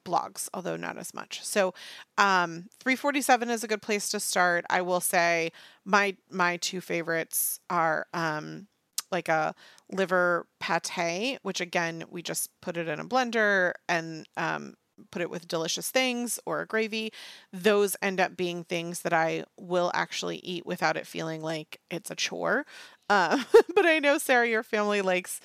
blogs, 0.05 0.49
although 0.53 0.77
not 0.77 0.97
as 0.97 1.13
much. 1.13 1.43
So, 1.43 1.73
um, 2.17 2.67
347 2.79 3.49
is 3.49 3.63
a 3.63 3.67
good 3.67 3.81
place 3.81 4.09
to 4.09 4.19
start. 4.19 4.65
I 4.69 4.81
will 4.81 5.01
say 5.01 5.51
my 5.83 6.15
my 6.29 6.57
two 6.57 6.81
favorites 6.81 7.59
are 7.69 8.07
um, 8.13 8.67
like 9.11 9.29
a 9.29 9.53
liver 9.91 10.47
pate, 10.59 11.39
which 11.43 11.61
again 11.61 12.05
we 12.09 12.23
just 12.23 12.49
put 12.61 12.77
it 12.77 12.87
in 12.87 12.99
a 12.99 13.05
blender 13.05 13.73
and 13.87 14.27
um, 14.37 14.75
put 15.11 15.21
it 15.21 15.29
with 15.29 15.47
delicious 15.47 15.89
things 15.91 16.39
or 16.45 16.61
a 16.61 16.65
gravy, 16.67 17.11
those 17.51 17.95
end 18.01 18.19
up 18.19 18.35
being 18.37 18.63
things 18.63 19.01
that 19.01 19.13
I 19.13 19.45
will 19.57 19.91
actually 19.93 20.37
eat 20.37 20.65
without 20.65 20.97
it 20.97 21.07
feeling 21.07 21.41
like 21.41 21.79
it's 21.89 22.11
a 22.11 22.15
chore. 22.15 22.65
Uh, 23.09 23.43
but 23.75 23.85
I 23.85 23.99
know, 23.99 24.17
Sarah, 24.17 24.47
your 24.47 24.63
family 24.63 25.01
likes 25.01 25.39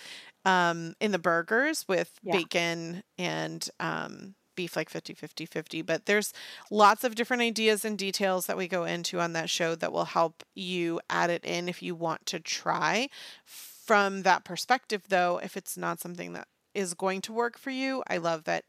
um, 0.44 0.94
in 1.00 1.12
the 1.12 1.18
burgers 1.18 1.86
with 1.88 2.18
Yeah. 2.22 2.30
bacon 2.30 3.02
and 3.18 3.68
um, 3.80 4.34
beef, 4.56 4.76
like 4.76 4.90
50 4.90 5.14
50 5.14 5.46
50. 5.46 5.82
But 5.82 6.06
there's 6.06 6.32
lots 6.70 7.04
of 7.04 7.14
different 7.14 7.42
ideas 7.42 7.84
and 7.84 7.98
details 7.98 8.46
that 8.46 8.56
we 8.56 8.68
go 8.68 8.84
into 8.84 9.20
on 9.20 9.32
that 9.34 9.50
show 9.50 9.74
that 9.76 9.92
will 9.92 10.04
help 10.06 10.42
you 10.54 11.00
add 11.10 11.30
it 11.30 11.44
in 11.44 11.68
if 11.68 11.82
you 11.82 11.94
want 11.94 12.26
to 12.26 12.40
try. 12.40 13.08
From 13.44 14.22
that 14.22 14.44
perspective, 14.44 15.04
though, 15.08 15.40
if 15.42 15.56
it's 15.56 15.76
not 15.76 16.00
something 16.00 16.32
that 16.34 16.48
is 16.74 16.94
going 16.94 17.20
to 17.22 17.32
work 17.32 17.58
for 17.58 17.70
you, 17.70 18.02
I 18.08 18.18
love 18.18 18.44
that 18.44 18.64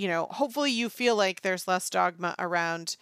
you 0.00 0.08
know, 0.08 0.28
hopefully 0.30 0.70
you 0.70 0.88
feel 0.88 1.14
like 1.14 1.42
there's 1.42 1.68
less 1.68 1.90
dogma 1.90 2.34
around, 2.38 2.96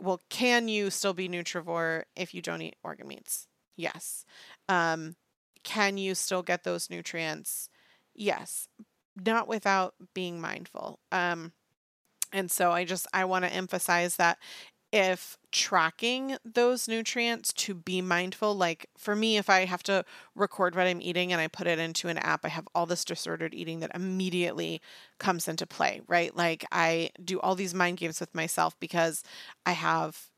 well, 0.00 0.20
can 0.30 0.68
you 0.68 0.88
still 0.88 1.12
be 1.12 1.28
nutrivore 1.28 2.04
if 2.14 2.32
you 2.32 2.40
don't 2.40 2.62
eat 2.62 2.76
organ 2.84 3.08
meats? 3.08 3.48
Yes. 3.76 4.24
Um, 4.68 5.16
can 5.64 5.96
you 5.96 6.14
still 6.14 6.44
get 6.44 6.62
those 6.62 6.88
nutrients? 6.90 7.68
Yes. 8.14 8.68
Not 9.26 9.48
without 9.48 9.94
being 10.14 10.40
mindful. 10.40 11.00
Um, 11.10 11.54
and 12.32 12.48
so 12.52 12.70
I 12.70 12.84
just 12.84 13.08
I 13.12 13.24
want 13.24 13.44
to 13.44 13.52
emphasize 13.52 14.14
that 14.16 14.38
if 14.94 15.36
tracking 15.50 16.36
those 16.44 16.86
nutrients 16.86 17.52
to 17.52 17.74
be 17.74 18.00
mindful 18.00 18.54
like 18.54 18.88
for 18.96 19.16
me 19.16 19.36
if 19.36 19.50
I 19.50 19.64
have 19.64 19.82
to 19.84 20.04
record 20.36 20.76
what 20.76 20.86
I'm 20.86 21.02
eating 21.02 21.32
and 21.32 21.40
I 21.40 21.48
put 21.48 21.66
it 21.66 21.80
into 21.80 22.06
an 22.08 22.18
app 22.18 22.44
I 22.44 22.48
have 22.48 22.68
all 22.76 22.86
this 22.86 23.04
disordered 23.04 23.54
eating 23.54 23.80
that 23.80 23.90
immediately 23.92 24.80
comes 25.18 25.48
into 25.48 25.66
play 25.66 26.00
right? 26.06 26.34
Like 26.36 26.64
I 26.70 27.10
do 27.24 27.40
all 27.40 27.56
these 27.56 27.74
mind 27.74 27.96
games 27.96 28.20
with 28.20 28.32
myself 28.36 28.78
because 28.78 29.24
I 29.66 29.72
have 29.72 30.28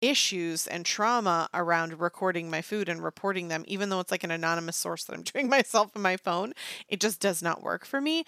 issues 0.00 0.66
and 0.66 0.84
trauma 0.84 1.48
around 1.54 2.00
recording 2.00 2.50
my 2.50 2.62
food 2.62 2.88
and 2.88 3.02
reporting 3.02 3.48
them 3.48 3.64
even 3.68 3.88
though 3.88 4.00
it's 4.00 4.10
like 4.10 4.24
an 4.24 4.30
anonymous 4.32 4.76
source 4.76 5.04
that 5.04 5.14
I'm 5.14 5.22
doing 5.34 5.48
myself 5.48 5.92
on 5.96 6.02
my 6.02 6.16
phone 6.16 6.52
it 6.88 7.00
just 7.00 7.20
does 7.20 7.42
not 7.42 7.62
work 7.62 7.86
for 7.86 8.00
me. 8.00 8.24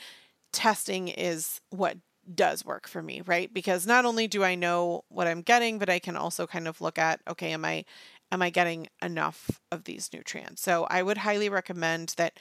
Testing 0.52 1.08
is 1.08 1.60
what 1.70 1.98
does 2.34 2.64
work 2.64 2.88
for 2.88 3.02
me, 3.02 3.22
right? 3.24 3.52
Because 3.52 3.86
not 3.86 4.04
only 4.04 4.26
do 4.26 4.42
I 4.42 4.54
know 4.54 5.04
what 5.08 5.26
I'm 5.26 5.42
getting, 5.42 5.78
but 5.78 5.90
I 5.90 5.98
can 5.98 6.16
also 6.16 6.46
kind 6.46 6.66
of 6.68 6.80
look 6.80 6.98
at 6.98 7.20
okay, 7.28 7.52
am 7.52 7.64
I 7.64 7.84
am 8.32 8.42
I 8.42 8.50
getting 8.50 8.88
enough 9.02 9.60
of 9.70 9.84
these 9.84 10.10
nutrients? 10.12 10.62
So 10.62 10.86
I 10.90 11.02
would 11.02 11.18
highly 11.18 11.48
recommend 11.48 12.14
that 12.16 12.38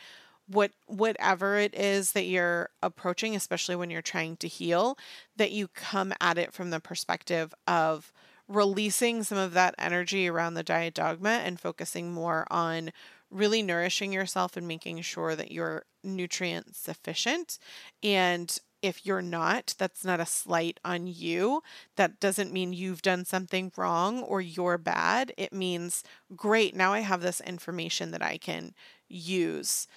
what 0.47 0.71
whatever 0.85 1.57
it 1.57 1.73
is 1.75 2.11
that 2.11 2.25
you're 2.25 2.69
approaching 2.83 3.35
especially 3.35 3.75
when 3.75 3.89
you're 3.89 4.01
trying 4.01 4.37
to 4.37 4.47
heal 4.47 4.97
that 5.35 5.51
you 5.51 5.67
come 5.67 6.13
at 6.21 6.37
it 6.37 6.53
from 6.53 6.69
the 6.69 6.79
perspective 6.79 7.53
of 7.67 8.13
releasing 8.47 9.23
some 9.23 9.39
of 9.39 9.53
that 9.53 9.73
energy 9.79 10.27
around 10.27 10.53
the 10.53 10.63
diet 10.63 10.93
dogma 10.93 11.41
and 11.43 11.59
focusing 11.59 12.11
more 12.11 12.45
on 12.51 12.91
really 13.31 13.63
nourishing 13.63 14.13
yourself 14.13 14.55
and 14.55 14.67
making 14.67 15.01
sure 15.01 15.35
that 15.35 15.51
you're 15.51 15.83
nutrient 16.03 16.75
sufficient 16.75 17.57
and 18.03 18.59
if 18.85 19.05
you're 19.05 19.21
not, 19.21 19.75
that's 19.77 20.05
not 20.05 20.19
a 20.19 20.25
slight 20.25 20.79
on 20.85 21.07
you. 21.07 21.61
That 21.95 22.19
doesn't 22.19 22.53
mean 22.53 22.73
you've 22.73 23.01
done 23.01 23.25
something 23.25 23.71
wrong 23.77 24.21
or 24.23 24.41
you're 24.41 24.77
bad. 24.77 25.33
It 25.37 25.53
means, 25.53 26.03
great, 26.35 26.75
now 26.75 26.93
I 26.93 26.99
have 27.01 27.21
this 27.21 27.41
information 27.41 28.11
that 28.11 28.21
I 28.21 28.37
can 28.37 28.73
use 29.07 29.87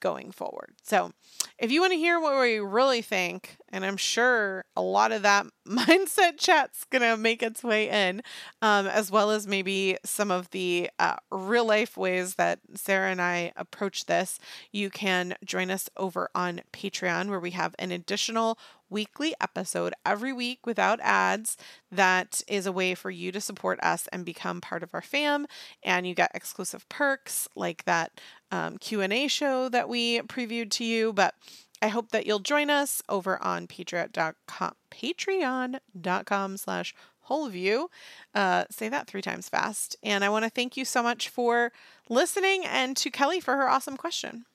going 0.00 0.32
forward. 0.32 0.74
So, 0.82 1.12
if 1.58 1.70
you 1.70 1.80
want 1.80 1.92
to 1.92 1.98
hear 1.98 2.20
what 2.20 2.40
we 2.40 2.58
really 2.58 3.02
think, 3.02 3.56
and 3.70 3.84
I'm 3.84 3.96
sure 3.96 4.64
a 4.76 4.82
lot 4.82 5.12
of 5.12 5.22
that 5.22 5.46
mindset 5.68 6.38
chat's 6.38 6.84
going 6.84 7.02
to 7.02 7.16
make 7.16 7.42
its 7.42 7.62
way 7.62 7.88
in, 7.88 8.22
um, 8.62 8.86
as 8.86 9.10
well 9.10 9.30
as 9.30 9.46
maybe 9.46 9.96
some 10.04 10.30
of 10.30 10.50
the 10.50 10.90
uh, 10.98 11.16
real 11.30 11.66
life 11.66 11.96
ways 11.96 12.34
that 12.34 12.60
Sarah 12.74 13.10
and 13.10 13.22
I 13.22 13.52
approach 13.56 14.06
this, 14.06 14.38
you 14.72 14.90
can 14.90 15.36
join 15.44 15.70
us 15.70 15.88
over 15.96 16.28
on 16.34 16.62
Patreon, 16.72 17.28
where 17.28 17.40
we 17.40 17.52
have 17.52 17.74
an 17.78 17.92
additional 17.92 18.58
weekly 18.94 19.34
episode 19.40 19.92
every 20.06 20.32
week 20.32 20.64
without 20.64 21.00
ads 21.02 21.56
that 21.90 22.42
is 22.46 22.64
a 22.64 22.72
way 22.72 22.94
for 22.94 23.10
you 23.10 23.32
to 23.32 23.40
support 23.40 23.78
us 23.82 24.06
and 24.12 24.24
become 24.24 24.60
part 24.60 24.84
of 24.84 24.94
our 24.94 25.02
fam 25.02 25.46
and 25.82 26.06
you 26.06 26.14
get 26.14 26.30
exclusive 26.32 26.88
perks 26.88 27.48
like 27.56 27.84
that 27.84 28.20
um, 28.52 28.78
q&a 28.78 29.26
show 29.26 29.68
that 29.68 29.88
we 29.88 30.20
previewed 30.20 30.70
to 30.70 30.84
you 30.84 31.12
but 31.12 31.34
I 31.82 31.88
hope 31.88 32.12
that 32.12 32.24
you'll 32.24 32.38
join 32.38 32.70
us 32.70 33.02
over 33.10 33.42
on 33.44 33.66
patreon.com, 33.66 34.72
patreon.com 34.90 36.56
slash 36.56 36.94
wholeview. 37.28 37.88
Uh, 38.34 38.64
say 38.70 38.88
that 38.88 39.06
three 39.06 39.20
times 39.20 39.50
fast. 39.50 39.94
And 40.02 40.24
I 40.24 40.30
want 40.30 40.44
to 40.44 40.50
thank 40.50 40.78
you 40.78 40.86
so 40.86 41.02
much 41.02 41.28
for 41.28 41.72
listening 42.08 42.64
and 42.64 42.96
to 42.96 43.10
Kelly 43.10 43.40
for 43.40 43.56
her 43.56 43.68
awesome 43.68 43.98
question. 43.98 44.46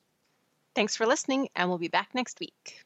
Thanks 0.76 0.96
for 0.96 1.06
listening, 1.06 1.50
and 1.56 1.70
we'll 1.70 1.78
be 1.78 1.88
back 1.88 2.10
next 2.14 2.40
week. 2.40 2.84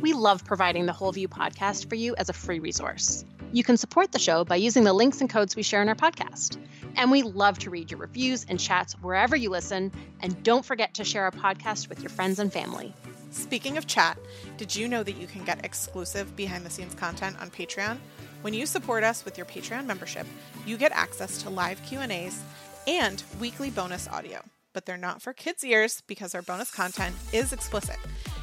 We 0.00 0.14
love 0.14 0.46
providing 0.46 0.86
the 0.86 0.94
Whole 0.94 1.12
View 1.12 1.28
podcast 1.28 1.90
for 1.90 1.94
you 1.94 2.14
as 2.16 2.30
a 2.30 2.32
free 2.32 2.58
resource. 2.58 3.22
You 3.52 3.62
can 3.62 3.76
support 3.76 4.12
the 4.12 4.18
show 4.18 4.44
by 4.44 4.56
using 4.56 4.84
the 4.84 4.94
links 4.94 5.20
and 5.20 5.28
codes 5.28 5.54
we 5.54 5.62
share 5.62 5.82
in 5.82 5.90
our 5.90 5.94
podcast. 5.94 6.56
And 6.96 7.10
we 7.10 7.22
love 7.22 7.58
to 7.58 7.70
read 7.70 7.90
your 7.90 8.00
reviews 8.00 8.46
and 8.48 8.58
chats 8.58 8.94
wherever 9.02 9.36
you 9.36 9.50
listen. 9.50 9.92
And 10.20 10.42
don't 10.42 10.64
forget 10.64 10.94
to 10.94 11.04
share 11.04 11.24
our 11.24 11.30
podcast 11.30 11.90
with 11.90 12.00
your 12.00 12.08
friends 12.08 12.38
and 12.38 12.50
family. 12.50 12.94
Speaking 13.30 13.76
of 13.76 13.86
chat, 13.86 14.18
did 14.56 14.74
you 14.74 14.88
know 14.88 15.02
that 15.02 15.18
you 15.18 15.26
can 15.26 15.44
get 15.44 15.64
exclusive 15.66 16.34
behind 16.34 16.64
the 16.64 16.70
scenes 16.70 16.94
content 16.94 17.36
on 17.38 17.50
Patreon? 17.50 17.98
When 18.40 18.54
you 18.54 18.64
support 18.64 19.04
us 19.04 19.26
with 19.26 19.36
your 19.36 19.46
Patreon 19.46 19.84
membership, 19.84 20.26
you 20.64 20.78
get 20.78 20.92
access 20.92 21.42
to 21.42 21.50
live 21.50 21.82
Q&As 21.82 22.42
and 22.86 23.22
weekly 23.38 23.68
bonus 23.68 24.08
audio. 24.08 24.42
But 24.72 24.86
they're 24.86 24.96
not 24.96 25.20
for 25.20 25.34
kids' 25.34 25.64
ears 25.64 26.02
because 26.06 26.34
our 26.34 26.42
bonus 26.42 26.70
content 26.70 27.14
is 27.32 27.52
explicit. 27.52 27.98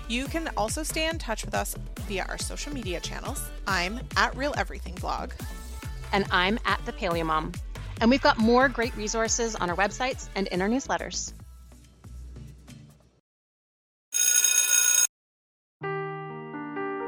You 0.10 0.26
can 0.26 0.50
also 0.56 0.84
stay 0.84 1.10
in 1.10 1.20
touch 1.20 1.44
with 1.44 1.54
us 1.54 1.76
via 2.08 2.26
our 2.30 2.38
social 2.38 2.74
media 2.74 3.02
channels. 3.02 3.44
I'm 3.68 4.00
at 4.16 4.36
Real 4.38 4.54
Everything 4.58 4.96
Blog. 4.96 5.32
And 6.14 6.26
I'm 6.32 6.58
at 6.66 6.80
The 6.86 6.94
Paleo 6.94 7.26
Mom. 7.26 7.52
And 8.00 8.10
we've 8.10 8.22
got 8.22 8.38
more 8.38 8.70
great 8.70 8.96
resources 8.96 9.56
on 9.56 9.70
our 9.70 9.76
websites 9.76 10.30
and 10.36 10.48
in 10.48 10.62
our 10.62 10.70
newsletters. 10.70 11.34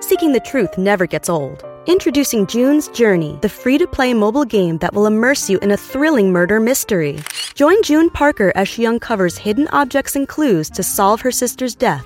Seeking 0.02 0.34
the 0.34 0.42
truth 0.44 0.78
never 0.78 1.06
gets 1.06 1.30
old. 1.30 1.64
Introducing 1.86 2.48
June's 2.48 2.90
Journey, 2.90 3.40
the 3.42 3.48
free 3.48 3.78
to 3.78 3.88
play 3.88 4.14
mobile 4.14 4.44
game 4.44 4.78
that 4.80 4.94
will 4.94 5.06
immerse 5.06 5.50
you 5.50 5.58
in 5.60 5.72
a 5.72 5.78
thrilling 5.78 6.34
murder 6.34 6.60
mystery. 6.60 7.20
Join 7.54 7.82
June 7.84 8.10
Parker 8.10 8.52
as 8.56 8.68
she 8.68 8.86
uncovers 8.86 9.38
hidden 9.38 9.70
objects 9.70 10.18
and 10.18 10.28
clues 10.28 10.70
to 10.72 10.84
solve 10.84 11.22
her 11.22 11.32
sister's 11.32 11.76
death 11.76 12.06